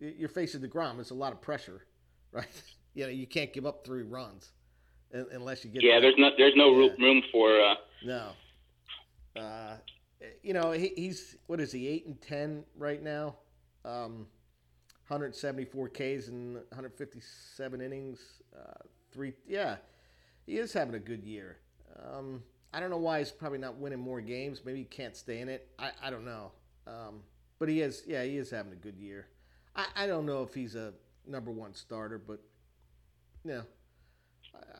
you're 0.00 0.28
facing 0.28 0.60
deGrom. 0.60 1.00
It's 1.00 1.10
a 1.10 1.14
lot 1.14 1.32
of 1.32 1.40
pressure, 1.40 1.86
right? 2.32 2.62
you 2.94 3.04
know 3.04 3.10
you 3.10 3.26
can't 3.26 3.52
give 3.52 3.66
up 3.66 3.84
three 3.84 4.02
runs 4.02 4.52
unless 5.12 5.64
you 5.64 5.70
get. 5.70 5.82
Yeah, 5.82 6.00
there's 6.00 6.16
no 6.18 6.30
there's 6.36 6.56
no 6.56 6.80
yeah. 6.80 6.92
room 6.98 7.22
for. 7.32 7.60
Uh... 7.60 7.74
No. 8.04 8.28
Uh, 9.36 9.76
you 10.42 10.54
know 10.54 10.72
he, 10.72 10.92
he's 10.96 11.36
what 11.46 11.60
is 11.60 11.72
he 11.72 11.88
eight 11.88 12.06
and 12.06 12.20
ten 12.20 12.64
right 12.76 13.02
now, 13.02 13.36
um, 13.84 14.26
174 15.08 15.88
Ks 15.90 16.28
and 16.28 16.54
157 16.54 17.80
innings, 17.80 18.20
uh, 18.58 18.72
three 19.12 19.34
yeah, 19.46 19.76
he 20.46 20.58
is 20.58 20.72
having 20.72 20.94
a 20.94 20.98
good 20.98 21.22
year. 21.22 21.58
Um, 22.02 22.42
I 22.72 22.80
don't 22.80 22.90
know 22.90 22.96
why 22.96 23.18
he's 23.18 23.30
probably 23.30 23.58
not 23.58 23.76
winning 23.76 24.00
more 24.00 24.20
games. 24.20 24.62
Maybe 24.64 24.80
he 24.80 24.84
can't 24.84 25.16
stay 25.16 25.40
in 25.40 25.48
it. 25.48 25.68
I, 25.78 25.90
I 26.02 26.10
don't 26.10 26.24
know. 26.24 26.52
Um, 26.86 27.22
but 27.58 27.68
he 27.68 27.80
is, 27.80 28.02
yeah, 28.06 28.22
he 28.22 28.36
is 28.36 28.50
having 28.50 28.72
a 28.72 28.76
good 28.76 28.98
year. 28.98 29.26
I, 29.74 29.86
I 29.96 30.06
don't 30.06 30.26
know 30.26 30.42
if 30.42 30.54
he's 30.54 30.74
a 30.74 30.92
number 31.26 31.50
one 31.50 31.74
starter, 31.74 32.18
but 32.18 32.40
yeah, 33.44 33.62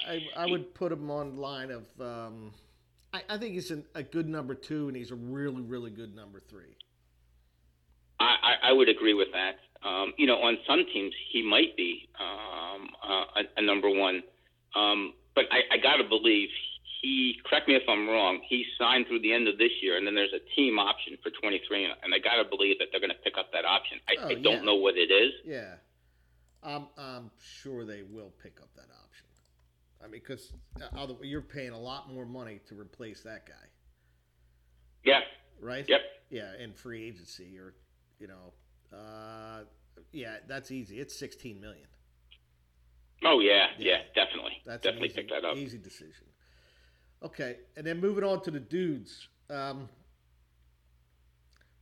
I, 0.06 0.26
I 0.36 0.46
would 0.46 0.74
put 0.74 0.92
him 0.92 1.10
on 1.10 1.36
line 1.36 1.70
of. 1.70 1.84
Um, 2.00 2.52
I, 3.12 3.22
I 3.28 3.38
think 3.38 3.54
he's 3.54 3.70
an, 3.70 3.84
a 3.94 4.02
good 4.02 4.28
number 4.28 4.54
two, 4.54 4.88
and 4.88 4.96
he's 4.96 5.10
a 5.10 5.14
really, 5.14 5.62
really 5.62 5.90
good 5.90 6.14
number 6.14 6.40
three. 6.40 6.76
I, 8.18 8.70
I 8.70 8.72
would 8.72 8.88
agree 8.88 9.14
with 9.14 9.28
that. 9.32 9.56
Um, 9.86 10.14
you 10.16 10.26
know, 10.26 10.36
on 10.36 10.56
some 10.66 10.84
teams 10.92 11.12
he 11.30 11.42
might 11.42 11.76
be 11.76 12.08
um, 12.18 12.88
uh, 13.06 13.24
a, 13.36 13.60
a, 13.60 13.62
number 13.62 13.90
one, 13.90 14.22
um, 14.74 15.12
but 15.34 15.44
I, 15.50 15.74
I 15.74 15.76
got 15.76 15.96
to 15.96 16.08
believe 16.08 16.48
he 17.00 17.36
correct 17.44 17.68
me 17.68 17.74
if 17.74 17.82
I'm 17.88 18.08
wrong. 18.08 18.40
He 18.48 18.64
signed 18.78 19.06
through 19.06 19.20
the 19.20 19.32
end 19.32 19.48
of 19.48 19.58
this 19.58 19.72
year, 19.82 19.96
and 19.96 20.06
then 20.06 20.14
there's 20.14 20.32
a 20.32 20.44
team 20.54 20.78
option 20.78 21.16
for 21.22 21.30
23, 21.30 21.84
and 21.84 22.14
I 22.14 22.18
gotta 22.18 22.48
believe 22.48 22.78
that 22.78 22.88
they're 22.90 23.00
gonna 23.00 23.14
pick 23.22 23.34
up 23.38 23.52
that 23.52 23.64
option. 23.64 23.98
I, 24.08 24.14
oh, 24.20 24.28
I 24.28 24.34
don't 24.34 24.44
yeah. 24.44 24.60
know 24.62 24.76
what 24.76 24.96
it 24.96 25.10
is. 25.12 25.32
Yeah, 25.44 25.74
I'm 26.62 26.86
I'm 26.98 27.30
sure 27.38 27.84
they 27.84 28.02
will 28.02 28.32
pick 28.42 28.60
up 28.60 28.68
that 28.76 28.88
option. 28.90 29.26
I 30.02 30.08
mean, 30.08 30.20
because 30.20 30.52
uh, 30.80 31.06
you're 31.22 31.40
paying 31.40 31.72
a 31.72 31.78
lot 31.78 32.12
more 32.12 32.26
money 32.26 32.60
to 32.68 32.78
replace 32.78 33.22
that 33.22 33.46
guy. 33.46 33.54
Yeah. 35.04 35.20
Right. 35.60 35.86
Yep. 35.88 36.00
Yeah, 36.28 36.52
in 36.62 36.72
free 36.72 37.06
agency 37.08 37.56
or 37.58 37.74
you 38.18 38.28
know, 38.28 38.52
uh, 38.92 39.60
yeah, 40.12 40.36
that's 40.48 40.70
easy. 40.70 40.98
It's 41.00 41.18
16 41.18 41.60
million. 41.60 41.86
Oh 43.24 43.40
yeah, 43.40 43.66
yeah, 43.78 43.92
yeah 43.92 44.24
definitely. 44.24 44.52
That's 44.64 44.82
definitely 44.82 45.08
easy, 45.08 45.16
pick 45.16 45.30
that 45.30 45.44
up. 45.44 45.56
Easy 45.56 45.78
decision. 45.78 46.26
Okay, 47.26 47.56
and 47.76 47.86
then 47.86 48.00
moving 48.00 48.24
on 48.24 48.40
to 48.42 48.50
the 48.50 48.60
dudes. 48.60 49.28
Um, 49.50 49.88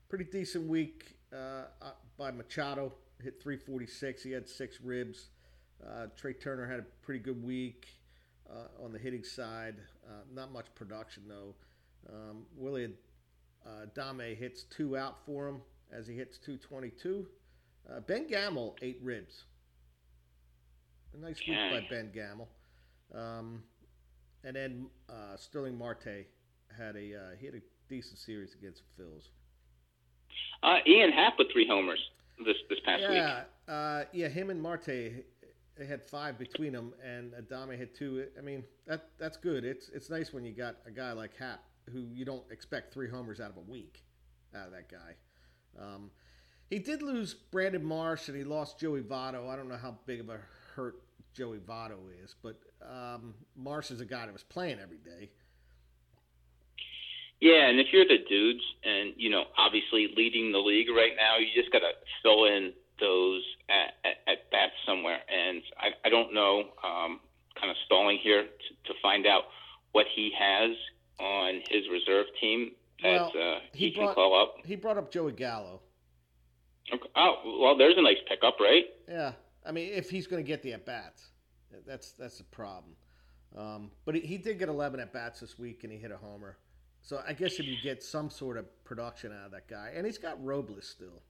pretty 0.09 0.25
decent 0.25 0.69
week 0.69 1.17
uh, 1.33 1.65
uh 1.83 1.91
by 2.17 2.31
Machado. 2.31 2.93
Hit 3.23 3.43
346. 3.43 4.23
He 4.23 4.33
had 4.33 4.49
six 4.49 4.81
ribs. 4.83 5.29
Uh, 5.87 6.07
Trea 6.17 6.35
Turner 6.35 6.67
had 6.67 6.81
a 6.81 6.85
pretty 7.03 7.21
good 7.21 7.43
week. 7.45 7.87
uh, 8.51 8.85
on 8.85 8.93
the 8.93 8.99
hitting 8.99 9.25
side. 9.25 9.77
Uh, 10.07 10.23
not 10.35 10.53
much 10.53 10.67
production 10.75 11.25
though. 11.29 11.55
Um, 12.09 12.47
Willy 12.57 12.91
uh, 13.67 13.87
Dame 13.95 14.37
hits 14.37 14.65
two 14.65 14.97
out 14.97 15.19
for 15.25 15.49
him 15.49 15.61
as 15.93 16.07
he 16.07 16.15
hits 16.15 16.39
222. 16.39 17.27
Uh, 17.91 18.01
ben 18.01 18.27
Gamel 18.27 18.77
eight 18.83 18.99
ribs. 19.03 19.45
A 21.15 21.25
nice 21.25 21.41
week 21.47 21.57
by 21.71 21.87
Ben 21.89 22.11
Gamel. 22.13 22.49
Um, 23.15 23.63
and 24.45 24.55
then 24.55 24.87
uh, 25.09 25.37
Starling 25.37 25.77
Marte 25.77 26.27
had 26.77 26.97
a 26.97 27.17
uh, 27.17 27.21
he 27.39 27.47
had 27.47 27.55
a 27.55 27.63
decent 27.89 28.19
series 28.19 28.55
against 28.55 28.83
the 28.97 29.03
Phils. 29.03 29.29
Uh, 30.63 30.79
Ian 30.87 31.13
Happ 31.13 31.35
with 31.39 31.49
three 31.53 31.67
homers 31.67 32.01
this 32.45 32.57
this 32.69 32.79
past 32.85 33.03
yeah, 33.03 33.09
week. 33.09 33.19
Yeah, 33.69 33.75
uh, 33.75 34.05
yeah, 34.13 34.29
him 34.29 34.51
and 34.51 34.61
Marte 34.61 35.25
they 35.77 35.87
had 35.87 36.03
five 36.03 36.39
between 36.39 36.73
them, 36.73 36.95
and 37.05 37.33
Adames 37.33 37.79
had 37.79 37.95
two. 37.95 38.27
I 38.39 38.43
mean, 38.43 38.65
that 38.87 39.09
that's 39.19 39.37
good. 39.37 39.65
It's 39.65 39.89
it's 39.89 40.11
nice 40.11 40.33
when 40.33 40.45
you 40.45 40.53
got 40.53 40.77
a 40.87 40.91
guy 40.91 41.13
like 41.13 41.37
Happ 41.37 41.65
who 41.93 42.01
you 42.13 42.25
don't 42.25 42.45
expect 42.51 42.95
three 42.95 43.09
homers 43.09 43.41
out 43.41 43.51
of 43.51 43.57
a 43.57 43.71
week 43.71 44.03
out 44.55 44.67
of 44.67 44.73
that 44.73 44.89
guy. 44.89 45.15
Um, 45.79 46.11
he 46.71 46.79
did 46.79 47.03
lose 47.03 47.35
Brandon 47.35 47.85
Marsh 47.85 48.29
and 48.29 48.37
he 48.37 48.45
lost 48.45 48.79
Joey 48.79 49.03
Votto. 49.03 49.49
I 49.49 49.57
don't 49.57 49.69
know 49.69 49.77
how 49.77 49.99
big 50.07 50.21
of 50.21 50.29
a 50.31 50.39
hurt 50.75 51.04
Joey 51.35 51.59
Votto 51.59 51.99
is, 52.23 52.35
but 52.43 52.57
um, 52.83 53.35
Marsh 53.57 53.91
is 53.91 54.01
a 54.01 54.05
guy 54.05 54.27
that 54.27 54.33
was 54.33 54.45
playing 54.45 54.79
every 54.81 54.99
day. 54.99 55.31
Yeah, 57.41 57.69
and 57.69 57.81
if 57.81 57.89
you're 57.93 58.07
the 58.07 58.25
dudes, 58.29 58.63
and 58.85 59.13
you 59.17 59.29
know, 59.31 59.45
obviously 59.59 60.09
leading 60.17 60.53
the 60.53 60.59
league 60.59 60.89
right 60.89 61.13
now, 61.17 61.39
you 61.39 61.49
just 61.55 61.73
got 61.73 61.81
to 61.81 61.91
fill 62.23 62.45
in 62.47 62.73
those 63.01 63.43
at, 63.69 63.95
at, 64.09 64.17
at 64.33 64.51
bats 64.51 64.73
somewhere. 64.87 65.19
And 65.29 65.63
I, 65.79 66.07
I 66.07 66.11
don't 66.11 66.33
know, 66.33 66.71
um, 66.83 67.21
kind 67.59 67.71
of 67.71 67.77
stalling 67.85 68.19
here 68.23 68.45
to, 68.45 68.93
to 68.93 68.99
find 69.03 69.27
out 69.27 69.43
what 69.93 70.07
he 70.15 70.33
has 70.39 70.71
on 71.19 71.61
his 71.69 71.83
reserve 71.91 72.27
team 72.41 72.71
that 73.03 73.31
well, 73.35 73.57
uh, 73.57 73.59
he, 73.73 73.91
he 73.91 73.95
brought, 73.95 74.07
can 74.07 74.15
call 74.15 74.41
up. 74.41 74.55
He 74.65 74.77
brought 74.77 74.99
up 74.99 75.11
Joey 75.11 75.33
Gallo. 75.33 75.81
Okay. 76.93 77.09
Oh 77.17 77.59
well, 77.61 77.77
there's 77.77 77.97
a 77.97 78.03
nice 78.03 78.19
pickup, 78.29 78.57
right? 78.61 78.85
Yeah, 79.09 79.33
I 79.65 79.73
mean, 79.73 79.93
if 79.93 80.11
he's 80.11 80.27
going 80.27 80.43
to 80.43 80.47
get 80.47 80.63
the 80.63 80.73
at 80.73 80.85
bats, 80.85 81.31
that's 81.87 82.13
that's 82.13 82.39
the 82.39 82.45
problem. 82.45 82.95
Um, 83.57 83.91
but 84.05 84.15
he, 84.17 84.21
he, 84.23 84.37
did 84.37 84.59
get 84.59 84.69
11 84.69 84.99
at 84.99 85.13
bats 85.13 85.39
this 85.39 85.59
week, 85.59 85.85
and 85.85 85.93
he 85.93 85.99
hit 85.99 86.11
a 86.11 86.17
homer. 86.17 86.59
So 87.03 87.23
I 87.27 87.35
guess 87.35 87.61
if 87.61 87.67
you 87.67 87.77
get 87.83 88.03
some 88.03 88.29
sort 88.29 88.57
of 88.57 88.67
production 88.85 89.33
out 89.33 89.47
of 89.47 89.53
that 89.53 89.69
guy, 89.69 89.93
and 89.95 90.05
he's 90.05 90.19
got 90.19 90.43
Robles 90.45 90.89
still. 90.89 91.23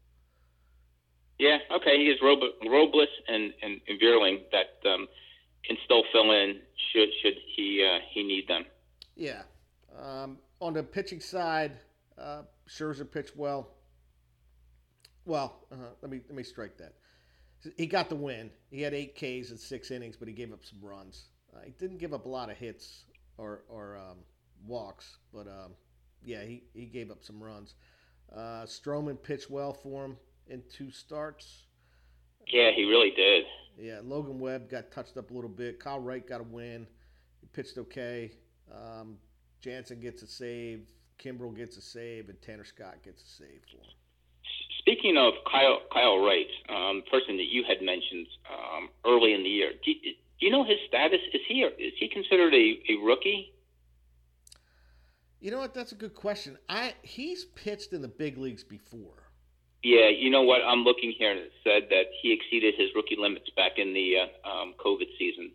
Yeah, 1.39 1.59
okay. 1.77 1.99
He 1.99 2.09
has 2.09 2.19
Robles 2.23 3.09
and 3.29 3.53
and, 3.63 3.81
and 3.89 4.01
Vierling 4.01 4.43
that 4.53 4.89
um, 4.89 5.09
can 5.67 5.77
still 5.85 6.05
fill 6.13 6.31
in 6.31 6.61
should 6.93 7.09
should 7.23 7.35
he 7.57 7.85
uh, 7.85 7.99
he 8.13 8.23
need 8.23 8.49
them. 8.49 8.65
Yeah. 9.17 9.43
Um, 10.01 10.39
on 10.61 10.73
the 10.75 10.83
pitching 10.83 11.21
side, 11.21 11.73
uh, 12.17 12.43
Scherzer 12.69 13.11
pitched 13.11 13.37
well. 13.37 13.71
Well, 15.25 15.67
uh, 15.73 15.77
let 16.03 16.11
me 16.11 16.21
let 16.29 16.37
me 16.37 16.43
strike 16.43 16.79
that. 16.79 16.95
He 17.77 17.87
got 17.87 18.09
the 18.09 18.17
win. 18.17 18.51
He 18.71 18.83
had 18.83 18.95
eight 18.95 19.15
Ks 19.15 19.51
in 19.51 19.59
six 19.59 19.91
innings, 19.91 20.17
but 20.17 20.29
he 20.29 20.35
gave 20.35 20.53
up 20.53 20.65
some 20.65 20.79
runs. 20.83 21.27
Uh, 21.55 21.61
he 21.65 21.73
didn't 21.73 21.99
give 21.99 22.13
up 22.13 22.27
a 22.27 22.29
lot 22.29 22.51
of 22.51 22.57
hits 22.57 23.05
or 23.39 23.63
or 23.69 23.97
um, 23.97 24.19
walks, 24.67 25.19
but 25.33 25.47
um, 25.47 25.73
yeah, 26.25 26.43
he, 26.43 26.65
he 26.75 26.87
gave 26.87 27.11
up 27.11 27.23
some 27.23 27.43
runs. 27.43 27.75
Uh, 28.35 28.65
Stroman 28.65 29.23
pitched 29.23 29.51
well 29.51 29.73
for 29.73 30.05
him 30.05 30.17
in 30.49 30.63
two 30.71 30.91
starts. 30.91 31.65
Yeah, 32.47 32.71
he 32.73 32.85
really 32.85 33.11
did. 33.11 33.45
Yeah, 33.79 34.01
Logan 34.03 34.39
Webb 34.39 34.71
got 34.71 34.91
touched 34.91 35.17
up 35.17 35.31
a 35.31 35.35
little 35.35 35.51
bit. 35.51 35.81
Kyle 35.81 36.01
Wright 36.01 36.27
got 36.27 36.41
a 36.41 36.45
win. 36.45 36.87
He 37.41 37.47
pitched 37.49 37.79
okay. 37.79 38.33
Um, 38.73 39.17
Jansen 39.61 40.01
gets 40.01 40.23
a 40.23 40.27
save. 40.27 40.87
Kimbrel 41.19 41.57
gets 41.57 41.77
a 41.77 41.81
save, 41.81 42.29
and 42.29 42.41
Tanner 42.43 42.65
Scott 42.65 42.97
gets 43.05 43.23
a 43.23 43.29
save 43.29 43.63
for 43.71 43.79
him. 43.79 43.93
Speaking 44.85 45.17
of 45.17 45.33
Kyle, 45.51 45.81
Kyle 45.91 46.19
Wright, 46.19 46.47
um, 46.69 47.03
person 47.11 47.39
that 47.39 47.49
you 47.49 47.65
had 47.67 47.81
mentioned 47.81 48.27
um, 48.53 48.91
early 49.07 49.33
in 49.33 49.43
the 49.43 49.49
year, 49.49 49.71
do 49.83 49.91
you, 49.91 50.13
do 50.13 50.45
you 50.45 50.53
know 50.53 50.63
his 50.63 50.77
status? 50.87 51.21
Is 51.33 51.41
he 51.49 51.63
is 51.63 51.95
he 51.99 52.07
considered 52.07 52.53
a, 52.53 52.93
a 52.93 52.97
rookie? 53.03 53.55
You 55.41 55.51
know 55.53 55.59
what? 55.59 55.73
That's 55.73 55.93
a 55.93 55.95
good 55.95 56.15
question. 56.15 56.59
I 56.69 56.93
he's 57.01 57.47
pitched 57.47 57.95
in 57.95 58.03
the 58.03 58.09
big 58.09 58.37
leagues 58.37 58.63
before. 58.63 59.25
Yeah, 59.83 60.11
you 60.11 60.29
know 60.29 60.43
what? 60.43 60.61
I'm 60.61 60.85
looking 60.85 61.15
here 61.17 61.31
and 61.31 61.41
it 61.41 61.53
said 61.63 61.89
that 61.89 62.13
he 62.21 62.33
exceeded 62.33 62.75
his 62.77 62.91
rookie 62.95 63.17
limits 63.19 63.49
back 63.57 63.79
in 63.79 63.95
the 63.95 64.17
uh, 64.21 64.49
um, 64.49 64.75
COVID 64.85 65.09
season. 65.19 65.53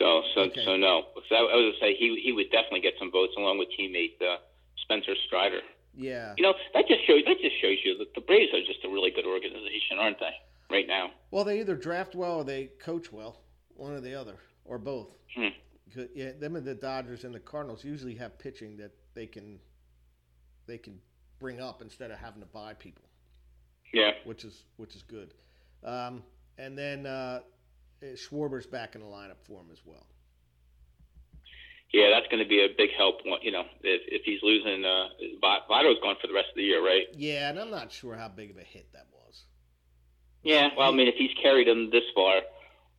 So, 0.00 0.22
so, 0.34 0.40
okay. 0.42 0.64
so 0.64 0.76
no. 0.76 1.02
So 1.28 1.34
I, 1.34 1.38
I 1.38 1.54
was 1.54 1.74
gonna 1.78 1.92
say 1.92 1.96
he 1.96 2.20
he 2.24 2.32
would 2.32 2.50
definitely 2.50 2.80
get 2.80 2.94
some 2.98 3.12
votes 3.12 3.34
along 3.38 3.58
with 3.58 3.68
teammate 3.78 4.18
uh, 4.20 4.38
Spencer 4.82 5.14
Strider. 5.26 5.60
Yeah. 5.94 6.34
You 6.36 6.44
know 6.44 6.54
that 6.74 6.86
just 6.88 7.06
shows 7.06 7.22
that 7.26 7.40
just 7.40 7.60
shows 7.60 7.78
you 7.84 7.98
that 7.98 8.14
the 8.14 8.20
Braves 8.20 8.52
are 8.54 8.60
just 8.64 8.84
a 8.84 8.88
really 8.88 9.10
good 9.10 9.26
organization, 9.26 9.98
aren't 9.98 10.18
they? 10.20 10.32
Right 10.70 10.86
now. 10.86 11.10
Well, 11.30 11.44
they 11.44 11.60
either 11.60 11.74
draft 11.74 12.14
well 12.14 12.36
or 12.36 12.44
they 12.44 12.66
coach 12.78 13.12
well, 13.12 13.40
one 13.74 13.92
or 13.92 14.00
the 14.00 14.14
other, 14.14 14.36
or 14.64 14.78
both. 14.78 15.08
Hmm. 15.34 15.48
Yeah, 16.14 16.32
them 16.38 16.56
and 16.56 16.66
the 16.66 16.74
Dodgers 16.74 17.24
and 17.24 17.34
the 17.34 17.40
Cardinals 17.40 17.82
usually 17.82 18.14
have 18.16 18.38
pitching 18.38 18.76
that 18.76 18.92
they 19.14 19.26
can 19.26 19.58
they 20.66 20.78
can 20.78 21.00
bring 21.40 21.60
up 21.60 21.82
instead 21.82 22.10
of 22.10 22.18
having 22.18 22.40
to 22.40 22.46
buy 22.46 22.74
people. 22.74 23.04
Yeah. 23.92 24.10
Which 24.24 24.44
is 24.44 24.64
which 24.76 24.94
is 24.94 25.02
good. 25.02 25.34
Um, 25.82 26.22
and 26.58 26.76
then 26.76 27.06
uh, 27.06 27.40
Schwarber's 28.16 28.66
back 28.66 28.94
in 28.94 29.00
the 29.00 29.06
lineup 29.06 29.40
for 29.44 29.60
him 29.60 29.68
as 29.72 29.80
well. 29.84 30.06
Yeah, 31.92 32.10
that's 32.12 32.28
going 32.30 32.42
to 32.42 32.48
be 32.48 32.60
a 32.60 32.68
big 32.76 32.90
help. 32.96 33.20
You 33.42 33.52
know, 33.52 33.64
if, 33.82 34.02
if 34.06 34.22
he's 34.24 34.40
losing, 34.42 34.84
uh, 34.84 35.08
Votto's 35.42 36.00
gone 36.02 36.16
for 36.20 36.26
the 36.26 36.34
rest 36.34 36.48
of 36.50 36.56
the 36.56 36.62
year, 36.62 36.84
right? 36.84 37.04
Yeah, 37.14 37.48
and 37.48 37.58
I'm 37.58 37.70
not 37.70 37.92
sure 37.92 38.14
how 38.14 38.28
big 38.28 38.50
of 38.50 38.58
a 38.58 38.62
hit 38.62 38.92
that 38.92 39.06
was. 39.12 39.44
Yeah, 40.42 40.68
well, 40.76 40.92
I 40.92 40.94
mean, 40.94 41.08
if 41.08 41.14
he's 41.16 41.32
carried 41.42 41.66
him 41.66 41.90
this 41.90 42.04
far, 42.14 42.42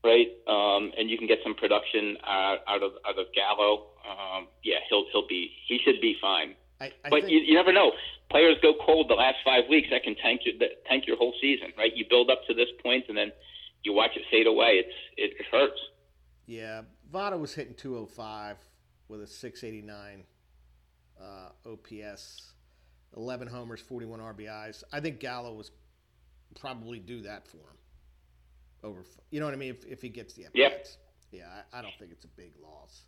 right, 0.03 0.27
um, 0.47 0.91
and 0.97 1.09
you 1.09 1.17
can 1.17 1.27
get 1.27 1.37
some 1.43 1.53
production 1.53 2.17
out, 2.25 2.59
out 2.67 2.81
of 2.81 2.93
out 3.07 3.17
of 3.19 3.27
Gallo, 3.33 3.93
um, 4.09 4.47
yeah, 4.63 4.77
he'll 4.89 5.05
he'll 5.11 5.27
be 5.27 5.51
he 5.67 5.79
should 5.85 6.01
be 6.01 6.15
fine. 6.19 6.55
I, 6.81 6.85
I 7.05 7.09
but 7.09 7.21
think... 7.21 7.29
you, 7.29 7.39
you 7.39 7.53
never 7.53 7.71
know. 7.71 7.91
Players 8.31 8.57
go 8.61 8.73
cold 8.85 9.09
the 9.09 9.15
last 9.15 9.37
five 9.45 9.63
weeks. 9.69 9.87
That 9.91 10.03
can 10.03 10.15
tank 10.15 10.41
your 10.45 10.55
tank 10.89 11.05
your 11.07 11.17
whole 11.17 11.33
season, 11.39 11.69
right? 11.77 11.95
You 11.95 12.05
build 12.09 12.29
up 12.29 12.41
to 12.47 12.53
this 12.53 12.69
point, 12.83 13.05
and 13.07 13.17
then 13.17 13.31
you 13.83 13.93
watch 13.93 14.11
it 14.15 14.23
fade 14.31 14.47
away. 14.47 14.83
It's 14.83 14.95
it, 15.15 15.39
it 15.39 15.45
hurts. 15.51 15.79
Yeah, 16.45 16.81
Votto 17.13 17.39
was 17.39 17.53
hitting 17.53 17.75
205 17.75 18.57
with 19.09 19.21
a 19.21 19.27
689 19.27 20.23
uh, 21.21 21.69
OPS, 21.69 22.53
11 23.17 23.47
homers, 23.47 23.81
41 23.81 24.19
RBIs. 24.19 24.83
I 24.93 24.99
think 24.99 25.19
Gallo 25.19 25.53
was 25.53 25.71
probably 26.59 26.99
do 26.99 27.21
that 27.23 27.47
for 27.47 27.57
him. 27.57 27.77
Over, 28.81 29.03
you 29.29 29.41
know 29.41 29.45
what 29.45 29.53
I 29.53 29.57
mean? 29.57 29.71
If, 29.71 29.85
if 29.85 30.01
he 30.01 30.07
gets 30.07 30.35
the 30.35 30.45
at 30.45 30.51
yep. 30.55 30.87
yeah, 31.31 31.43
I, 31.73 31.79
I, 31.79 31.81
don't 31.81 31.93
think 31.99 32.11
it's 32.13 32.23
a 32.23 32.29
big 32.29 32.53
loss. 32.63 33.01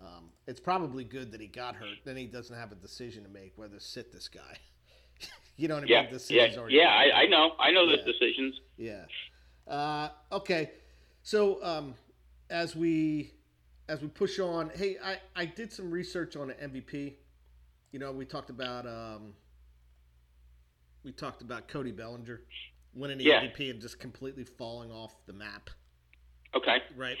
Um, 0.00 0.30
it's 0.48 0.58
probably 0.58 1.04
good 1.04 1.30
that 1.30 1.40
he 1.40 1.46
got 1.46 1.76
hurt. 1.76 1.98
Then 2.04 2.16
he 2.16 2.26
doesn't 2.26 2.56
have 2.56 2.72
a 2.72 2.74
decision 2.74 3.22
to 3.22 3.28
make 3.28 3.52
whether 3.54 3.74
to 3.74 3.80
sit 3.80 4.12
this 4.12 4.26
guy. 4.26 4.58
you 5.56 5.68
know 5.68 5.76
what 5.76 5.84
I 5.84 5.86
yeah. 5.86 6.02
mean? 6.02 6.10
Decisions 6.10 6.56
yeah, 6.68 6.82
yeah, 6.82 6.88
I, 6.88 7.20
I, 7.20 7.26
know, 7.26 7.52
I 7.60 7.70
know 7.70 7.86
those 7.86 8.00
yeah. 8.04 8.12
decisions. 8.12 8.60
Yeah. 8.76 9.04
Uh, 9.68 10.08
okay, 10.32 10.72
so 11.22 11.62
um, 11.62 11.94
as 12.50 12.74
we 12.74 13.32
as 13.88 14.00
we 14.00 14.08
push 14.08 14.38
on, 14.38 14.70
hey, 14.74 14.96
I, 15.02 15.18
I 15.36 15.44
did 15.44 15.72
some 15.72 15.90
research 15.90 16.36
on 16.36 16.50
an 16.50 16.70
MVP. 16.70 17.14
You 17.92 17.98
know, 17.98 18.12
we 18.12 18.24
talked 18.24 18.50
about 18.50 18.86
um, 18.86 19.34
we 21.04 21.12
talked 21.12 21.42
about 21.42 21.68
Cody 21.68 21.92
Bellinger 21.92 22.40
winning 22.94 23.18
the 23.18 23.24
yeah. 23.24 23.42
MVP 23.42 23.70
and 23.70 23.80
just 23.80 23.98
completely 23.98 24.44
falling 24.44 24.90
off 24.90 25.14
the 25.26 25.32
map. 25.32 25.70
Okay. 26.54 26.78
Right. 26.96 27.16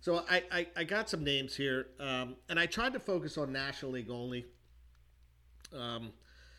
So 0.00 0.24
I, 0.30 0.42
I, 0.52 0.66
I 0.76 0.84
got 0.84 1.10
some 1.10 1.24
names 1.24 1.56
here, 1.56 1.88
um, 1.98 2.36
and 2.48 2.60
I 2.60 2.66
tried 2.66 2.92
to 2.92 3.00
focus 3.00 3.36
on 3.38 3.52
National 3.52 3.92
League 3.92 4.10
only. 4.10 4.46
Um, 5.76 6.12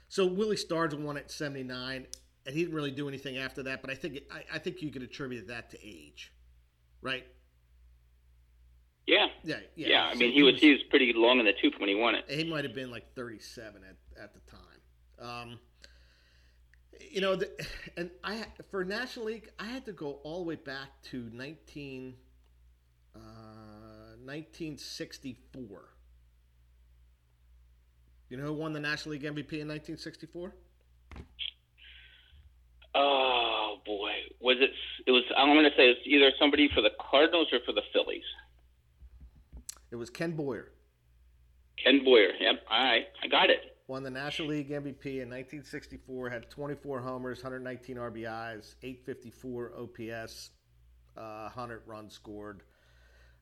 so 0.09 0.25
Willie 0.25 0.57
Stargell 0.57 1.01
won 1.01 1.17
at 1.17 1.31
79 1.31 2.07
and 2.47 2.55
he 2.55 2.63
didn't 2.63 2.75
really 2.75 2.91
do 2.91 3.07
anything 3.07 3.37
after 3.37 3.61
that. 3.63 3.81
But 3.81 3.91
I 3.91 3.95
think 3.95 4.19
I, 4.31 4.55
I 4.55 4.59
think 4.59 4.81
you 4.81 4.89
could 4.89 5.03
attribute 5.03 5.47
that 5.47 5.69
to 5.71 5.77
age, 5.85 6.33
right? 7.01 7.25
Yeah. 9.07 9.27
Yeah. 9.43 9.55
Yeah. 9.75 9.87
yeah. 9.87 10.03
I 10.03 10.15
mean, 10.15 10.31
he, 10.31 10.35
he 10.37 10.43
was, 10.43 10.53
was, 10.53 10.61
he 10.61 10.71
was 10.71 10.83
pretty 10.89 11.13
long 11.15 11.39
in 11.39 11.45
the 11.45 11.53
tooth 11.53 11.73
when 11.79 11.89
he 11.89 11.95
won 11.95 12.13
it. 12.13 12.25
He 12.27 12.43
might 12.43 12.65
have 12.65 12.75
been 12.75 12.91
like 12.91 13.15
37 13.15 13.81
at, 13.83 14.21
at 14.21 14.33
the 14.33 14.41
time. 14.51 14.59
Um, 15.19 15.59
you 17.09 17.21
know, 17.21 17.35
the, 17.35 17.49
and 17.97 18.11
I 18.23 18.45
for 18.69 18.83
National 18.83 19.25
League, 19.27 19.49
I 19.57 19.65
had 19.65 19.85
to 19.85 19.93
go 19.93 20.19
all 20.23 20.39
the 20.39 20.49
way 20.49 20.55
back 20.55 21.01
to 21.11 21.29
19, 21.33 22.15
uh, 23.15 23.19
1964. 24.23 25.81
You 28.29 28.35
know 28.37 28.43
who 28.43 28.53
won 28.53 28.73
the 28.73 28.79
National 28.79 29.13
League 29.13 29.23
MVP 29.23 29.61
in 29.61 29.69
1964? 29.69 30.53
Oh 32.93 33.77
boy, 33.85 34.11
was 34.41 34.57
it? 34.59 34.71
It 35.05 35.11
was. 35.11 35.23
I'm 35.37 35.53
going 35.53 35.63
to 35.63 35.75
say 35.77 35.89
it's 35.89 36.01
either 36.05 36.31
somebody 36.37 36.69
for 36.75 36.81
the 36.81 36.91
Cardinals 37.09 37.47
or 37.53 37.59
for 37.65 37.71
the 37.71 37.83
Phillies. 37.93 38.23
It 39.91 39.95
was 39.95 40.09
Ken 40.09 40.31
Boyer. 40.31 40.71
Ken 41.83 42.03
Boyer. 42.03 42.31
Yep. 42.39 42.55
All 42.69 42.83
right. 42.83 43.05
I 43.23 43.27
got 43.27 43.49
it. 43.49 43.77
Won 43.87 44.03
the 44.03 44.09
National 44.09 44.49
League 44.49 44.69
MVP 44.69 45.21
in 45.21 45.29
1964. 45.29 46.29
Had 46.29 46.49
24 46.49 46.99
homers, 46.99 47.37
119 47.37 47.95
RBIs, 47.95 48.75
854 48.83 49.73
OPS, 49.79 50.49
uh, 51.15 51.43
100 51.43 51.83
runs 51.85 52.13
scored. 52.13 52.63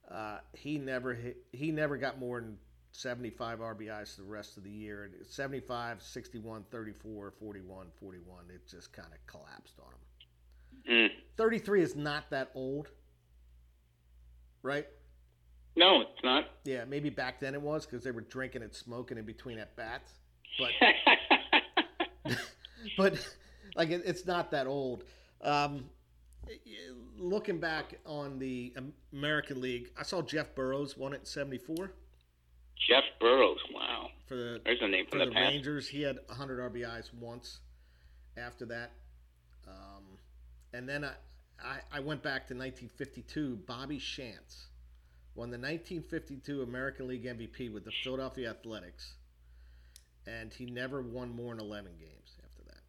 Uh, 0.10 0.38
he 0.54 0.78
never 0.78 1.16
hit, 1.16 1.38
he 1.52 1.72
never 1.72 1.98
got 1.98 2.20
more 2.20 2.39
than 2.39 2.58
75 2.91 3.60
RBIs 3.60 4.18
the 4.18 4.24
rest 4.24 4.58
of 4.58 4.64
the 4.64 4.70
year. 4.70 5.10
75, 5.28 6.02
61, 6.02 6.66
34, 6.70 7.34
41, 7.39 7.88
41. 8.00 8.38
It 8.54 8.70
just 8.70 8.93
kind 8.93 9.10
of 9.12 9.26
collapsed 9.26 9.80
on 9.80 10.93
him. 10.93 11.10
Mm. 11.10 11.10
33 11.38 11.82
is 11.82 11.96
not 11.96 12.30
that 12.30 12.52
old, 12.54 12.89
right? 14.62 14.86
No, 15.76 16.02
it's 16.02 16.24
not. 16.24 16.46
Yeah, 16.64 16.86
maybe 16.86 17.10
back 17.10 17.40
then 17.40 17.54
it 17.54 17.62
was 17.62 17.86
because 17.86 18.04
they 18.04 18.12
were 18.12 18.22
drinking 18.22 18.64
and 18.64 18.74
smoking 18.74 19.18
in 19.18 19.26
between 19.26 19.60
at 19.60 19.76
bats. 19.76 20.14
But, 20.58 20.72
but 22.98 23.28
like 23.76 23.90
it, 23.90 24.04
it's 24.06 24.26
not 24.26 24.52
that 24.52 24.68
old. 24.68 25.04
Um, 25.42 25.86
looking 27.18 27.60
back 27.60 28.00
on 28.06 28.40
the 28.40 28.74
American 29.14 29.62
League, 29.62 29.92
I 30.00 30.04
saw 30.04 30.22
Jeff 30.22 30.56
Burroughs 30.56 30.98
won 30.98 31.14
it 31.14 31.20
in 31.20 31.26
'74. 31.26 31.92
Jeff 32.88 33.04
Burroughs, 33.20 33.60
wow. 33.74 34.10
For 34.28 34.36
the 34.36 34.62
there's 34.64 34.80
a 34.82 34.88
name 34.88 35.06
for 35.10 35.18
the, 35.18 35.26
the 35.26 35.32
Rangers, 35.32 35.88
he 35.88 36.02
had 36.02 36.18
100 36.28 36.74
RBIs 36.74 37.14
once. 37.14 37.60
After 38.38 38.66
that, 38.66 38.92
um, 39.66 40.04
and 40.74 40.90
then 40.90 41.06
I, 41.06 41.14
I, 41.64 41.80
I 41.90 42.00
went 42.02 42.22
back 42.22 42.48
to 42.48 42.54
1952. 42.54 43.60
Bobby 43.66 43.98
Shantz 43.98 44.66
won 45.36 45.52
the 45.52 45.58
1952 45.58 46.64
American 46.64 47.08
League 47.08 47.26
MVP 47.26 47.72
with 47.72 47.86
the 47.86 47.92
Philadelphia 48.04 48.50
Athletics, 48.50 49.16
and 50.26 50.54
he 50.54 50.66
never 50.66 51.02
won 51.02 51.36
more 51.36 51.54
than 51.54 51.64
11 51.64 51.92
games 52.00 52.38
after 52.44 52.64
that. 52.64 52.84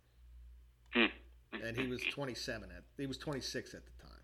Hmm. 0.95 1.65
And 1.67 1.77
he 1.77 1.87
was 1.89 2.01
27 2.15 2.71
at 2.71 2.83
he 2.97 3.07
was 3.07 3.19
26 3.19 3.75
at 3.75 3.81
the 3.85 4.03
time. 4.03 4.21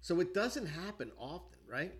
So 0.00 0.20
it 0.20 0.34
doesn't 0.34 0.66
happen 0.66 1.10
often, 1.18 1.58
right? 1.68 1.92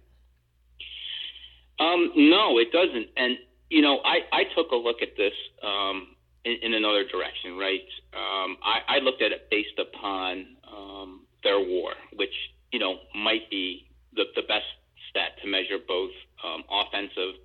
Um, 1.80 2.12
no, 2.16 2.58
it 2.58 2.70
doesn't. 2.72 3.08
And 3.16 3.36
you 3.70 3.82
know, 3.82 3.98
I, 4.04 4.20
I 4.32 4.44
took 4.54 4.70
a 4.70 4.76
look 4.76 5.02
at 5.02 5.16
this 5.16 5.32
um, 5.62 6.14
in, 6.44 6.56
in 6.62 6.74
another 6.74 7.04
direction, 7.04 7.56
right? 7.56 7.80
Um, 8.12 8.56
I, 8.62 8.96
I 8.96 8.98
looked 8.98 9.22
at 9.22 9.32
it 9.32 9.48
based 9.50 9.78
upon 9.78 10.56
um, 10.70 11.26
their 11.42 11.58
WAR, 11.58 11.94
which 12.14 12.34
you 12.72 12.78
know 12.78 12.98
might 13.14 13.50
be 13.50 13.88
the, 14.14 14.24
the 14.36 14.42
best 14.42 14.66
stat 15.14 15.38
to 15.42 15.48
measure 15.48 15.78
both 15.86 16.10
um, 16.42 16.64
offensive 16.70 17.38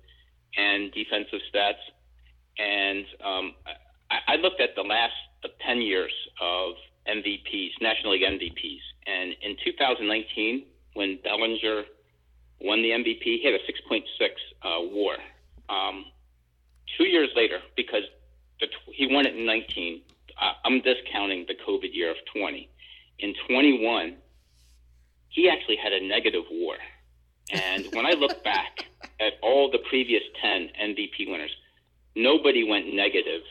and 0.56 0.90
defensive 0.92 1.40
stats. 1.54 1.78
And 2.58 3.06
um, 3.24 3.54
I, 4.10 4.34
I 4.34 4.36
looked 4.36 4.60
at 4.60 4.74
the 4.74 4.82
last 4.82 5.14
uh, 5.44 5.48
10 5.64 5.80
years 5.80 6.12
of 6.42 6.74
MVPs, 7.08 7.70
National 7.80 8.12
League 8.12 8.22
MVPs. 8.22 8.82
And 9.06 9.34
in 9.42 9.56
2019, 9.64 10.66
when 10.94 11.18
Bellinger 11.22 11.84
won 12.60 12.82
the 12.82 12.90
MVP. 12.90 13.22
He 13.22 13.42
had 13.44 13.54
a 13.54 13.58
6.6 13.58 14.02
uh, 14.62 14.86
WAR. 14.92 15.16
Um, 15.68 16.06
two 16.96 17.04
years 17.04 17.30
later, 17.34 17.58
because 17.76 18.02
the, 18.60 18.66
he 18.92 19.06
won 19.12 19.26
it 19.26 19.34
in 19.34 19.46
19, 19.46 20.02
uh, 20.40 20.52
I'm 20.64 20.80
discounting 20.80 21.46
the 21.48 21.54
COVID 21.54 21.94
year 21.94 22.10
of 22.10 22.16
20. 22.34 22.68
In 23.20 23.34
21, 23.48 24.16
he 25.28 25.48
actually 25.48 25.76
had 25.76 25.92
a 25.92 26.06
negative 26.06 26.44
WAR. 26.50 26.76
And 27.52 27.86
when 27.92 28.06
I 28.06 28.12
look 28.12 28.42
back 28.44 28.84
at 29.20 29.34
all 29.42 29.70
the 29.70 29.78
previous 29.88 30.22
10 30.40 30.70
MVP 30.82 31.30
winners, 31.30 31.54
nobody 32.14 32.68
went 32.68 32.94
negative 32.94 33.42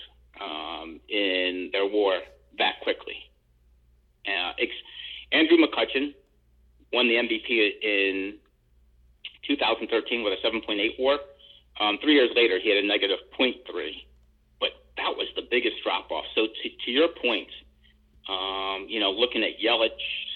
um, 0.41 0.99
in 1.09 1.69
their 1.71 1.85
WAR 1.85 2.19
that 2.57 2.81
quickly. 2.81 3.15
Uh, 4.27 4.53
ex- 4.59 4.71
Andrew 5.31 5.57
McCutchen 5.57 6.13
won 6.93 7.07
the 7.07 7.15
MVP 7.15 7.71
in 7.81 8.37
2013 9.47 10.23
with 10.23 10.33
a 10.33 10.47
7.8 10.47 10.99
WAR. 10.99 11.19
Um, 11.79 11.97
three 12.01 12.13
years 12.13 12.31
later, 12.35 12.59
he 12.59 12.69
had 12.69 12.83
a 12.83 12.87
negative 12.87 13.19
0.3. 13.39 13.55
But 14.59 14.71
that 14.97 15.15
was 15.15 15.27
the 15.35 15.43
biggest 15.49 15.77
drop 15.83 16.11
off. 16.11 16.25
So 16.35 16.47
to, 16.47 16.69
to 16.85 16.91
your 16.91 17.07
point, 17.21 17.47
um, 18.27 18.85
you 18.87 18.99
know, 18.99 19.11
looking 19.11 19.43
at 19.43 19.59
Yelich, 19.63 19.89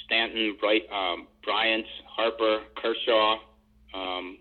Stanton, 0.05 0.57
Bright, 0.59 0.83
um, 0.91 1.27
Bryant, 1.43 1.85
Harper, 2.15 2.61
Kershaw, 2.75 3.39
um, 3.93 4.37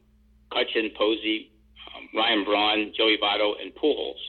Cutchin, 0.52 0.90
Posey, 0.96 1.50
um, 1.94 2.08
Ryan 2.14 2.44
Braun, 2.44 2.92
Joey 2.96 3.18
Votto, 3.22 3.54
and 3.60 3.74
Pujols, 3.74 4.20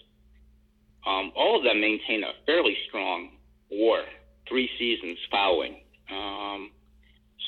um, 1.05 1.31
all 1.35 1.57
of 1.57 1.63
them 1.63 1.81
maintain 1.81 2.23
a 2.23 2.31
fairly 2.45 2.75
strong 2.87 3.31
WAR, 3.69 4.03
three 4.47 4.69
seasons 4.79 5.17
following. 5.29 5.81
Um, 6.09 6.71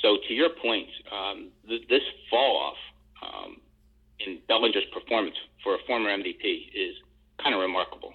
so 0.02 0.18
to 0.28 0.34
your 0.34 0.50
point, 0.62 0.88
um, 1.12 1.50
th- 1.68 1.88
this 1.90 2.02
fall 2.30 2.58
off 2.58 2.78
um, 3.24 3.58
in 4.20 4.40
Bellinger's 4.48 4.86
performance 4.94 5.36
for 5.64 5.76
a 5.76 5.78
former 5.88 6.10
MVP 6.10 6.70
is 6.76 6.96
kind 7.42 7.56
of 7.56 7.62
remarkable. 7.62 8.14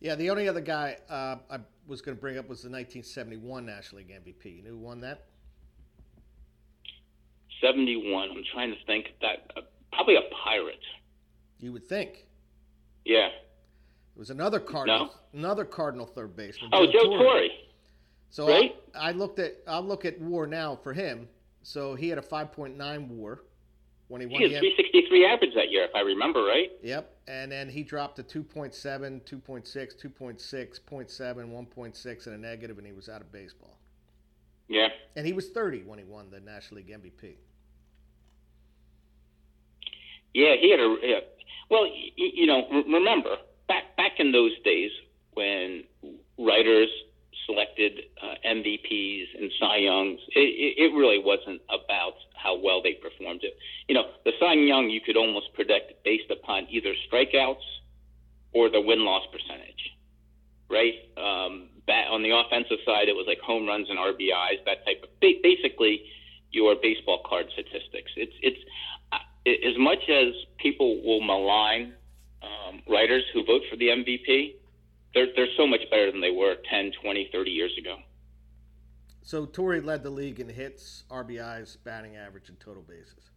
Yeah, 0.00 0.14
the 0.14 0.30
only 0.30 0.48
other 0.48 0.60
guy 0.60 0.96
uh, 1.08 1.36
I 1.50 1.58
was 1.86 2.00
going 2.00 2.16
to 2.16 2.20
bring 2.20 2.38
up 2.38 2.48
was 2.48 2.62
the 2.62 2.70
1971 2.70 3.66
National 3.66 3.98
League 3.98 4.10
MVP. 4.10 4.56
You 4.56 4.62
know 4.62 4.70
who 4.70 4.78
won 4.78 5.00
that? 5.00 5.26
71. 7.60 8.30
I'm 8.30 8.44
trying 8.52 8.70
to 8.70 8.84
think 8.86 9.14
that 9.20 9.50
uh, 9.56 9.60
probably 9.92 10.16
a 10.16 10.22
pirate. 10.44 10.80
You 11.58 11.72
would 11.72 11.88
think. 11.88 12.26
Yeah. 13.04 13.26
It 13.26 14.18
was 14.18 14.30
another 14.30 14.60
Cardinal, 14.60 15.06
no? 15.06 15.38
another 15.38 15.64
Cardinal 15.64 16.06
third 16.06 16.36
baseman. 16.36 16.70
Oh, 16.72 16.86
Joe, 16.86 16.92
Joe 16.92 17.04
Torre. 17.04 17.18
Torre. 17.18 17.48
So 18.30 18.48
right? 18.48 18.74
I, 18.94 19.08
I 19.08 19.12
looked 19.12 19.38
at 19.38 19.56
I'll 19.66 19.84
look 19.84 20.04
at 20.04 20.20
WAR 20.20 20.46
now 20.46 20.76
for 20.76 20.92
him. 20.92 21.28
So 21.62 21.94
he 21.94 22.08
had 22.08 22.18
a 22.18 22.22
5.9 22.22 23.08
WAR 23.08 23.40
when 24.08 24.20
he 24.20 24.26
won. 24.26 24.40
He 24.40 24.52
had 24.52 24.60
363 24.60 25.26
average 25.26 25.54
that 25.54 25.70
year, 25.70 25.84
if 25.84 25.94
I 25.94 26.00
remember 26.00 26.42
right. 26.42 26.70
Yep, 26.82 27.14
and 27.28 27.52
then 27.52 27.68
he 27.68 27.82
dropped 27.82 28.16
to 28.16 28.22
2.7, 28.22 28.74
2.6, 28.74 29.24
2.6, 29.24 30.80
0.7, 30.80 31.68
1.6, 31.68 32.26
and 32.26 32.34
a 32.34 32.38
negative, 32.38 32.78
and 32.78 32.86
he 32.86 32.92
was 32.92 33.08
out 33.08 33.20
of 33.20 33.30
baseball. 33.30 33.76
Yeah. 34.68 34.88
And 35.16 35.26
he 35.26 35.32
was 35.32 35.48
30 35.50 35.82
when 35.82 35.98
he 35.98 36.04
won 36.04 36.30
the 36.30 36.40
National 36.40 36.78
League 36.78 36.88
MVP. 36.88 37.34
Yeah, 40.34 40.54
he 40.60 40.70
had 40.70 40.80
a. 40.80 40.96
Yeah. 41.02 41.20
Well, 41.70 41.86
you, 42.16 42.46
know, 42.46 42.66
remember 42.70 43.36
back 43.68 43.96
back 43.96 44.12
in 44.18 44.32
those 44.32 44.52
days 44.64 44.90
when 45.34 45.84
writers 46.38 46.88
selected 47.46 48.00
uh, 48.22 48.34
MVPs 48.46 49.26
and 49.38 49.50
Cy 49.58 49.76
Youngs. 49.78 50.20
It, 50.34 50.90
it 50.90 50.94
really 50.94 51.22
wasn't 51.22 51.60
about 51.68 52.14
how 52.34 52.58
well 52.60 52.82
they 52.82 52.94
performed. 52.94 53.40
It, 53.42 53.56
you 53.88 53.94
know, 53.94 54.04
the 54.24 54.32
Cy 54.40 54.54
Young 54.54 54.90
you 54.90 55.00
could 55.00 55.16
almost 55.16 55.52
predict 55.54 56.04
based 56.04 56.30
upon 56.30 56.66
either 56.70 56.94
strikeouts 57.10 57.66
or 58.52 58.68
the 58.68 58.80
win 58.80 59.04
loss 59.04 59.22
percentage, 59.30 59.94
right? 60.68 60.94
Um, 61.16 61.68
on 61.90 62.22
the 62.22 62.30
offensive 62.30 62.78
side, 62.86 63.08
it 63.08 63.14
was 63.14 63.26
like 63.26 63.40
home 63.40 63.66
runs 63.66 63.88
and 63.90 63.98
RBIs, 63.98 64.64
that 64.64 64.84
type 64.86 65.02
of 65.02 65.10
basically 65.20 66.02
your 66.50 66.74
baseball 66.80 67.22
card 67.26 67.46
statistics. 67.52 68.10
It's 68.16 68.34
it's 68.42 68.58
as 69.46 69.78
much 69.78 70.08
as 70.08 70.34
people 70.58 71.02
will 71.02 71.20
malign 71.20 71.94
um, 72.42 72.82
writers 72.88 73.24
who 73.32 73.44
vote 73.44 73.62
for 73.70 73.76
the 73.76 73.88
MVP 73.88 74.54
they're, 75.14 75.26
they're 75.34 75.48
so 75.56 75.66
much 75.66 75.80
better 75.90 76.10
than 76.10 76.20
they 76.20 76.30
were 76.30 76.56
10, 76.70 76.92
20, 77.02 77.30
30 77.32 77.50
years 77.50 77.72
ago. 77.78 77.96
So 79.22 79.46
Torre 79.46 79.80
led 79.80 80.02
the 80.02 80.10
league 80.10 80.40
in 80.40 80.48
hits, 80.48 81.04
RBIs, 81.10 81.76
batting 81.84 82.16
average, 82.16 82.48
and 82.48 82.58
total 82.58 82.82
bases. 82.82 83.30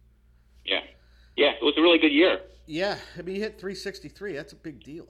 Yeah. 0.64 0.80
Yeah, 1.36 1.50
it 1.50 1.62
was 1.62 1.74
a 1.76 1.82
really 1.82 1.98
good 1.98 2.12
year. 2.12 2.40
Yeah, 2.66 2.96
I 3.18 3.22
mean, 3.22 3.36
he 3.36 3.40
hit 3.42 3.60
363. 3.60 4.34
That's 4.34 4.52
a 4.52 4.56
big 4.56 4.82
deal. 4.82 5.06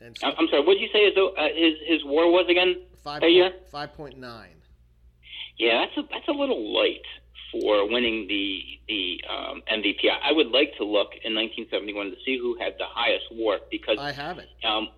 And 0.00 0.16
so, 0.16 0.28
I'm 0.28 0.46
sorry, 0.48 0.64
what 0.64 0.74
did 0.74 0.82
you 0.82 0.88
say 0.92 1.06
his, 1.06 1.14
uh, 1.16 1.42
his, 1.54 1.74
his 1.86 2.04
WAR 2.04 2.30
was 2.30 2.46
again? 2.48 2.82
Five, 3.02 3.22
a 3.22 3.52
5.9. 3.72 4.46
Yeah, 5.58 5.84
that's 5.84 5.96
a, 5.96 6.02
that's 6.12 6.28
a 6.28 6.32
little 6.32 6.72
light 6.72 7.02
for 7.52 7.88
winning 7.90 8.26
the 8.28 8.62
the 8.88 9.20
um, 9.28 9.62
MVP. 9.70 10.08
I 10.22 10.32
would 10.32 10.48
like 10.48 10.72
to 10.78 10.84
look 10.84 11.12
in 11.24 11.34
1971 11.34 12.10
to 12.10 12.16
see 12.24 12.38
who 12.38 12.56
had 12.58 12.74
the 12.78 12.86
highest 12.88 13.24
WAR 13.32 13.58
because 13.70 13.98
I 13.98 14.12
have 14.12 14.38
it. 14.38 14.48
Um, 14.64 14.88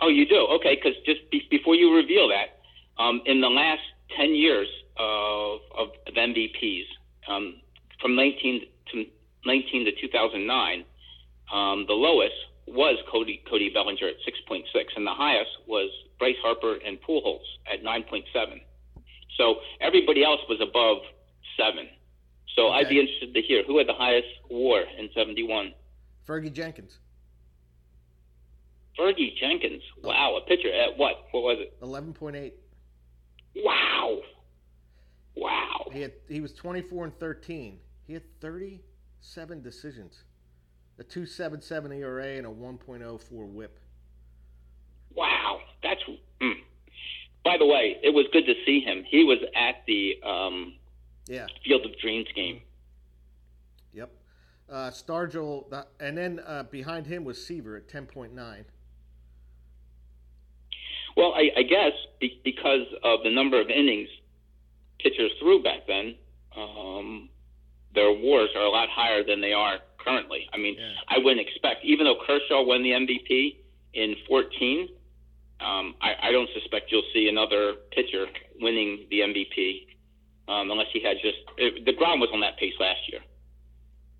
oh, 0.00 0.08
you 0.08 0.26
do? 0.26 0.46
Okay, 0.60 0.76
because 0.76 0.98
just 1.04 1.30
be, 1.30 1.46
before 1.50 1.74
you 1.74 1.94
reveal 1.94 2.28
that, 2.28 2.58
um, 3.02 3.20
in 3.26 3.40
the 3.40 3.48
last 3.48 3.82
10 4.16 4.34
years 4.34 4.68
of, 4.96 5.60
of, 5.76 5.88
of 6.06 6.14
MVPs, 6.14 6.84
um, 7.28 7.60
from 8.00 8.16
19 8.16 8.62
to 8.92 9.04
19 9.44 9.84
to 9.86 9.92
2009, 10.00 10.84
um, 11.52 11.84
the 11.86 11.94
lowest 11.94 12.34
was 12.66 12.98
Cody 13.10 13.42
Cody 13.48 13.70
Bellinger 13.72 14.08
at 14.08 14.16
6.6, 14.26 14.64
and 14.96 15.06
the 15.06 15.14
highest 15.14 15.50
was 15.66 15.90
Bryce 16.18 16.36
Harper 16.42 16.76
and 16.84 16.98
Pujols 17.00 17.46
at 17.72 17.82
9.7. 17.82 18.24
So 19.36 19.56
everybody 19.80 20.24
else 20.24 20.40
was 20.48 20.60
above 20.60 20.98
seven. 21.56 21.88
So 22.56 22.68
okay. 22.68 22.78
I'd 22.78 22.88
be 22.88 23.00
interested 23.00 23.34
to 23.34 23.42
hear 23.42 23.62
who 23.64 23.78
had 23.78 23.88
the 23.88 23.94
highest 23.94 24.28
WAR 24.50 24.82
in 24.98 25.08
'71. 25.14 25.72
Fergie 26.26 26.52
Jenkins. 26.52 26.98
Fergie 28.98 29.36
Jenkins. 29.36 29.82
Wow, 30.02 30.36
a 30.36 30.46
pitcher 30.46 30.72
at 30.72 30.98
what? 30.98 31.26
What 31.30 31.42
was 31.42 31.58
it? 31.60 31.76
Eleven 31.82 32.12
point 32.12 32.36
eight. 32.36 32.54
Wow. 33.56 34.18
Wow. 35.36 35.88
He 35.92 36.00
had 36.00 36.12
he 36.28 36.40
was 36.40 36.52
twenty 36.52 36.82
four 36.82 37.04
and 37.04 37.16
thirteen. 37.18 37.78
He 38.06 38.12
had 38.14 38.22
thirty 38.40 38.82
seven 39.20 39.62
decisions, 39.62 40.24
a 40.98 41.04
two 41.04 41.26
seven 41.26 41.60
seven 41.60 41.92
ERA 41.92 42.36
and 42.36 42.46
a 42.46 42.50
one 42.50 42.78
point 42.78 43.02
oh 43.02 43.18
four 43.18 43.46
WHIP. 43.46 43.78
Wow, 45.14 45.60
that's. 45.82 46.02
Mm. 46.40 46.54
By 47.44 47.56
the 47.58 47.66
way, 47.66 47.98
it 48.02 48.12
was 48.12 48.26
good 48.32 48.46
to 48.46 48.54
see 48.66 48.80
him. 48.80 49.04
He 49.08 49.24
was 49.24 49.38
at 49.56 49.76
the 49.86 50.20
um, 50.24 50.74
yeah 51.28 51.46
Field 51.64 51.84
of 51.86 51.98
Dreams 51.98 52.26
game. 52.34 52.62
Yep. 53.92 54.10
Uh, 54.70 54.90
Stargell, 54.90 55.84
and 56.00 56.16
then 56.16 56.40
uh, 56.46 56.64
behind 56.64 57.06
him 57.06 57.24
was 57.24 57.44
Seaver 57.44 57.76
at 57.76 57.88
ten 57.88 58.06
point 58.06 58.34
nine. 58.34 58.64
Well, 61.16 61.34
I, 61.34 61.50
I 61.56 61.62
guess 61.62 61.92
be, 62.20 62.40
because 62.44 62.86
of 63.02 63.20
the 63.24 63.30
number 63.30 63.60
of 63.60 63.68
innings 63.70 64.08
pitchers 65.00 65.32
threw 65.40 65.62
back 65.62 65.86
then, 65.86 66.14
um, 66.56 67.28
their 67.94 68.12
WARs 68.12 68.50
are 68.54 68.62
a 68.62 68.70
lot 68.70 68.88
higher 68.88 69.24
than 69.24 69.40
they 69.40 69.52
are 69.52 69.78
currently. 69.98 70.48
I 70.52 70.58
mean, 70.58 70.76
yeah. 70.78 70.92
I 71.08 71.18
wouldn't 71.18 71.46
expect, 71.46 71.84
even 71.84 72.06
though 72.06 72.16
Kershaw 72.24 72.62
won 72.62 72.82
the 72.82 72.90
MVP 72.90 73.56
in 73.94 74.14
14, 74.28 74.88
um, 75.60 75.94
I, 76.00 76.28
I 76.28 76.32
don't 76.32 76.48
suspect 76.54 76.92
you'll 76.92 77.02
see 77.12 77.28
another 77.28 77.74
pitcher 77.90 78.26
winning 78.60 79.06
the 79.10 79.20
MVP 79.20 79.87
um, 80.48 80.70
unless 80.70 80.88
he 80.92 81.02
had 81.02 81.16
just 81.22 81.38
it, 81.56 81.84
deGrom 81.84 82.20
was 82.20 82.30
on 82.32 82.40
that 82.40 82.56
pace 82.56 82.74
last 82.80 83.00
year. 83.10 83.20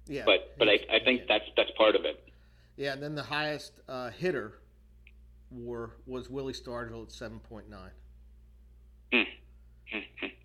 Yeah, 0.06 0.22
but 0.24 0.54
but 0.58 0.68
I, 0.68 0.78
I 0.92 1.00
think 1.04 1.22
that's 1.28 1.44
that's 1.56 1.70
part 1.76 1.96
of 1.96 2.04
it. 2.04 2.22
Yeah, 2.76 2.92
and 2.92 3.02
then 3.02 3.14
the 3.14 3.22
highest 3.22 3.72
uh, 3.88 4.10
hitter 4.10 4.54
war 5.50 5.96
was 6.06 6.28
Willie 6.30 6.52
Stargell 6.52 7.04
at 7.04 7.12
seven 7.12 7.40
point 7.40 7.68
nine. 7.68 7.90
Hmm. 9.12 9.22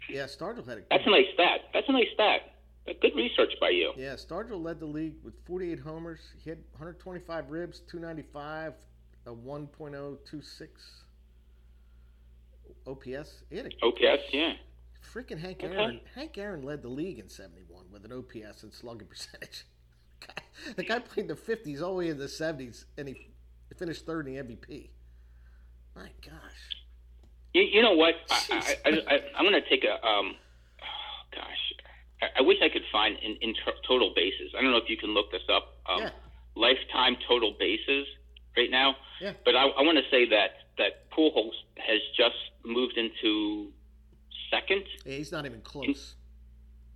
yeah, 0.10 0.24
Stargell 0.24 0.68
had 0.68 0.80
a. 0.80 0.82
That's 0.90 1.06
a 1.06 1.12
nice 1.12 1.28
stat. 1.34 1.62
That's 1.74 1.88
a 1.90 1.92
nice 1.92 2.08
stat. 2.14 2.54
Good 2.86 3.16
research 3.16 3.54
by 3.62 3.70
you. 3.70 3.94
Yeah, 3.96 4.16
Stargell 4.16 4.62
led 4.62 4.80
the 4.80 4.86
league 4.86 5.16
with 5.24 5.34
48 5.46 5.80
homers. 5.80 6.20
He 6.44 6.50
had 6.50 6.60
125 6.74 7.50
ribs, 7.50 7.80
295, 7.90 8.74
a 9.26 9.30
1.026 9.32 10.68
OPS. 12.86 13.44
He 13.50 13.56
had 13.56 13.68
a, 13.68 13.86
OPS, 13.86 14.24
yeah. 14.34 14.54
Freaking 15.04 15.40
Hank 15.40 15.62
okay. 15.64 15.76
Aaron. 15.76 16.00
Hank 16.16 16.38
Aaron 16.38 16.64
led 16.64 16.82
the 16.82 16.88
league 16.88 17.20
in 17.20 17.30
71 17.30 17.86
with 17.92 18.06
an 18.06 18.12
OPS 18.12 18.64
and 18.64 18.74
slugging 18.74 19.08
percentage. 19.08 19.66
the 20.76 20.84
guy 20.84 21.00
played 21.00 21.28
the 21.28 21.36
50s 21.36 21.82
all 21.82 21.92
the 21.92 21.98
way 21.98 22.10
in 22.10 22.18
the 22.18 22.26
70s, 22.26 22.86
and 22.98 23.08
he 23.08 23.28
finished 23.78 24.06
third 24.06 24.28
in 24.28 24.36
the 24.36 24.42
MVP. 24.42 24.90
My 25.96 26.10
gosh. 26.26 26.84
You, 27.54 27.64
you 27.64 27.82
know 27.82 27.94
what? 27.94 28.16
I, 28.32 28.76
I, 28.86 28.90
I, 28.90 29.40
am 29.40 29.46
going 29.46 29.54
to 29.54 29.70
take 29.70 29.84
a. 29.84 30.06
Um, 30.06 30.36
oh, 30.82 31.36
gosh. 31.36 31.74
I, 32.22 32.40
I, 32.40 32.42
wish 32.42 32.58
I 32.64 32.70
could 32.70 32.84
find 32.92 33.16
in, 33.22 33.38
in 33.42 33.54
t- 33.54 33.82
total 33.88 34.14
bases. 34.16 34.54
I 34.58 34.62
don't 34.62 34.72
know 34.72 34.78
if 34.78 34.90
you 34.90 34.98
can 34.98 35.14
look 35.14 35.32
this 35.32 35.44
up. 35.52 35.76
Um, 35.88 36.02
yeah. 36.02 36.10
Lifetime 36.56 37.18
total 37.28 37.56
bases 37.60 38.08
right 38.58 38.72
now. 38.72 38.96
Yeah. 39.22 39.34
But 39.46 39.56
I, 39.56 39.66
I 39.68 39.82
want 39.82 39.98
to 39.98 40.04
say 40.10 40.28
that 40.30 40.50
that 40.78 41.12
Pujols 41.12 41.54
has 41.78 42.02
just 42.18 42.36
moved 42.66 42.98
into 42.98 43.72
second. 44.54 44.84
Yeah, 45.06 45.18
he's 45.18 45.32
not 45.32 45.46
even 45.46 45.62
close. 45.62 46.16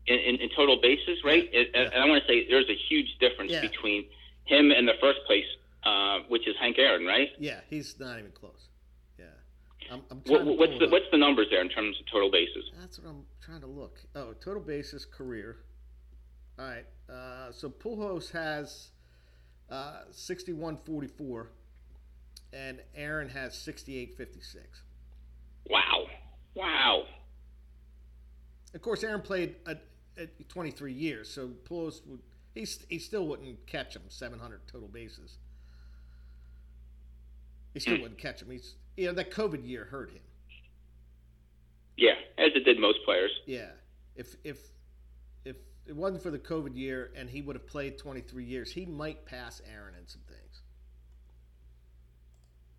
In, 0.06 0.20
in, 0.20 0.36
in 0.36 0.50
total 0.56 0.80
bases, 0.82 1.20
right? 1.26 1.50
Yeah. 1.52 1.64
And, 1.74 1.94
and 1.94 2.04
I 2.04 2.06
want 2.08 2.24
to 2.24 2.28
say 2.28 2.48
there's 2.50 2.70
a 2.70 2.78
huge 2.90 3.18
difference 3.20 3.52
yeah. 3.52 3.62
between 3.62 4.06
him 4.46 4.72
and 4.72 4.88
the 4.88 4.94
first 5.02 5.20
place, 5.28 5.46
uh, 5.84 6.20
which 6.30 6.48
is 6.48 6.56
Hank 6.60 6.78
Aaron, 6.80 7.06
right? 7.06 7.30
Yeah, 7.40 7.60
he's 7.70 8.00
not 8.00 8.18
even 8.20 8.32
close. 8.32 8.70
Yeah. 9.20 9.26
I'm, 9.92 10.02
I'm 10.10 10.22
what, 10.28 10.46
what's 10.46 10.80
the 10.80 10.88
what's 10.88 11.06
the 11.12 11.18
numbers 11.18 11.48
there 11.52 11.62
in 11.62 11.70
terms 11.70 11.98
of 12.00 12.06
total 12.12 12.32
bases? 12.32 12.72
That's 12.80 13.00
what 13.00 13.10
I'm 13.10 13.26
trying 13.42 13.62
to 13.62 13.68
look. 13.68 14.00
Oh, 14.16 14.34
total 14.34 14.62
bases 14.62 15.06
career. 15.06 15.58
All 16.58 16.66
right. 16.66 16.86
Uh, 17.10 17.52
so 17.52 17.70
Pujols 17.70 18.32
has 18.32 18.90
uh, 19.70 20.02
61.44, 20.12 21.48
and 22.54 22.80
Aaron 22.96 23.30
has 23.30 23.54
68.56. 23.54 24.58
Wow. 25.70 26.06
Wow. 26.56 27.04
Of 28.78 28.84
course, 28.84 29.04
Aaron 29.04 29.22
played 29.22 29.56
at, 29.66 29.82
at 30.20 30.50
23 30.50 30.94
years, 30.94 31.28
so 31.28 31.50
Pujols 31.68 32.06
would 32.06 32.20
he, 32.54 32.68
he 32.90 33.00
still 33.00 33.26
wouldn't 33.26 33.66
catch 33.66 33.96
him 33.96 34.04
700 34.08 34.60
total 34.72 34.88
bases. 34.88 35.40
He 37.74 37.80
still 37.80 37.96
hmm. 37.96 38.04
wouldn't 38.04 38.20
catch 38.20 38.44
him. 38.44 38.52
He's 38.52 38.76
you 38.96 39.08
know 39.08 39.14
that 39.14 39.32
COVID 39.32 39.68
year 39.68 39.86
hurt 39.86 40.12
him. 40.12 40.22
Yeah, 41.98 42.14
as 42.38 42.52
it 42.54 42.66
did 42.66 42.80
most 42.80 43.00
players. 43.04 43.32
Yeah, 43.48 43.70
if 44.16 44.36
if 44.44 44.60
if 45.44 45.56
it 45.88 45.96
wasn't 45.96 46.22
for 46.22 46.30
the 46.30 46.38
COVID 46.38 46.76
year 46.76 47.10
and 47.16 47.28
he 47.28 47.42
would 47.42 47.56
have 47.56 47.66
played 47.66 47.98
23 47.98 48.46
years, 48.46 48.72
he 48.72 48.86
might 48.86 49.26
pass 49.26 49.60
Aaron 49.74 49.96
in 50.00 50.08
some 50.08 50.22
things. 50.28 50.62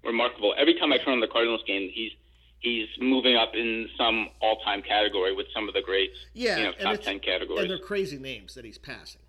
Remarkable. 0.05 0.55
Every 0.57 0.79
time 0.79 0.93
I 0.93 0.99
turn 0.99 1.15
on 1.15 1.21
the 1.21 1.27
Cardinals 1.27 1.65
game, 1.67 1.91
he's 1.93 2.13
he's 2.61 2.89
moving 3.01 3.37
up 3.37 3.55
in 3.55 3.89
some 3.97 4.29
all-time 4.41 4.83
category 4.83 5.35
with 5.35 5.47
some 5.55 5.69
of 5.69 5.75
the 5.75 5.83
greats. 5.83 6.17
Yeah, 6.35 6.57
you 6.59 6.65
know, 6.65 6.73
top 6.73 7.01
ten 7.01 7.21
categories. 7.21 7.63
And 7.63 7.71
they're 7.71 7.79
crazy 7.79 8.19
names 8.19 8.55
that 8.55 8.65
he's 8.65 8.79
passing. 8.79 9.21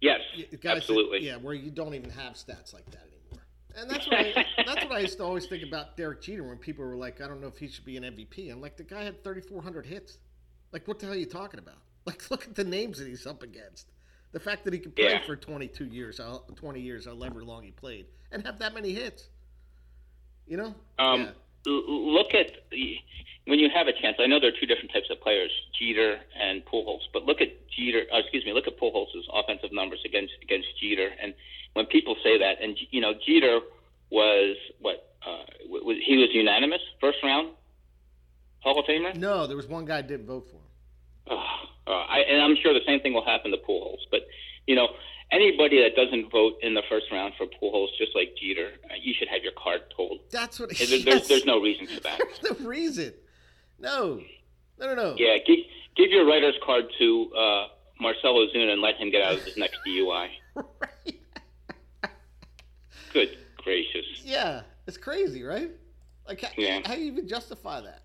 Yes, 0.00 0.20
absolutely. 0.64 1.20
That, 1.20 1.24
yeah, 1.24 1.36
where 1.36 1.54
you 1.54 1.70
don't 1.70 1.94
even 1.94 2.10
have 2.10 2.34
stats 2.34 2.74
like 2.74 2.84
that 2.90 3.06
anymore. 3.06 3.46
And 3.76 3.90
that's 3.90 4.06
what 4.06 4.20
I, 4.20 4.46
that's 4.66 4.84
what 4.84 4.92
I 4.92 4.98
used 5.00 5.16
to 5.18 5.24
always 5.24 5.46
think 5.46 5.62
about 5.62 5.96
Derek 5.96 6.20
Jeter 6.20 6.42
when 6.42 6.58
people 6.58 6.84
were 6.84 6.96
like, 6.96 7.20
I 7.22 7.28
don't 7.28 7.40
know 7.40 7.46
if 7.46 7.56
he 7.56 7.68
should 7.68 7.86
be 7.86 7.96
an 7.96 8.02
MVP. 8.02 8.52
I'm 8.52 8.60
like, 8.60 8.76
the 8.76 8.82
guy 8.82 9.04
had 9.04 9.24
3,400 9.24 9.86
hits. 9.86 10.18
Like, 10.72 10.86
what 10.86 10.98
the 10.98 11.06
hell 11.06 11.14
are 11.14 11.18
you 11.18 11.26
talking 11.26 11.58
about? 11.58 11.76
Like, 12.06 12.30
look 12.30 12.44
at 12.44 12.54
the 12.54 12.64
names 12.64 12.98
that 12.98 13.08
he's 13.08 13.26
up 13.26 13.42
against. 13.42 13.90
The 14.32 14.38
fact 14.38 14.64
that 14.64 14.74
he 14.74 14.78
could 14.78 14.94
play 14.94 15.12
yeah. 15.12 15.24
for 15.24 15.36
22 15.36 15.86
years, 15.86 16.20
uh, 16.20 16.36
20 16.54 16.78
years, 16.78 17.06
however 17.06 17.42
long 17.42 17.62
he 17.62 17.70
played, 17.70 18.04
and 18.30 18.44
have 18.44 18.58
that 18.58 18.74
many 18.74 18.92
hits. 18.92 19.30
You 20.46 20.58
know? 20.58 20.74
Um, 20.98 21.20
yeah. 21.22 21.30
Look 21.66 22.34
at 22.34 22.50
when 23.46 23.58
you 23.58 23.68
have 23.74 23.86
a 23.86 23.92
chance. 23.92 24.16
I 24.18 24.26
know 24.26 24.40
there 24.40 24.50
are 24.50 24.58
two 24.60 24.66
different 24.66 24.92
types 24.92 25.08
of 25.10 25.20
players, 25.20 25.50
Jeter 25.78 26.18
and 26.40 26.64
Pujols, 26.64 27.00
but 27.12 27.24
look 27.24 27.40
at 27.40 27.48
Jeter. 27.70 28.02
Uh, 28.12 28.18
excuse 28.18 28.44
me. 28.44 28.52
Look 28.52 28.66
at 28.66 28.78
Pujols' 28.78 29.06
offensive 29.32 29.72
numbers 29.72 30.00
against 30.04 30.32
against 30.42 30.68
Jeter. 30.80 31.10
And 31.22 31.34
when 31.74 31.86
people 31.86 32.16
say 32.22 32.38
that, 32.38 32.62
and 32.62 32.76
you 32.90 33.00
know, 33.00 33.12
Jeter 33.26 33.60
was 34.10 34.56
what 34.80 35.14
uh, 35.26 35.44
was 35.68 35.96
he 36.04 36.16
was 36.16 36.28
unanimous 36.32 36.80
first 37.00 37.18
round 37.22 37.50
Hall 38.60 38.78
of 38.78 38.86
Famer? 38.86 39.14
No, 39.16 39.46
there 39.46 39.56
was 39.56 39.68
one 39.68 39.84
guy 39.84 40.02
didn't 40.02 40.26
vote 40.26 40.46
for 40.48 40.56
him. 40.56 41.38
Uh, 41.38 41.90
uh, 41.90 41.90
I, 41.90 42.18
and 42.20 42.42
I'm 42.42 42.56
sure 42.62 42.72
the 42.72 42.84
same 42.86 43.00
thing 43.00 43.12
will 43.12 43.24
happen 43.24 43.50
to 43.50 43.58
Pujols. 43.58 44.04
But 44.10 44.20
you 44.66 44.74
know, 44.74 44.88
anybody 45.34 45.82
that 45.82 45.96
doesn't 45.96 46.30
vote 46.30 46.54
in 46.62 46.74
the 46.74 46.82
first 46.88 47.06
round 47.10 47.34
for 47.36 47.46
Pujols, 47.46 47.88
just 47.98 48.14
like 48.14 48.34
Jeter, 48.40 48.70
uh, 48.90 48.94
you 49.00 49.12
should 49.18 49.28
have 49.28 49.42
your 49.42 49.52
card 49.52 49.82
pulled. 49.94 50.20
That's 50.30 50.60
what. 50.60 50.70
There, 50.78 50.86
yes. 50.86 51.04
there's, 51.04 51.28
there's 51.28 51.44
no 51.44 51.60
reason 51.60 51.86
for 51.86 52.00
that. 52.00 52.18
There's 52.18 52.58
no 52.58 52.66
reason. 52.66 53.14
No. 53.78 54.20
No, 54.78 54.86
no, 54.86 54.94
no. 54.94 55.14
Yeah, 55.18 55.36
give, 55.46 55.58
give 55.96 56.10
your 56.10 56.26
writer's 56.26 56.56
card 56.64 56.84
to 56.98 57.32
uh, 57.36 57.66
Marcell 58.00 58.34
Ozuna 58.34 58.72
and 58.72 58.82
let 58.82 58.96
him 58.96 59.10
get 59.10 59.22
out 59.22 59.34
of 59.34 59.44
his 59.44 59.56
next 59.56 59.78
DUI. 59.86 60.28
right. 60.56 61.20
Good 63.12 63.36
gracious. 63.56 64.06
Yeah, 64.22 64.62
it's 64.86 64.98
crazy, 64.98 65.42
right? 65.42 65.70
Like, 66.28 66.42
how, 66.42 66.50
yeah. 66.56 66.80
how 66.84 66.94
do 66.94 67.00
you 67.00 67.12
even 67.12 67.28
justify 67.28 67.80
that? 67.80 68.02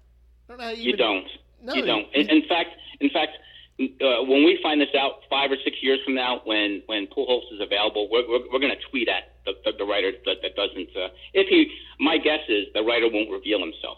I 0.47 0.51
don't 0.51 0.57
know 0.57 0.63
how 0.65 0.71
you. 0.71 0.84
You 0.84 0.89
even, 0.89 0.99
don't. 0.99 1.27
No, 1.61 1.73
you 1.73 1.86
don't. 1.86 2.07
In, 2.13 2.30
in 2.30 2.47
fact, 2.47 2.69
in 2.99 3.09
fact, 3.09 3.32
uh, 3.80 4.23
when 4.23 4.43
we 4.43 4.59
find 4.61 4.82
this 4.82 4.93
out 4.97 5.21
five 5.30 5.51
or 5.51 5.57
six 5.63 5.77
years 5.82 5.99
from 6.03 6.15
now, 6.15 6.41
when 6.43 6.84
when 6.88 7.07
Pujols 7.07 7.51
is 7.53 7.61
available, 7.61 8.09
we're 8.11 8.27
we're, 8.27 8.51
we're 8.51 8.59
going 8.59 8.75
to 8.75 8.89
tweet 8.89 9.07
at 9.07 9.36
the, 9.45 9.53
the, 9.63 9.77
the 9.77 9.86
writer 9.86 10.11
that, 10.25 10.38
that 10.41 10.55
doesn't. 10.55 10.89
Uh, 10.95 11.09
if 11.34 11.47
he, 11.47 11.71
my 11.99 12.17
guess 12.17 12.41
is 12.49 12.65
the 12.73 12.82
writer 12.82 13.07
won't 13.11 13.32
reveal 13.32 13.59
himself. 13.59 13.97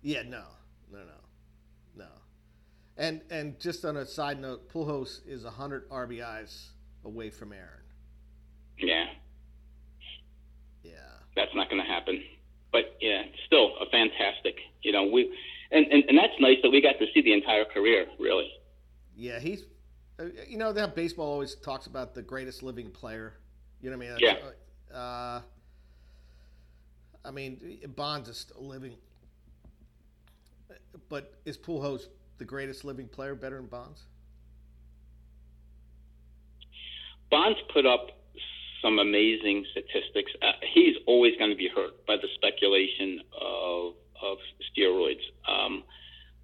Yeah, 0.00 0.22
no, 0.22 0.44
no, 0.90 0.98
no, 1.00 1.20
no. 1.96 2.06
And 2.96 3.20
and 3.30 3.60
just 3.60 3.84
on 3.84 3.98
a 3.98 4.06
side 4.06 4.40
note, 4.40 4.72
Pujols 4.72 5.20
is 5.26 5.44
hundred 5.44 5.88
RBIs 5.90 6.68
away 7.04 7.28
from 7.30 7.52
Aaron. 7.52 7.84
Yeah. 8.78 9.04
Yeah. 10.82 10.92
That's 11.36 11.54
not 11.54 11.68
going 11.68 11.82
to 11.82 11.88
happen. 11.88 12.22
But 12.72 12.96
yeah, 13.00 13.22
still 13.46 13.72
a 13.80 13.90
fantastic. 13.90 14.56
You 14.82 14.92
know, 14.92 15.04
we 15.04 15.34
and, 15.70 15.86
and 15.86 16.04
and 16.08 16.16
that's 16.16 16.32
nice 16.40 16.56
that 16.62 16.70
we 16.70 16.80
got 16.80 16.98
to 16.98 17.06
see 17.12 17.20
the 17.20 17.32
entire 17.34 17.64
career, 17.66 18.06
really. 18.18 18.48
Yeah, 19.18 19.40
he's. 19.40 19.64
Uh, 20.18 20.26
you 20.48 20.56
know 20.56 20.72
that 20.72 20.94
baseball 20.94 21.26
always 21.26 21.56
talks 21.56 21.86
about 21.86 22.14
the 22.14 22.22
greatest 22.22 22.62
living 22.62 22.90
player. 22.90 23.34
You 23.82 23.90
know 23.90 23.98
what 23.98 24.06
I 24.06 24.10
mean? 24.10 24.18
yeah. 24.20 24.96
Uh, 24.96 25.40
I 27.24 27.30
mean, 27.30 27.80
Bonds 27.94 28.28
is 28.28 28.38
still 28.38 28.66
living, 28.66 28.94
but 31.08 31.34
is 31.44 31.58
Pujols 31.58 32.06
the 32.38 32.44
greatest 32.44 32.84
living 32.84 33.08
player, 33.08 33.34
better 33.34 33.56
than 33.56 33.66
Bonds? 33.66 34.02
Bonds 37.30 37.58
put 37.72 37.84
up 37.84 38.06
some 38.80 39.00
amazing 39.00 39.66
statistics. 39.72 40.30
Uh, 40.40 40.52
he's 40.72 40.94
always 41.06 41.36
going 41.38 41.50
to 41.50 41.56
be 41.56 41.68
hurt 41.68 42.06
by 42.06 42.16
the 42.16 42.28
speculation 42.36 43.20
of 43.40 43.94
of 44.22 44.38
steroids. 44.72 45.20
Um, 45.46 45.82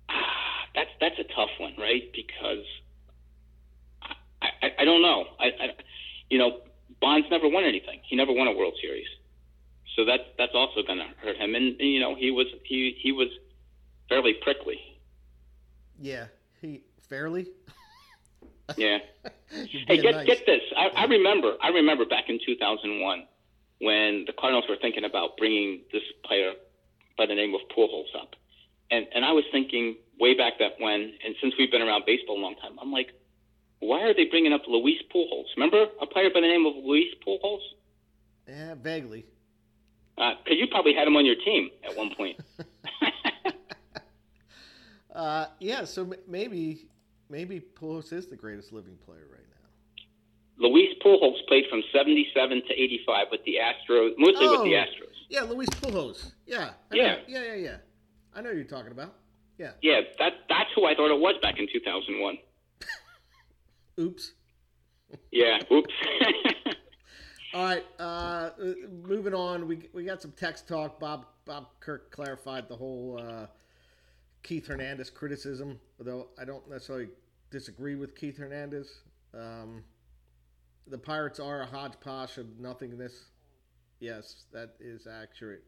ah, 0.08 0.43
that's 0.74 0.90
that's 1.00 1.18
a 1.18 1.24
tough 1.34 1.50
one, 1.58 1.74
right? 1.78 2.10
Because 2.12 2.64
I, 4.42 4.46
I, 4.62 4.70
I 4.80 4.84
don't 4.84 5.02
know. 5.02 5.24
I, 5.38 5.46
I 5.46 5.68
you 6.30 6.38
know 6.38 6.60
Bonds 7.00 7.26
never 7.30 7.48
won 7.48 7.64
anything. 7.64 8.00
He 8.08 8.16
never 8.16 8.32
won 8.32 8.46
a 8.46 8.52
World 8.52 8.74
Series, 8.80 9.06
so 9.96 10.04
that's 10.04 10.24
that's 10.38 10.54
also 10.54 10.82
going 10.82 10.98
to 10.98 11.06
hurt 11.22 11.36
him. 11.36 11.54
And, 11.54 11.80
and 11.80 11.88
you 11.88 12.00
know 12.00 12.14
he 12.14 12.30
was 12.30 12.46
he 12.64 12.96
he 13.00 13.12
was 13.12 13.28
fairly 14.08 14.34
prickly. 14.42 14.78
Yeah, 16.00 16.26
he 16.60 16.82
fairly. 17.08 17.48
yeah. 18.76 18.98
hey, 19.50 20.00
get 20.00 20.14
nice. 20.14 20.26
get 20.26 20.46
this. 20.46 20.62
I, 20.76 20.88
I 20.88 21.04
remember. 21.04 21.54
I 21.62 21.68
remember 21.68 22.04
back 22.04 22.24
in 22.28 22.38
2001 22.44 23.26
when 23.80 24.24
the 24.26 24.32
Cardinals 24.32 24.64
were 24.68 24.76
thinking 24.80 25.04
about 25.04 25.36
bringing 25.36 25.82
this 25.92 26.02
player 26.24 26.52
by 27.18 27.26
the 27.26 27.34
name 27.34 27.54
of 27.54 27.60
Pujols 27.76 28.14
up, 28.18 28.34
and 28.90 29.06
and 29.14 29.24
I 29.24 29.32
was 29.32 29.44
thinking 29.52 29.96
way 30.18 30.34
back 30.34 30.54
that 30.58 30.72
when, 30.78 31.12
and 31.24 31.34
since 31.40 31.54
we've 31.58 31.70
been 31.70 31.82
around 31.82 32.04
baseball 32.06 32.38
a 32.38 32.42
long 32.42 32.54
time, 32.56 32.78
I'm 32.80 32.92
like, 32.92 33.08
why 33.80 34.02
are 34.02 34.14
they 34.14 34.26
bringing 34.26 34.52
up 34.52 34.62
Luis 34.68 35.00
Pujols? 35.14 35.46
Remember 35.56 35.86
a 36.00 36.06
player 36.06 36.30
by 36.32 36.40
the 36.40 36.48
name 36.48 36.66
of 36.66 36.74
Luis 36.76 37.14
Pujols? 37.26 37.60
Yeah, 38.48 38.74
vaguely. 38.74 39.26
Because 40.16 40.36
uh, 40.46 40.54
you 40.54 40.68
probably 40.68 40.94
had 40.94 41.08
him 41.08 41.16
on 41.16 41.26
your 41.26 41.34
team 41.34 41.70
at 41.84 41.96
one 41.96 42.14
point. 42.16 42.38
uh, 45.14 45.46
yeah, 45.58 45.84
so 45.84 46.12
maybe 46.28 46.86
maybe 47.28 47.60
Pujols 47.60 48.12
is 48.12 48.26
the 48.26 48.36
greatest 48.36 48.72
living 48.72 48.96
player 49.04 49.26
right 49.30 49.40
now. 49.40 50.68
Luis 50.68 50.90
Pujols 51.04 51.44
played 51.48 51.64
from 51.68 51.82
77 51.92 52.62
to 52.68 52.72
85 52.72 53.26
with 53.30 53.44
the 53.44 53.56
Astros, 53.56 54.12
mostly 54.18 54.46
oh, 54.46 54.52
with 54.52 54.70
the 54.70 54.76
oh, 54.76 54.84
Astros. 54.84 55.14
Yeah, 55.28 55.42
Luis 55.42 55.68
Pujols. 55.68 56.32
Yeah. 56.46 56.70
I 56.92 56.94
yeah. 56.94 57.02
Know. 57.02 57.18
Yeah, 57.26 57.42
yeah, 57.42 57.54
yeah. 57.54 57.76
I 58.34 58.40
know 58.40 58.50
you're 58.50 58.64
talking 58.64 58.92
about. 58.92 59.14
Yeah. 59.58 59.72
Yeah, 59.82 60.00
that 60.18 60.32
that's 60.48 60.70
who 60.74 60.84
I 60.84 60.94
thought 60.94 61.14
it 61.14 61.20
was 61.20 61.36
back 61.40 61.58
in 61.58 61.68
2001. 61.72 62.38
oops. 64.00 64.32
Yeah, 65.30 65.58
oops. 65.70 65.94
All 67.54 67.64
right, 67.64 67.84
uh, 68.00 68.50
moving 69.06 69.32
on. 69.32 69.68
We 69.68 69.88
we 69.92 70.04
got 70.04 70.20
some 70.20 70.32
text 70.32 70.66
talk. 70.66 70.98
Bob 70.98 71.26
Bob 71.44 71.66
Kirk 71.78 72.10
clarified 72.10 72.68
the 72.68 72.74
whole 72.74 73.20
uh, 73.22 73.46
Keith 74.42 74.66
Hernandez 74.66 75.10
criticism, 75.10 75.78
although 76.00 76.28
I 76.36 76.44
don't 76.44 76.68
necessarily 76.68 77.10
disagree 77.50 77.94
with 77.94 78.16
Keith 78.16 78.38
Hernandez. 78.38 79.02
Um, 79.32 79.84
the 80.88 80.98
Pirates 80.98 81.38
are 81.38 81.62
a 81.62 81.66
hodgepodge 81.66 82.38
of 82.38 82.58
nothingness. 82.58 83.26
Yes, 84.00 84.46
that 84.52 84.74
is 84.80 85.06
accurate. 85.06 85.62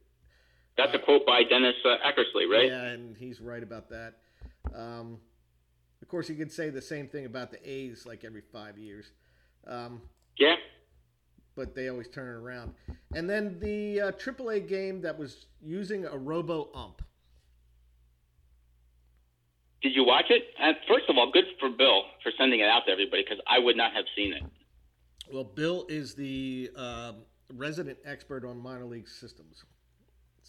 That's 0.77 0.95
uh, 0.95 0.99
a 0.99 1.01
quote 1.01 1.27
by 1.27 1.43
Dennis 1.43 1.75
uh, 1.85 1.97
Eckersley, 2.07 2.49
right? 2.51 2.69
Yeah, 2.69 2.83
and 2.83 3.17
he's 3.17 3.41
right 3.41 3.63
about 3.63 3.89
that. 3.91 4.15
Um, 4.75 5.19
of 6.03 6.09
course, 6.09 6.29
you 6.29 6.37
could 6.37 6.53
say 6.53 6.71
the 6.71 6.83
same 6.83 7.09
thing 7.09 7.25
about 7.25 7.51
the 7.51 7.69
A's 7.69 8.07
like 8.07 8.25
every 8.25 8.43
five 8.53 8.79
years. 8.79 9.07
Um, 9.67 10.03
yeah. 10.39 10.57
But 11.55 11.75
they 11.75 11.89
always 11.89 12.09
turn 12.09 12.29
it 12.29 12.39
around. 12.39 12.75
And 13.15 13.29
then 13.29 13.59
the 13.61 14.01
uh, 14.01 14.13
AAA 14.13 14.69
game 14.69 15.01
that 15.03 15.19
was 15.19 15.47
using 15.63 16.05
a 16.05 16.17
robo 16.17 16.69
ump. 16.75 17.03
Did 19.83 19.95
you 19.95 20.05
watch 20.05 20.27
it? 20.31 20.43
Uh, 20.61 20.73
first 20.89 21.05
of 21.09 21.17
all, 21.17 21.31
good 21.33 21.45
for 21.59 21.71
Bill 21.71 22.03
for 22.23 22.33
sending 22.39 22.61
it 22.61 22.69
out 22.69 22.83
to 22.87 22.93
everybody 22.93 23.23
because 23.23 23.43
I 23.47 23.59
would 23.59 23.77
not 23.77 23.93
have 23.95 24.05
seen 24.15 24.33
it. 24.33 24.43
Well, 25.33 25.45
Bill 25.45 25.87
is 25.89 26.15
the 26.15 26.71
uh, 26.77 27.13
resident 27.55 27.99
expert 28.05 28.45
on 28.45 28.59
minor 28.59 28.85
league 28.85 29.09
systems. 29.09 29.65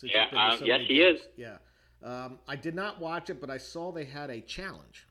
Yeah, 0.03 0.25
uh, 0.31 0.57
yes, 0.63 0.81
he 0.87 0.97
games. 0.97 1.19
is. 1.19 1.27
Yeah. 1.35 1.57
Um, 2.03 2.39
I 2.47 2.55
did 2.55 2.75
not 2.75 2.99
watch 2.99 3.29
it, 3.29 3.41
but 3.41 3.49
I 3.49 3.57
saw 3.57 3.91
they 3.91 4.05
had 4.05 4.29
a 4.29 4.41
challenge. 4.41 5.07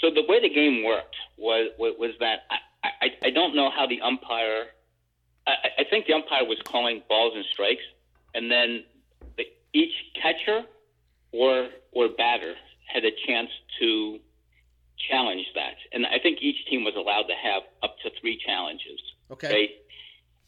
So 0.00 0.10
the 0.10 0.22
way 0.28 0.40
the 0.40 0.48
game 0.48 0.84
worked 0.84 1.16
was 1.36 1.70
was 1.78 2.12
that 2.20 2.40
I, 2.50 2.88
I, 3.02 3.26
I 3.26 3.30
don't 3.30 3.54
know 3.56 3.70
how 3.70 3.86
the 3.86 4.00
umpire. 4.00 4.66
I, 5.46 5.52
I 5.78 5.84
think 5.90 6.06
the 6.06 6.12
umpire 6.12 6.44
was 6.44 6.58
calling 6.64 7.02
balls 7.08 7.32
and 7.34 7.44
strikes, 7.52 7.82
and 8.34 8.50
then 8.50 8.84
the, 9.36 9.44
each 9.72 9.94
catcher 10.20 10.62
or 11.32 11.68
or 11.90 12.08
batter 12.16 12.54
had 12.86 13.04
a 13.04 13.10
chance 13.26 13.50
to 13.80 14.20
challenge 15.10 15.46
that, 15.54 15.74
and 15.92 16.06
I 16.06 16.18
think 16.22 16.38
each 16.42 16.66
team 16.66 16.84
was 16.84 16.94
allowed 16.96 17.22
to 17.24 17.34
have 17.34 17.62
up 17.82 17.96
to 18.02 18.10
three 18.20 18.38
challenges. 18.44 19.00
Okay. 19.30 19.52
Right? 19.52 19.70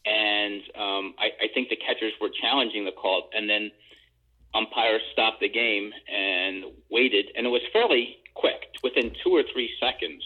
And 0.07 0.63
um, 0.77 1.15
I 1.19 1.40
think 1.53 1.69
the 1.69 1.77
catchers 1.77 2.13
were 2.21 2.31
challenging 2.41 2.85
the 2.85 2.93
call, 2.93 3.29
and 3.33 3.49
then 3.49 3.71
umpires 4.55 5.03
stopped 5.13 5.41
the 5.41 5.49
game 5.49 5.93
and 6.13 6.65
waited, 6.91 7.27
and 7.37 7.47
it 7.47 7.51
was 7.51 7.63
fairly 7.73 8.17
quick, 8.35 8.69
within 8.83 9.13
two 9.23 9.31
or 9.31 9.43
three 9.53 9.71
seconds, 9.81 10.23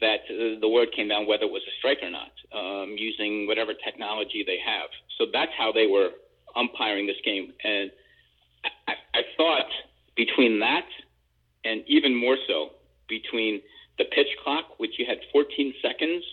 that 0.00 0.20
the 0.28 0.68
word 0.68 0.88
came 0.94 1.08
down 1.08 1.26
whether 1.26 1.44
it 1.44 1.50
was 1.50 1.62
a 1.66 1.74
strike 1.78 1.98
or 2.02 2.10
not, 2.10 2.32
um, 2.52 2.94
using 2.98 3.46
whatever 3.46 3.72
technology 3.72 4.44
they 4.46 4.58
have. 4.58 4.90
So 5.16 5.26
that's 5.32 5.52
how 5.56 5.72
they 5.72 5.86
were 5.86 6.10
umpiring 6.54 7.06
this 7.06 7.16
game. 7.24 7.52
And 7.64 7.90
I, 8.88 8.92
I 9.14 9.22
thought 9.36 9.70
between 10.16 10.60
that 10.60 10.86
and 11.64 11.82
even 11.86 12.14
more 12.14 12.36
so 12.46 12.70
between 13.08 13.60
the 13.98 14.04
pitch 14.04 14.28
clock, 14.42 14.78
which 14.78 14.98
you 14.98 15.06
had 15.06 15.18
14 15.32 15.74
seconds 15.80 16.24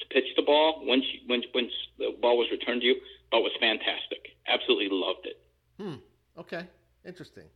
to 0.00 0.06
pitch 0.08 0.26
the 0.36 0.42
ball 0.42 0.82
once 0.84 1.04
you, 1.12 1.20
once 1.28 1.72
the 1.98 2.16
ball 2.20 2.38
was 2.38 2.48
returned 2.50 2.80
to 2.80 2.86
you, 2.88 2.96
but 3.32 3.40
was 3.40 3.52
fantastic. 3.58 4.36
Absolutely 4.46 4.88
loved 4.92 5.26
it. 5.26 5.40
Hmm. 5.80 5.98
Okay. 6.38 6.68
Interesting. 7.04 7.50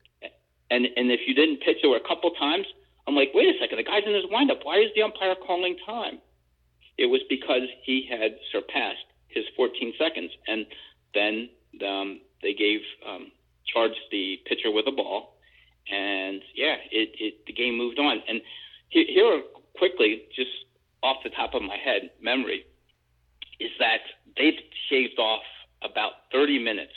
And 0.68 0.86
and 0.96 1.12
if 1.12 1.20
you 1.28 1.34
didn't 1.34 1.60
pitch, 1.60 1.78
there 1.82 1.90
were 1.90 2.02
a 2.02 2.08
couple 2.08 2.30
times 2.32 2.66
I'm 3.06 3.14
like, 3.14 3.30
wait 3.34 3.54
a 3.54 3.58
second, 3.60 3.78
the 3.78 3.84
guy's 3.84 4.02
in 4.04 4.14
his 4.14 4.24
windup. 4.30 4.60
Why 4.64 4.78
is 4.78 4.90
the 4.96 5.02
umpire 5.02 5.34
calling 5.36 5.76
time? 5.86 6.18
It 6.98 7.06
was 7.06 7.20
because 7.28 7.68
he 7.84 8.08
had 8.10 8.36
surpassed 8.50 9.06
his 9.28 9.44
14 9.56 9.94
seconds, 9.98 10.30
and 10.48 10.66
then 11.14 11.48
um, 11.86 12.20
they 12.42 12.54
gave 12.54 12.80
um, 13.06 13.30
charged 13.72 14.00
the 14.10 14.40
pitcher 14.46 14.70
with 14.72 14.86
a 14.88 14.92
ball, 14.92 15.36
and 15.88 16.42
yeah, 16.54 16.76
it, 16.90 17.14
it 17.20 17.46
the 17.46 17.52
game 17.52 17.76
moved 17.76 17.98
on. 17.98 18.22
And 18.28 18.40
here, 18.88 19.42
quickly, 19.76 20.22
just 20.34 20.50
off 21.02 21.18
the 21.22 21.30
top 21.30 21.54
of 21.54 21.62
my 21.62 21.76
head, 21.76 22.10
memory 22.20 22.64
is 23.60 23.70
that 23.78 24.00
they've 24.36 24.58
shaved 24.90 25.18
off 25.18 25.42
about 25.88 26.12
30 26.32 26.58
minutes 26.58 26.92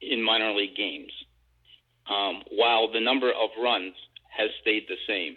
in 0.00 0.22
minor 0.22 0.52
league 0.52 0.76
games, 0.76 1.12
um, 2.10 2.42
while 2.50 2.92
the 2.92 3.00
number 3.00 3.30
of 3.30 3.50
runs 3.62 3.94
has 4.36 4.50
stayed 4.60 4.84
the 4.88 4.98
same. 5.06 5.36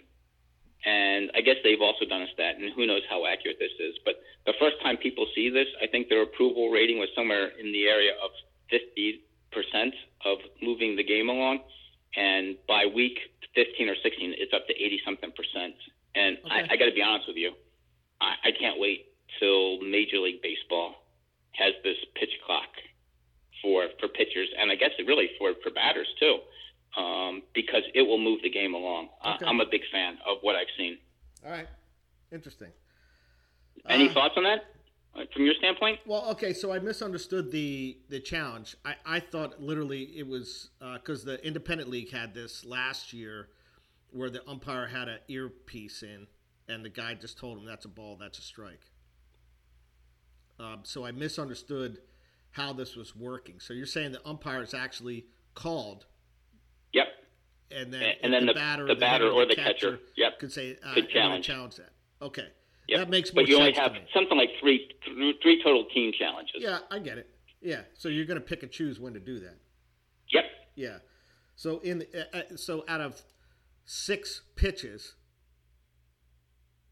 And 0.85 1.31
I 1.35 1.41
guess 1.41 1.55
they've 1.63 1.81
also 1.81 2.05
done 2.05 2.21
a 2.21 2.31
stat, 2.33 2.55
and 2.57 2.71
who 2.73 2.87
knows 2.87 3.01
how 3.09 3.25
accurate 3.25 3.57
this 3.59 3.75
is. 3.79 3.95
But 4.05 4.15
the 4.45 4.53
first 4.59 4.77
time 4.81 4.95
people 4.97 5.27
see 5.35 5.49
this, 5.49 5.67
I 5.83 5.87
think 5.87 6.07
their 6.07 6.23
approval 6.23 6.69
rating 6.69 6.99
was 6.99 7.09
somewhere 7.15 7.51
in 7.59 7.71
the 7.73 7.85
area 7.85 8.11
of 8.23 8.31
50% 8.71 9.91
of 10.25 10.37
moving 10.61 10.95
the 10.95 11.03
game 11.03 11.27
along. 11.27 11.59
And 12.15 12.55
by 12.67 12.85
week 12.85 13.19
15 13.55 13.89
or 13.89 13.95
16, 14.01 14.35
it's 14.37 14.53
up 14.53 14.67
to 14.67 14.73
80 14.73 15.01
something 15.03 15.31
percent. 15.31 15.75
And 16.15 16.37
okay. 16.45 16.63
I, 16.69 16.73
I 16.73 16.77
got 16.77 16.85
to 16.85 16.95
be 16.95 17.03
honest 17.03 17.27
with 17.27 17.37
you, 17.37 17.51
I, 18.21 18.35
I 18.47 18.51
can't 18.57 18.79
wait 18.79 19.11
till 19.39 19.81
Major 19.81 20.19
League 20.19 20.41
Baseball 20.41 20.95
has 21.53 21.73
this 21.83 21.97
pitch 22.15 22.33
clock 22.45 22.69
for 23.61 23.87
for 23.99 24.07
pitchers, 24.07 24.49
and 24.57 24.71
I 24.71 24.75
guess 24.75 24.91
it 24.97 25.07
really 25.07 25.29
for 25.37 25.53
for 25.63 25.71
batters 25.71 26.07
too 26.19 26.39
um, 26.97 27.43
because 27.53 27.83
it 27.93 28.01
will 28.01 28.17
move 28.17 28.41
the 28.41 28.49
game 28.49 28.73
along. 28.73 29.09
Okay. 29.25 29.45
I'm 29.45 29.59
a 29.59 29.65
big 29.69 29.81
fan 29.91 30.17
of 30.27 30.37
what 30.41 30.55
I've 30.55 30.67
seen. 30.77 30.97
All 31.45 31.51
right, 31.51 31.67
interesting. 32.31 32.69
Any 33.87 34.09
uh, 34.09 34.13
thoughts 34.13 34.33
on 34.37 34.43
that? 34.43 34.65
Uh, 35.15 35.23
from 35.33 35.45
your 35.45 35.55
standpoint? 35.55 35.99
Well, 36.05 36.29
okay, 36.31 36.53
so 36.53 36.71
I 36.71 36.79
misunderstood 36.79 37.51
the 37.51 37.97
the 38.09 38.19
challenge. 38.19 38.75
I, 38.85 38.95
I 39.05 39.19
thought 39.19 39.61
literally 39.61 40.03
it 40.15 40.27
was 40.27 40.69
because 40.93 41.23
uh, 41.23 41.31
the 41.31 41.47
independent 41.47 41.89
league 41.89 42.11
had 42.11 42.33
this 42.33 42.65
last 42.65 43.13
year, 43.13 43.49
where 44.11 44.29
the 44.29 44.47
umpire 44.47 44.87
had 44.87 45.07
an 45.07 45.19
earpiece 45.27 46.03
in, 46.03 46.27
and 46.67 46.83
the 46.83 46.89
guy 46.89 47.13
just 47.13 47.37
told 47.37 47.57
him 47.57 47.65
that's 47.65 47.85
a 47.85 47.89
ball, 47.89 48.17
that's 48.19 48.39
a 48.39 48.43
strike. 48.43 48.81
Um, 50.59 50.79
so 50.83 51.05
I 51.05 51.11
misunderstood 51.11 51.99
how 52.51 52.73
this 52.73 52.95
was 52.95 53.15
working. 53.15 53.59
So 53.59 53.73
you're 53.73 53.85
saying 53.85 54.11
the 54.11 54.27
umpire 54.27 54.61
is 54.61 54.73
actually 54.73 55.25
called 55.55 56.05
Yep. 56.93 57.07
And 57.71 57.93
then, 57.93 58.13
and 58.23 58.33
then 58.33 58.45
the, 58.47 58.53
the 58.53 58.59
batter, 58.59 58.87
the 58.87 58.95
batter 58.95 59.29
or 59.29 59.45
the 59.45 59.55
catcher, 59.55 59.91
catcher, 59.91 59.99
yep, 60.17 60.39
could 60.39 60.51
say 60.51 60.77
uh, 60.83 60.95
could 60.95 61.09
challenge. 61.09 61.45
challenge 61.45 61.75
that. 61.75 61.91
Okay. 62.21 62.47
Yep. 62.87 62.99
That 62.99 63.09
makes 63.09 63.31
more 63.33 63.41
sense. 63.41 63.47
But 63.47 63.49
you 63.49 63.59
only 63.59 63.73
have 63.73 63.93
something 64.11 64.35
like 64.35 64.49
three, 64.59 64.89
three 65.43 65.61
total 65.63 65.85
team 65.93 66.11
challenges. 66.17 66.55
Yeah, 66.57 66.79
I 66.89 66.97
get 66.97 67.19
it. 67.19 67.29
Yeah, 67.61 67.81
so 67.93 68.09
you're 68.09 68.25
going 68.25 68.39
to 68.39 68.45
pick 68.45 68.63
and 68.63 68.71
choose 68.71 68.99
when 68.99 69.13
to 69.13 69.19
do 69.19 69.39
that. 69.41 69.57
Yep. 70.29 70.45
Yeah. 70.75 70.97
So 71.55 71.79
in 71.79 71.99
the, 71.99 72.27
uh, 72.33 72.37
uh, 72.37 72.55
so 72.55 72.85
out 72.87 73.01
of 73.01 73.21
six 73.85 74.41
pitches, 74.55 75.13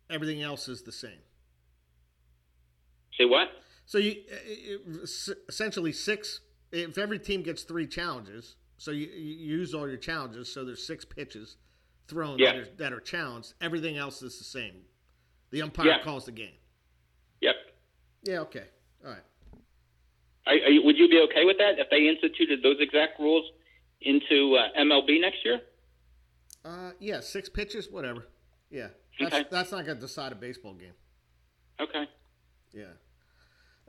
everything 0.10 0.44
else 0.44 0.68
is 0.68 0.84
the 0.84 0.92
same. 0.92 1.24
Say 3.18 3.26
what? 3.26 3.48
So 3.86 3.98
you 3.98 4.16
essentially 5.48 5.92
six. 5.92 6.42
If 6.72 6.98
every 6.98 7.20
team 7.20 7.44
gets 7.44 7.64
three 7.64 7.88
challenges, 7.88 8.58
so 8.78 8.92
you, 8.92 9.08
you 9.08 9.58
use 9.58 9.74
all 9.74 9.88
your 9.88 9.98
challenges. 9.98 10.54
So 10.54 10.66
there's 10.66 10.86
six 10.86 11.06
pitches 11.06 11.56
thrown 12.08 12.38
yeah. 12.38 12.54
that, 12.54 12.60
are, 12.60 12.68
that, 12.78 12.94
are, 12.94 13.00
challenged. 13.00 13.54
Everything 13.62 13.98
else 13.98 14.22
is 14.22 14.38
the 14.38 14.44
same. 14.44 14.82
The 15.52 15.62
umpire 15.62 15.88
yeah. 15.88 16.04
calls 16.04 16.26
the 16.26 16.32
game. 16.32 16.56
Yep. 17.42 17.56
Yeah. 18.24 18.40
Okay. 18.40 18.66
All 19.06 19.12
right. 19.12 19.22
Are, 20.46 20.54
are 20.54 20.70
you, 20.70 20.84
would 20.84 20.98
you 20.98 21.10
be 21.10 21.20
okay 21.32 21.46
with 21.46 21.58
that 21.58 21.80
if 21.80 21.90
they 21.90 22.08
instituted 22.08 22.62
those 22.64 22.78
exact 22.80 23.20
rules 23.20 23.46
into 24.02 24.58
uh, 24.58 24.80
MLB 24.80 25.22
next 25.22 25.44
year? 25.44 25.62
Uh, 26.64 26.92
yeah, 27.00 27.22
six 27.22 27.48
pitches, 27.50 27.90
whatever. 27.90 28.28
Yeah, 28.70 28.88
that's, 29.20 29.34
okay. 29.34 29.46
that's 29.50 29.72
not 29.72 29.86
going 29.86 29.98
to 29.98 30.02
decide 30.02 30.34
a 30.34 30.36
baseball 30.36 30.74
game. 30.74 30.94
Okay. 31.80 32.06
Yeah. 32.74 32.84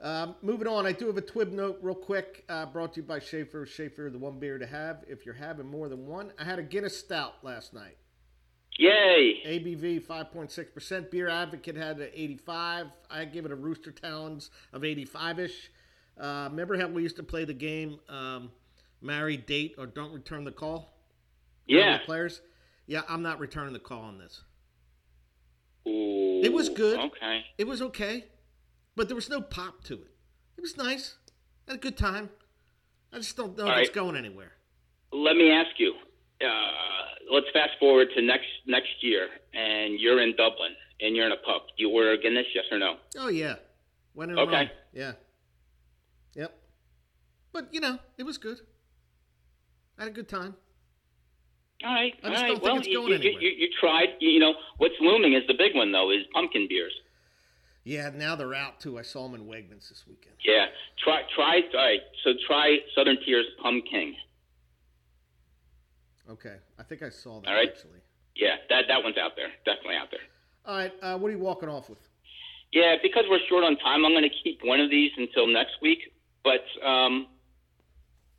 Um, 0.01 0.35
moving 0.41 0.67
on, 0.67 0.85
I 0.85 0.93
do 0.93 1.07
have 1.07 1.17
a 1.17 1.21
twib 1.21 1.51
note 1.51 1.79
real 1.81 1.95
quick, 1.95 2.45
uh, 2.47 2.65
brought 2.65 2.93
to 2.93 3.01
you 3.01 3.07
by 3.07 3.19
Schaefer. 3.19 3.65
Schaefer, 3.65 4.09
the 4.09 4.17
one 4.17 4.39
beer 4.39 4.57
to 4.57 4.65
have 4.65 5.03
if 5.07 5.25
you're 5.25 5.35
having 5.35 5.65
more 5.65 5.89
than 5.89 6.07
one. 6.07 6.31
I 6.39 6.45
had 6.45 6.57
a 6.57 6.63
Guinness 6.63 6.97
Stout 6.97 7.35
last 7.43 7.73
night. 7.73 7.97
Yay! 8.77 9.41
ABV 9.45 10.01
5.6%. 10.01 11.11
Beer 11.11 11.27
Advocate 11.27 11.75
had 11.75 11.99
an 11.99 12.09
85. 12.13 12.87
I 13.11 13.25
give 13.25 13.45
it 13.45 13.51
a 13.51 13.55
Rooster 13.55 13.91
Talons 13.91 14.51
of 14.71 14.85
85 14.85 15.39
ish. 15.39 15.71
Uh, 16.17 16.47
remember 16.49 16.77
how 16.77 16.87
we 16.87 17.03
used 17.03 17.17
to 17.17 17.23
play 17.23 17.43
the 17.43 17.53
game 17.53 17.99
um, 18.07 18.51
Marry, 19.01 19.35
Date, 19.35 19.75
or 19.77 19.85
Don't 19.85 20.13
Return 20.13 20.45
the 20.45 20.51
Call? 20.51 20.93
Yeah. 21.67 21.99
Players? 22.05 22.41
Yeah, 22.87 23.01
I'm 23.07 23.21
not 23.21 23.39
returning 23.39 23.73
the 23.73 23.79
call 23.79 24.01
on 24.01 24.17
this. 24.17 24.41
Ooh, 25.87 26.41
it 26.43 26.51
was 26.51 26.69
good. 26.69 26.99
Okay. 26.99 27.43
It 27.57 27.67
was 27.67 27.81
okay. 27.81 28.25
But 28.99 29.07
there 29.07 29.15
was 29.15 29.29
no 29.29 29.39
pop 29.39 29.85
to 29.85 29.93
it. 29.93 30.11
It 30.57 30.61
was 30.61 30.75
nice. 30.75 31.15
I 31.65 31.71
had 31.71 31.77
a 31.77 31.81
good 31.81 31.95
time. 31.95 32.31
I 33.13 33.19
just 33.19 33.37
don't 33.37 33.57
know 33.57 33.63
All 33.63 33.69
if 33.69 33.75
right. 33.75 33.85
it's 33.85 33.95
going 33.95 34.17
anywhere. 34.17 34.51
Let 35.13 35.37
me 35.37 35.49
ask 35.53 35.69
you. 35.77 35.93
Uh, 36.41 37.31
let's 37.31 37.45
fast 37.53 37.79
forward 37.79 38.09
to 38.17 38.21
next 38.21 38.49
next 38.67 38.89
year, 38.99 39.29
and 39.53 39.97
you're 39.97 40.21
in 40.21 40.35
Dublin, 40.35 40.73
and 40.99 41.15
you're 41.15 41.25
in 41.25 41.31
a 41.31 41.37
pub. 41.37 41.61
You 41.77 41.89
order 41.91 42.17
Guinness, 42.17 42.47
yes 42.53 42.65
or 42.73 42.77
no? 42.77 42.95
Oh 43.17 43.29
yeah, 43.29 43.55
when 44.15 44.31
in 44.31 44.37
okay. 44.37 44.51
Rome. 44.51 44.69
Yeah. 44.91 45.11
Yep. 46.35 46.59
But 47.53 47.73
you 47.73 47.79
know, 47.79 47.99
it 48.17 48.23
was 48.23 48.37
good. 48.37 48.57
I 49.97 50.01
had 50.01 50.11
a 50.11 50.13
good 50.13 50.27
time. 50.27 50.55
All 51.85 51.93
right. 51.93 52.13
I 52.21 52.29
just 52.31 52.43
all 52.43 52.49
right. 52.49 52.51
don't 52.51 52.63
well, 52.63 52.73
think 52.73 52.87
it's 52.87 52.95
going 52.97 53.07
you, 53.07 53.15
anywhere. 53.15 53.41
You, 53.43 53.49
you, 53.49 53.55
you 53.59 53.69
tried. 53.79 54.09
You 54.19 54.41
know 54.41 54.55
what's 54.77 54.95
looming 54.99 55.35
is 55.35 55.43
the 55.47 55.53
big 55.57 55.73
one 55.73 55.93
though 55.93 56.11
is 56.11 56.23
pumpkin 56.33 56.67
beers. 56.67 56.91
Yeah, 57.89 58.11
now 58.13 58.35
they're 58.35 58.53
out 58.53 58.79
too. 58.79 58.99
I 58.99 59.01
saw 59.01 59.27
them 59.27 59.33
in 59.33 59.47
Wegmans 59.47 59.89
this 59.89 60.03
weekend. 60.07 60.35
Yeah, 60.45 60.67
try 61.03 61.21
try. 61.35 61.61
All 61.73 61.79
right, 61.83 61.99
so 62.23 62.33
try 62.45 62.77
Southern 62.93 63.17
Tier's 63.25 63.47
Pumpkin. 63.63 64.13
Okay, 66.29 66.57
I 66.77 66.83
think 66.83 67.01
I 67.01 67.09
saw 67.09 67.41
that 67.41 67.49
all 67.49 67.55
right. 67.55 67.67
actually. 67.67 68.01
Yeah, 68.35 68.57
that 68.69 68.83
that 68.89 69.03
one's 69.03 69.17
out 69.17 69.31
there. 69.35 69.47
Definitely 69.65 69.95
out 69.95 70.11
there. 70.11 70.19
All 70.67 70.75
right, 70.75 70.93
uh, 71.01 71.17
what 71.17 71.29
are 71.29 71.31
you 71.31 71.39
walking 71.39 71.67
off 71.67 71.89
with? 71.89 71.97
Yeah, 72.71 72.97
because 73.01 73.23
we're 73.27 73.39
short 73.49 73.63
on 73.63 73.75
time, 73.77 74.05
I'm 74.05 74.11
going 74.11 74.21
to 74.21 74.43
keep 74.43 74.59
one 74.63 74.79
of 74.79 74.91
these 74.91 75.09
until 75.17 75.47
next 75.47 75.81
week. 75.81 76.13
But 76.43 76.61
um, 76.85 77.25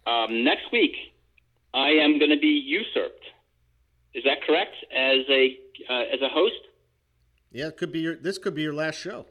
um, 0.06 0.44
next 0.44 0.70
week, 0.70 0.94
I 1.74 1.88
am 1.88 2.20
going 2.20 2.30
to 2.30 2.38
be 2.38 2.62
usurped. 2.64 3.24
Is 4.14 4.22
that 4.22 4.42
correct? 4.46 4.76
As 4.94 5.26
a 5.28 5.58
uh, 5.90 6.14
as 6.14 6.22
a 6.22 6.28
host? 6.28 6.54
Yeah, 7.50 7.66
it 7.66 7.76
could 7.76 7.90
be 7.90 7.98
your. 7.98 8.14
This 8.14 8.38
could 8.38 8.54
be 8.54 8.62
your 8.62 8.74
last 8.74 9.00
show. 9.00 9.26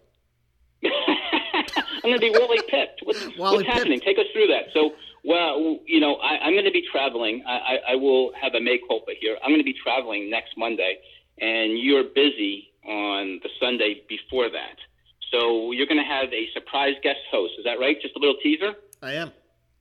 I'm 2.04 2.10
going 2.10 2.20
to 2.20 2.32
be 2.32 2.32
Wally 2.40 2.62
pipped. 2.68 3.02
What's, 3.04 3.24
what's 3.38 3.68
happening? 3.68 4.00
Take 4.00 4.18
us 4.18 4.26
through 4.34 4.48
that. 4.48 4.72
So, 4.74 4.92
well, 5.24 5.80
you 5.86 6.00
know, 6.00 6.16
I, 6.16 6.48
am 6.48 6.54
going 6.54 6.66
to 6.66 6.72
be 6.72 6.86
traveling. 6.92 7.44
I, 7.48 7.52
I, 7.52 7.92
I 7.92 7.96
will 7.96 8.32
have 8.40 8.54
a 8.54 8.62
make 8.62 8.88
culpa 8.88 9.12
here. 9.20 9.38
I'm 9.44 9.50
going 9.50 9.60
to 9.60 9.66
be 9.66 9.76
traveling 9.84 10.30
next 10.30 10.58
Monday, 10.58 11.00
and 11.40 11.78
you're 11.78 12.04
busy 12.04 12.72
on 12.86 13.40
the 13.44 13.50
Sunday 13.60 14.02
before 14.08 14.50
that. 14.50 14.78
So 15.32 15.72
you're 15.72 15.86
going 15.86 16.04
to 16.04 16.10
have 16.10 16.32
a 16.34 16.50
surprise 16.54 16.96
guest 17.04 17.20
host. 17.32 17.54
Is 17.60 17.66
that 17.66 17.80
right? 17.80 18.02
Just 18.02 18.16
a 18.16 18.20
little 18.20 18.38
teaser. 18.42 18.74
I 19.02 19.14
am. 19.14 19.32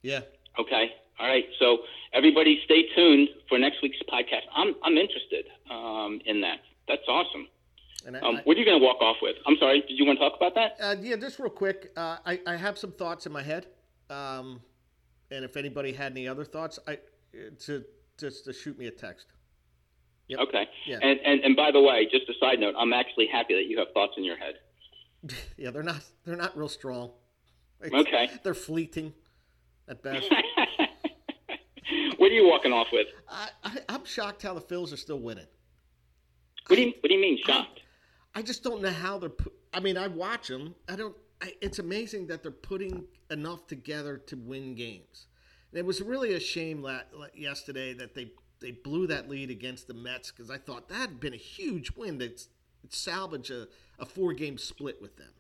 Yeah. 0.03 0.21
Okay. 0.59 0.91
All 1.19 1.27
right. 1.27 1.45
So 1.59 1.79
everybody, 2.13 2.61
stay 2.65 2.85
tuned 2.95 3.29
for 3.49 3.59
next 3.59 3.83
week's 3.83 3.99
podcast. 4.13 4.47
I'm 4.55 4.75
I'm 4.85 4.97
interested 4.97 5.47
um, 5.71 6.21
in 6.27 6.43
that. 6.43 6.59
That's 6.87 7.03
awesome. 7.09 7.49
I, 8.17 8.21
um, 8.21 8.41
what 8.45 8.57
are 8.57 8.61
you 8.61 8.65
going 8.65 8.79
to 8.79 8.85
walk 8.85 9.01
off 9.01 9.17
with? 9.21 9.37
I'm 9.47 9.57
sorry. 9.59 9.81
Did 9.81 9.99
you 9.99 10.07
want 10.07 10.19
to 10.19 10.29
talk 10.29 10.37
about 10.37 10.55
that? 10.55 10.77
Uh, 10.81 10.97
yeah, 11.01 11.17
just 11.17 11.39
real 11.39 11.51
quick. 11.51 11.93
Uh, 11.97 12.19
I 12.25 12.41
I 12.47 12.57
have 12.57 12.79
some 12.79 12.93
thoughts 12.93 13.27
in 13.27 13.33
my 13.33 13.43
head, 13.43 13.67
um, 14.11 14.61
and 15.31 15.45
if 15.45 15.57
anybody 15.57 15.93
had 15.93 16.13
any 16.13 16.29
other 16.29 16.45
thoughts, 16.45 16.79
I 16.87 16.99
to 17.67 17.85
just 18.19 18.45
to 18.45 18.53
shoot 18.53 18.79
me 18.79 18.87
a 18.87 18.91
text. 18.91 19.27
Yep. 20.29 20.41
Okay. 20.41 20.69
Yeah. 20.87 20.99
And, 21.03 21.21
and 21.25 21.41
and 21.41 21.57
by 21.57 21.71
the 21.71 21.81
way, 21.81 22.07
just 22.11 22.29
a 22.29 22.35
side 22.39 22.61
note, 22.61 22.75
I'm 22.79 22.93
actually 22.93 23.27
happy 23.27 23.55
that 23.55 23.65
you 23.65 23.79
have 23.79 23.89
thoughts 23.95 24.15
in 24.17 24.25
your 24.25 24.37
head. 24.37 24.55
yeah, 25.57 25.71
they're 25.71 25.83
not 25.83 26.03
they're 26.25 26.37
not 26.37 26.57
real 26.57 26.69
strong. 26.69 27.11
It's, 27.81 27.95
okay. 27.95 28.31
They're 28.43 28.55
fleeting 28.55 29.15
at 29.89 30.03
best. 30.03 30.29
what 32.17 32.31
are 32.31 32.35
you 32.35 32.47
walking 32.47 32.73
off 32.73 32.89
with? 32.93 33.07
I, 33.29 33.49
I, 33.65 33.95
am 33.95 34.05
shocked 34.05 34.43
how 34.43 34.53
the 34.55 34.61
Phils 34.61 34.93
are 34.93 34.97
still 34.97 35.21
winning. 35.21 35.47
What 36.67 36.77
do 36.77 36.83
you 36.83 36.93
What 37.01 37.09
do 37.09 37.15
you 37.15 37.21
mean 37.21 37.39
shocked? 37.45 37.78
I, 38.39 38.43
just 38.43 38.63
don't 38.63 38.83
know 38.83 38.91
how 38.91 39.19
they're. 39.19 39.29
Pu- 39.29 39.53
I 39.73 39.81
mean, 39.81 39.97
I 39.97 40.07
watch 40.09 40.49
them. 40.49 40.75
I 40.89 40.97
don't. 40.97 41.17
I, 41.43 41.53
it's 41.61 41.79
amazing 41.79 42.27
that 42.29 42.43
they're 42.43 42.53
putting 42.53 43.05
enough 43.31 43.67
together 43.67 44.19
to 44.27 44.37
win 44.37 44.75
games. 44.75 45.27
And 45.71 45.79
it 45.79 45.85
was 45.85 46.01
really 46.01 46.35
a 46.35 46.41
shame 46.41 46.83
la- 46.83 47.01
yesterday 47.35 47.95
that 47.95 48.15
they 48.15 48.33
they 48.61 48.73
blew 48.73 49.07
that 49.09 49.29
lead 49.29 49.51
against 49.51 49.89
the 49.89 49.95
Mets 49.95 50.31
because 50.31 50.51
I 50.51 50.59
thought 50.59 50.89
that 50.89 51.11
had 51.11 51.21
been 51.21 51.35
a 51.35 51.39
huge 51.39 51.93
win 51.97 52.19
to 52.21 52.31
salvage 52.91 53.51
a, 53.51 53.69
a 53.99 54.07
four 54.07 54.33
game 54.33 54.59
split 54.59 55.01
with 55.01 55.17
them. 55.17 55.33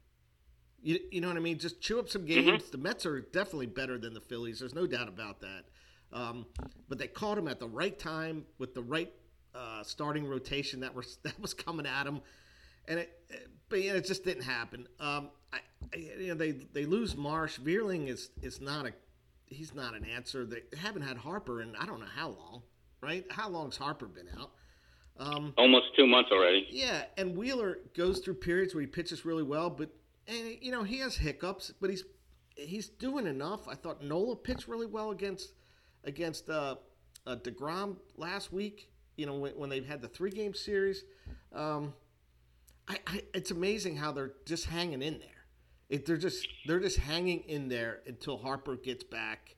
You, 0.81 1.01
you 1.11 1.21
know 1.21 1.29
what 1.29 1.37
I 1.37 1.41
mean? 1.41 1.59
Just 1.59 1.81
chew 1.81 1.99
up 1.99 2.09
some 2.09 2.23
mm-hmm. 2.23 2.47
games. 2.47 2.63
Mm-hmm. 2.65 2.71
The 2.73 2.79
Mets 2.79 3.07
are 3.07 3.21
definitely 3.21 3.67
better 3.67 3.99
than 3.99 4.15
the 4.15 4.21
Phillies. 4.21 4.61
There's 4.61 4.75
no 4.75 4.87
doubt 4.87 5.09
about 5.09 5.41
that. 5.41 5.65
Um, 6.13 6.47
but 6.89 6.99
they 6.99 7.09
caught 7.09 7.37
him 7.37 7.49
at 7.49 7.61
the 7.61 7.69
right 7.69 7.99
time 7.99 8.45
with 8.59 8.75
the 8.75 8.83
right 8.83 9.13
uh, 9.55 9.83
starting 9.83 10.27
rotation 10.27 10.81
that 10.81 10.95
was 10.95 11.19
that 11.23 11.39
was 11.41 11.55
coming 11.55 11.87
at 11.87 12.07
him, 12.07 12.21
and 12.89 13.01
it, 13.01 13.13
but 13.69 13.83
yeah, 13.83 13.93
it 13.93 14.07
just 14.07 14.25
didn't 14.25 14.43
happen. 14.43 14.89
Um, 14.99 15.31
I, 15.53 15.59
I, 15.95 15.97
you 15.97 16.29
know, 16.29 16.35
they 16.35 16.53
they 16.53 16.85
lose 16.85 17.17
Marsh. 17.17 17.59
Vierling 17.59 18.09
is 18.09 18.31
is 18.43 18.61
not 18.61 18.87
a 18.87 18.93
he's 19.47 19.75
not 19.75 19.95
an 19.95 20.05
answer. 20.05 20.45
They 20.45 20.63
haven't 20.77 21.03
had 21.03 21.17
Harper 21.17 21.63
in 21.63 21.77
I 21.77 21.87
don't 21.87 22.01
know 22.01 22.07
how 22.07 22.31
long, 22.31 22.63
right? 23.01 23.25
How 23.31 23.49
long's 23.49 23.77
Harper 23.77 24.07
been 24.07 24.29
out? 24.41 24.51
Um, 25.19 25.53
Almost 25.59 25.87
two 25.97 26.07
months 26.07 26.31
already. 26.33 26.67
Yeah, 26.71 27.03
and 27.17 27.37
Wheeler 27.37 27.79
goes 27.97 28.21
through 28.21 28.35
periods 28.35 28.75
where 28.75 28.83
he 28.83 28.87
pitches 28.87 29.25
really 29.25 29.43
well, 29.43 29.69
but 29.69 29.91
and 30.27 30.57
you 30.61 30.71
know 30.71 30.83
he 30.83 30.99
has 30.99 31.17
hiccups, 31.17 31.73
but 31.81 31.91
he's 31.91 32.05
he's 32.57 32.89
doing 32.89 33.27
enough. 33.27 33.69
I 33.69 33.75
thought 33.75 34.03
Nola 34.03 34.37
pitched 34.37 34.69
really 34.69 34.87
well 34.87 35.11
against 35.11 35.53
against 36.05 36.49
uh, 36.49 36.77
uh, 37.27 37.37
deGrom 37.37 37.97
last 38.17 38.53
week. 38.53 38.91
You 39.17 39.27
know 39.27 39.35
when, 39.35 39.53
when 39.53 39.71
they've 39.71 39.87
had 39.87 40.01
the 40.01 40.09
three 40.09 40.31
game 40.31 40.55
series. 40.55 41.05
Um, 41.53 41.95
I, 42.89 42.99
I, 43.07 43.23
it's 43.35 43.51
amazing 43.51 43.97
how 43.97 44.13
they're 44.13 44.33
just 44.47 44.67
hanging 44.67 45.03
in 45.03 45.19
there. 45.19 45.29
It, 45.91 46.07
they're 46.07 46.17
just 46.17 46.47
they're 46.67 46.81
just 46.81 46.99
hanging 46.99 47.41
in 47.41 47.69
there 47.69 48.01
until 48.07 48.37
Harper 48.37 48.77
gets 48.77 49.05
back, 49.05 49.55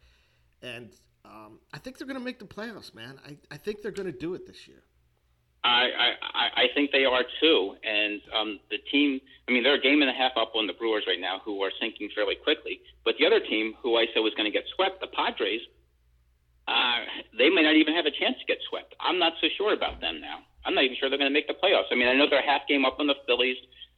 and 0.63 0.91
um, 1.25 1.59
I 1.73 1.79
think 1.79 1.99
they're 1.99 2.07
going 2.07 2.19
to 2.19 2.25
make 2.25 2.39
the 2.39 2.45
playoffs, 2.45 2.95
man. 2.95 3.19
I, 3.27 3.37
I 3.51 3.57
think 3.57 3.83
they're 3.83 3.91
going 3.91 4.11
to 4.11 4.19
do 4.19 4.35
it 4.35 4.47
this 4.47 4.67
year. 4.69 4.83
I, 5.63 6.15
I, 6.23 6.63
I 6.63 6.65
think 6.75 6.91
they 6.91 7.05
are 7.05 7.23
too. 7.41 7.77
And 7.85 8.21
um, 8.35 8.61
the 8.71 8.79
team, 8.91 9.21
I 9.47 9.53
mean, 9.53 9.63
they're 9.63 9.75
a 9.75 9.81
game 9.81 10.01
and 10.01 10.11
a 10.11 10.15
half 10.15 10.33
up 10.37 10.53
on 10.55 10.67
the 10.67 10.73
Brewers 10.73 11.05
right 11.07 11.21
now, 11.21 11.41
who 11.45 11.61
are 11.63 11.71
sinking 11.81 12.09
fairly 12.15 12.37
quickly. 12.37 12.81
But 13.05 13.17
the 13.19 13.27
other 13.27 13.41
team, 13.41 13.75
who 13.83 13.97
I 13.97 14.07
said 14.15 14.21
was 14.21 14.33
going 14.35 14.51
to 14.51 14.57
get 14.57 14.65
swept, 14.75 15.01
the 15.01 15.09
Padres, 15.09 15.61
uh, 16.67 17.05
they 17.37 17.51
may 17.51 17.63
not 17.63 17.75
even 17.75 17.95
have 17.95 18.07
a 18.07 18.11
chance 18.11 18.39
to 18.41 18.47
get 18.47 18.59
swept. 18.71 18.95
I'm 19.01 19.19
not 19.19 19.35
so 19.41 19.49
sure 19.59 19.75
about 19.75 20.01
them 20.01 20.21
now. 20.21 20.39
I'm 20.65 20.75
not 20.75 20.85
even 20.85 20.97
sure 20.99 21.09
they're 21.09 21.19
going 21.19 21.31
to 21.31 21.35
make 21.35 21.49
the 21.49 21.55
playoffs. 21.55 21.89
I 21.91 21.95
mean, 21.95 22.09
I 22.09 22.15
know 22.15 22.29
they're 22.29 22.45
a 22.45 22.47
half 22.47 22.69
game 22.69 22.85
up 22.85 23.01
on 23.01 23.07
the 23.07 23.17
Phillies, 23.27 23.57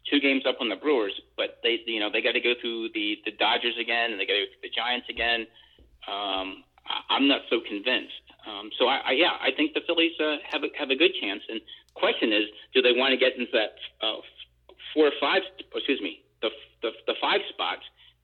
two 0.08 0.20
games 0.20 0.44
up 0.46 0.56
on 0.60 0.68
the 0.68 0.76
Brewers, 0.76 1.14
but 1.36 1.58
they, 1.62 1.80
you 1.86 2.00
know, 2.00 2.10
they 2.10 2.22
got 2.22 2.32
to 2.32 2.40
go 2.40 2.54
through 2.60 2.90
the 2.94 3.18
the 3.24 3.32
Dodgers 3.32 3.74
again, 3.80 4.12
and 4.12 4.20
they 4.20 4.26
got 4.26 4.34
to 4.34 4.46
go 4.46 4.50
through 4.52 4.68
the 4.68 4.74
Giants 4.74 5.06
again. 5.08 5.46
Um, 6.06 6.64
I'm 7.10 7.28
not 7.28 7.42
so 7.50 7.60
convinced. 7.60 8.26
Um, 8.46 8.70
so 8.78 8.86
I, 8.86 8.96
I, 9.06 9.12
yeah, 9.12 9.38
I 9.38 9.54
think 9.54 9.74
the 9.74 9.86
Phillies 9.86 10.18
uh, 10.18 10.42
have 10.50 10.64
a, 10.64 10.68
have 10.78 10.90
a 10.90 10.96
good 10.96 11.14
chance. 11.20 11.42
And 11.48 11.60
question 11.94 12.32
is, 12.32 12.50
do 12.74 12.82
they 12.82 12.90
want 12.90 13.12
to 13.14 13.18
get 13.18 13.38
into 13.38 13.52
that 13.54 13.78
uh, 14.02 14.18
four 14.92 15.06
or 15.06 15.16
five? 15.20 15.42
Excuse 15.74 16.00
me, 16.02 16.22
the, 16.42 16.50
the 16.82 16.90
the 17.06 17.14
five 17.20 17.40
spots 17.50 17.82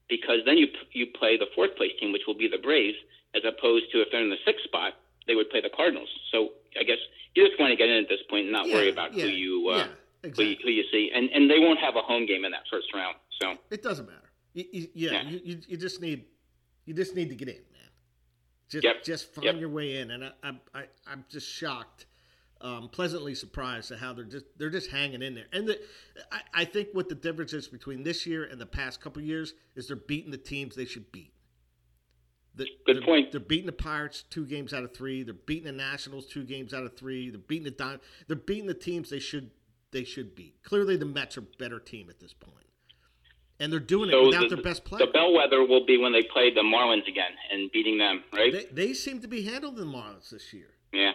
because 0.09 0.41
then 0.45 0.59
you 0.59 0.67
you 0.93 1.07
play 1.19 1.37
the 1.37 1.47
fourth 1.55 1.77
place 1.77 1.93
team, 2.01 2.13
which 2.13 2.23
will 2.27 2.37
be 2.37 2.49
the 2.49 2.59
Braves, 2.59 2.99
as 3.35 3.43
opposed 3.45 3.93
to 3.93 4.01
if 4.01 4.09
they're 4.11 4.23
in 4.23 4.31
the 4.31 4.43
sixth 4.45 4.65
spot, 4.65 4.95
they 5.27 5.35
would 5.35 5.51
play 5.51 5.61
the 5.61 5.71
Cardinals. 5.71 6.09
So 6.33 6.58
I 6.79 6.85
guess 6.85 6.99
you 7.35 7.47
just 7.47 7.59
want 7.61 7.71
to 7.71 7.77
get 7.77 7.89
in 7.89 8.03
at 8.03 8.09
this 8.09 8.21
point 8.29 8.45
and 8.45 8.53
not 8.53 8.69
yeah, 8.69 8.75
worry 8.75 8.91
about 8.91 9.15
yeah, 9.15 9.25
who 9.25 9.31
you 9.31 9.69
uh, 9.71 9.77
yeah, 9.77 9.87
exactly. 10.23 10.45
who, 10.45 10.51
you, 10.51 10.57
who 10.65 10.71
you 10.71 10.85
see, 10.91 11.11
and 11.15 11.31
and 11.31 11.51
they 11.51 11.59
won't 11.61 11.81
have 11.81 11.97
a 11.97 12.03
home 12.03 12.27
game 12.27 12.45
in 12.45 12.53
that 12.53 12.65
first 12.71 12.89
round. 12.95 13.17
So 13.41 13.55
it 13.71 13.83
doesn't 13.83 14.07
matter. 14.07 14.31
You, 14.55 14.65
you, 14.73 14.89
yeah, 14.95 15.11
yeah. 15.11 15.31
You, 15.31 15.61
you 15.69 15.77
just 15.77 16.01
need 16.01 16.25
you 16.85 16.95
just 16.95 17.15
need 17.15 17.29
to 17.29 17.35
get 17.35 17.49
in, 17.49 17.55
man. 17.55 17.91
Just 18.69 18.85
yep. 18.85 19.05
just 19.05 19.35
find 19.35 19.45
yep. 19.45 19.61
your 19.61 19.69
way 19.69 19.99
in, 19.99 20.11
and 20.11 20.25
I, 20.25 20.31
I, 20.43 20.51
I 20.75 20.85
I'm 21.07 21.25
just 21.29 21.49
shocked 21.49 22.07
um, 22.61 22.89
pleasantly 22.89 23.35
surprised 23.35 23.91
at 23.93 23.99
how 23.99 24.13
they're 24.13 24.25
just 24.25 24.47
they're 24.57 24.71
just 24.71 24.91
hanging 24.91 25.23
in 25.23 25.35
there. 25.35 25.47
And 25.53 25.69
the, 25.69 25.81
I, 26.33 26.41
I 26.55 26.65
think 26.65 26.89
what 26.93 27.09
the 27.09 27.15
difference 27.15 27.53
is 27.53 27.69
between 27.69 28.03
this 28.03 28.27
year 28.27 28.45
and 28.45 28.61
the 28.61 28.67
past 28.67 29.01
couple 29.01 29.23
years 29.23 29.55
is 29.77 29.89
they're 29.89 29.97
beating 29.97 30.31
the 30.31 30.39
teams 30.39 30.75
they 30.75 30.85
should 30.85 31.11
beat. 31.13 31.33
The, 32.59 32.67
Good 32.85 32.97
they're, 32.97 33.03
point. 33.03 33.31
They're 33.31 33.41
beating 33.41 33.67
the 33.67 33.73
Pirates 33.73 34.25
two 34.29 34.45
games 34.45 34.75
out 34.75 34.83
of 34.83 34.93
three. 34.93 35.23
They're 35.23 35.33
beating 35.33 35.65
the 35.65 35.73
Nationals 35.73 36.27
two 36.27 36.45
games 36.45 36.75
out 36.75 36.83
of 36.85 36.97
three. 36.97 37.31
They're 37.31 37.39
beating 37.39 37.65
the 37.65 37.71
Don. 37.71 38.01
They're 38.27 38.37
beating 38.37 38.67
the 38.67 38.75
teams 38.75 39.11
they 39.11 39.21
should 39.21 39.53
they 39.93 40.05
should 40.05 40.35
beat. 40.35 40.63
Clearly, 40.65 40.97
the 40.97 41.07
Mets 41.07 41.39
are 41.39 41.41
a 41.41 41.57
better 41.59 41.79
team 41.79 42.11
at 42.11 42.19
this 42.19 42.35
point, 42.35 42.67
and 43.61 43.73
they're 43.73 43.79
doing 43.79 44.11
so 44.11 44.23
it 44.23 44.27
without 44.27 44.49
the, 44.49 44.57
their 44.57 44.65
best 44.65 44.85
player. 44.85 45.07
The 45.07 45.13
bellwether 45.13 45.65
will 45.65 45.87
be 45.87 45.97
when 45.99 46.13
they 46.13 46.25
play 46.25 46.53
the 46.53 46.63
Marlins 46.63 47.09
again 47.09 47.31
and 47.53 47.71
beating 47.71 47.97
them, 47.97 48.25
right? 48.33 48.53
They, 48.53 48.87
they 48.89 48.93
seem 48.93 49.21
to 49.21 49.29
be 49.29 49.43
handling 49.43 49.77
the 49.77 49.85
Marlins 49.85 50.31
this 50.31 50.53
year. 50.53 50.71
Yeah. 50.93 51.13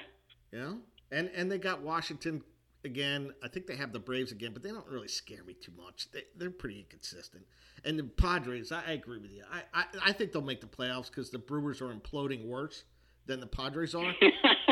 You 0.52 0.60
know? 0.60 0.78
And 1.12 1.30
and 1.36 1.52
they 1.52 1.58
got 1.58 1.82
Washington 1.82 2.42
again. 2.86 3.34
I 3.44 3.48
think 3.48 3.68
they 3.68 3.76
have 3.76 3.92
the 3.94 4.00
Braves 4.00 4.32
again, 4.32 4.52
but 4.54 4.64
they 4.64 4.70
don't 4.70 4.88
really 4.88 5.08
scare 5.08 5.44
me 5.44 5.54
too 5.54 5.72
much. 5.78 6.12
They 6.12 6.24
they're 6.38 6.52
pretty 6.52 6.80
inconsistent. 6.80 7.46
And 7.84 7.98
the 7.98 8.04
Padres, 8.04 8.72
I, 8.72 8.84
I 8.88 8.92
agree 8.92 9.20
with 9.20 9.32
you. 9.32 9.44
I, 9.52 9.62
I 9.74 9.86
I 10.06 10.12
think 10.12 10.32
they'll 10.32 10.42
make 10.42 10.62
the 10.62 10.68
playoffs 10.68 11.08
because 11.08 11.30
the 11.30 11.40
Brewers 11.40 11.82
are 11.82 11.94
imploding 11.94 12.46
worse 12.46 12.84
than 13.26 13.40
the 13.40 13.48
Padres 13.48 13.96
are. 13.96 14.14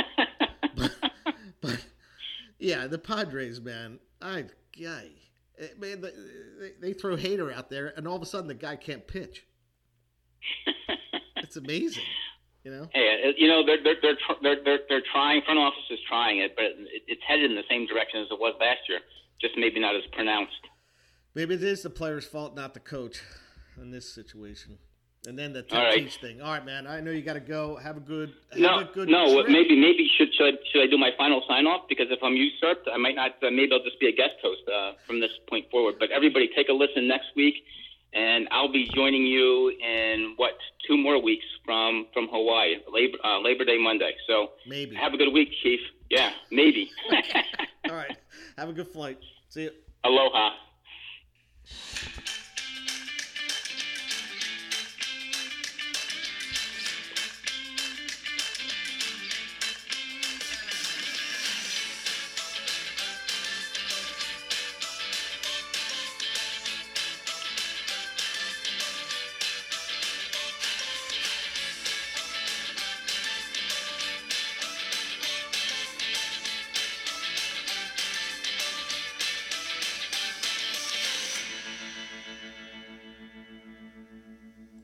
but, 0.75 0.95
but 1.61 1.85
yeah, 2.59 2.87
the 2.87 2.99
Padres, 2.99 3.61
man, 3.61 3.99
I 4.21 4.45
guy, 4.79 5.09
eh, 5.59 5.67
man, 5.79 6.01
they, 6.01 6.71
they 6.79 6.93
throw 6.93 7.15
Hader 7.15 7.53
out 7.53 7.69
there, 7.69 7.93
and 7.95 8.07
all 8.07 8.15
of 8.15 8.21
a 8.21 8.25
sudden 8.25 8.47
the 8.47 8.53
guy 8.53 8.75
can't 8.75 9.07
pitch. 9.07 9.45
it's 11.37 11.57
amazing. 11.57 12.03
You 12.63 12.71
know, 12.71 12.87
hey, 12.93 13.23
uh, 13.25 13.31
you 13.37 13.47
know 13.47 13.65
they're 13.65 13.81
they're 13.83 13.97
they're 14.01 14.17
they're 14.41 14.63
they're, 14.63 14.79
they're 14.87 15.07
trying. 15.11 15.41
Front 15.41 15.59
office 15.59 15.89
is 15.89 15.99
trying 16.07 16.39
it, 16.39 16.53
but 16.55 16.65
it, 16.65 17.01
it's 17.07 17.21
headed 17.27 17.49
in 17.49 17.57
the 17.57 17.65
same 17.67 17.87
direction 17.87 18.21
as 18.21 18.27
it 18.29 18.39
was 18.39 18.53
last 18.59 18.85
year, 18.87 18.99
just 19.41 19.57
maybe 19.57 19.79
not 19.79 19.95
as 19.95 20.03
pronounced. 20.13 20.61
Maybe 21.33 21.55
it 21.55 21.63
is 21.63 21.81
the 21.81 21.89
player's 21.89 22.27
fault, 22.27 22.55
not 22.55 22.75
the 22.75 22.79
coach, 22.79 23.21
in 23.81 23.89
this 23.89 24.13
situation. 24.13 24.77
And 25.25 25.37
then 25.37 25.53
the 25.53 25.65
right. 25.71 26.11
thing. 26.19 26.41
All 26.41 26.49
right, 26.51 26.65
man. 26.65 26.87
I 26.87 26.99
know 26.99 27.11
you 27.11 27.21
got 27.21 27.33
to 27.33 27.39
go. 27.39 27.77
Have 27.77 27.97
a 27.97 27.99
good. 27.99 28.33
Have 28.51 28.59
no, 28.59 28.79
a 28.79 28.89
good 28.91 29.07
no. 29.07 29.41
Trip. 29.41 29.53
Maybe, 29.53 29.77
maybe 29.77 30.09
should 30.17 30.33
should 30.33 30.53
I, 30.53 30.57
should 30.71 30.81
I 30.81 30.87
do 30.89 30.97
my 30.97 31.11
final 31.17 31.43
sign 31.47 31.65
off? 31.65 31.85
Because 31.89 32.07
if 32.09 32.17
I'm 32.21 32.33
usurped, 32.33 32.89
I 32.91 32.97
might 32.97 33.15
not. 33.15 33.37
Uh, 33.41 33.49
maybe 33.49 33.69
I'll 33.71 33.85
just 33.85 33.99
be 33.99 34.09
a 34.09 34.15
guest 34.15 34.41
host 34.41 34.61
uh, 34.69 34.93
from 35.05 35.19
this 35.19 35.29
point 35.47 35.69
forward. 35.69 35.95
But 35.99 36.09
everybody, 36.09 36.49
take 36.55 36.69
a 36.69 36.73
listen 36.73 37.07
next 37.07 37.33
week 37.35 37.61
and 38.13 38.47
I'll 38.51 38.71
be 38.71 38.89
joining 38.93 39.25
you 39.25 39.69
in 39.69 40.33
what 40.37 40.53
two 40.87 40.97
more 40.97 41.21
weeks 41.21 41.45
from 41.65 42.07
from 42.13 42.27
Hawaii, 42.29 42.75
Labor 42.91 43.17
uh, 43.23 43.39
Labor 43.39 43.65
Day 43.65 43.77
Monday. 43.77 44.13
So 44.27 44.51
maybe 44.67 44.95
have 44.95 45.13
a 45.13 45.17
good 45.17 45.31
week, 45.33 45.49
Chief. 45.63 45.79
Yeah, 46.09 46.31
maybe. 46.51 46.89
All 47.89 47.95
right, 47.95 48.17
have 48.57 48.69
a 48.69 48.73
good 48.73 48.87
flight. 48.87 49.17
See 49.49 49.63
you. 49.63 49.71
Aloha. 50.03 50.51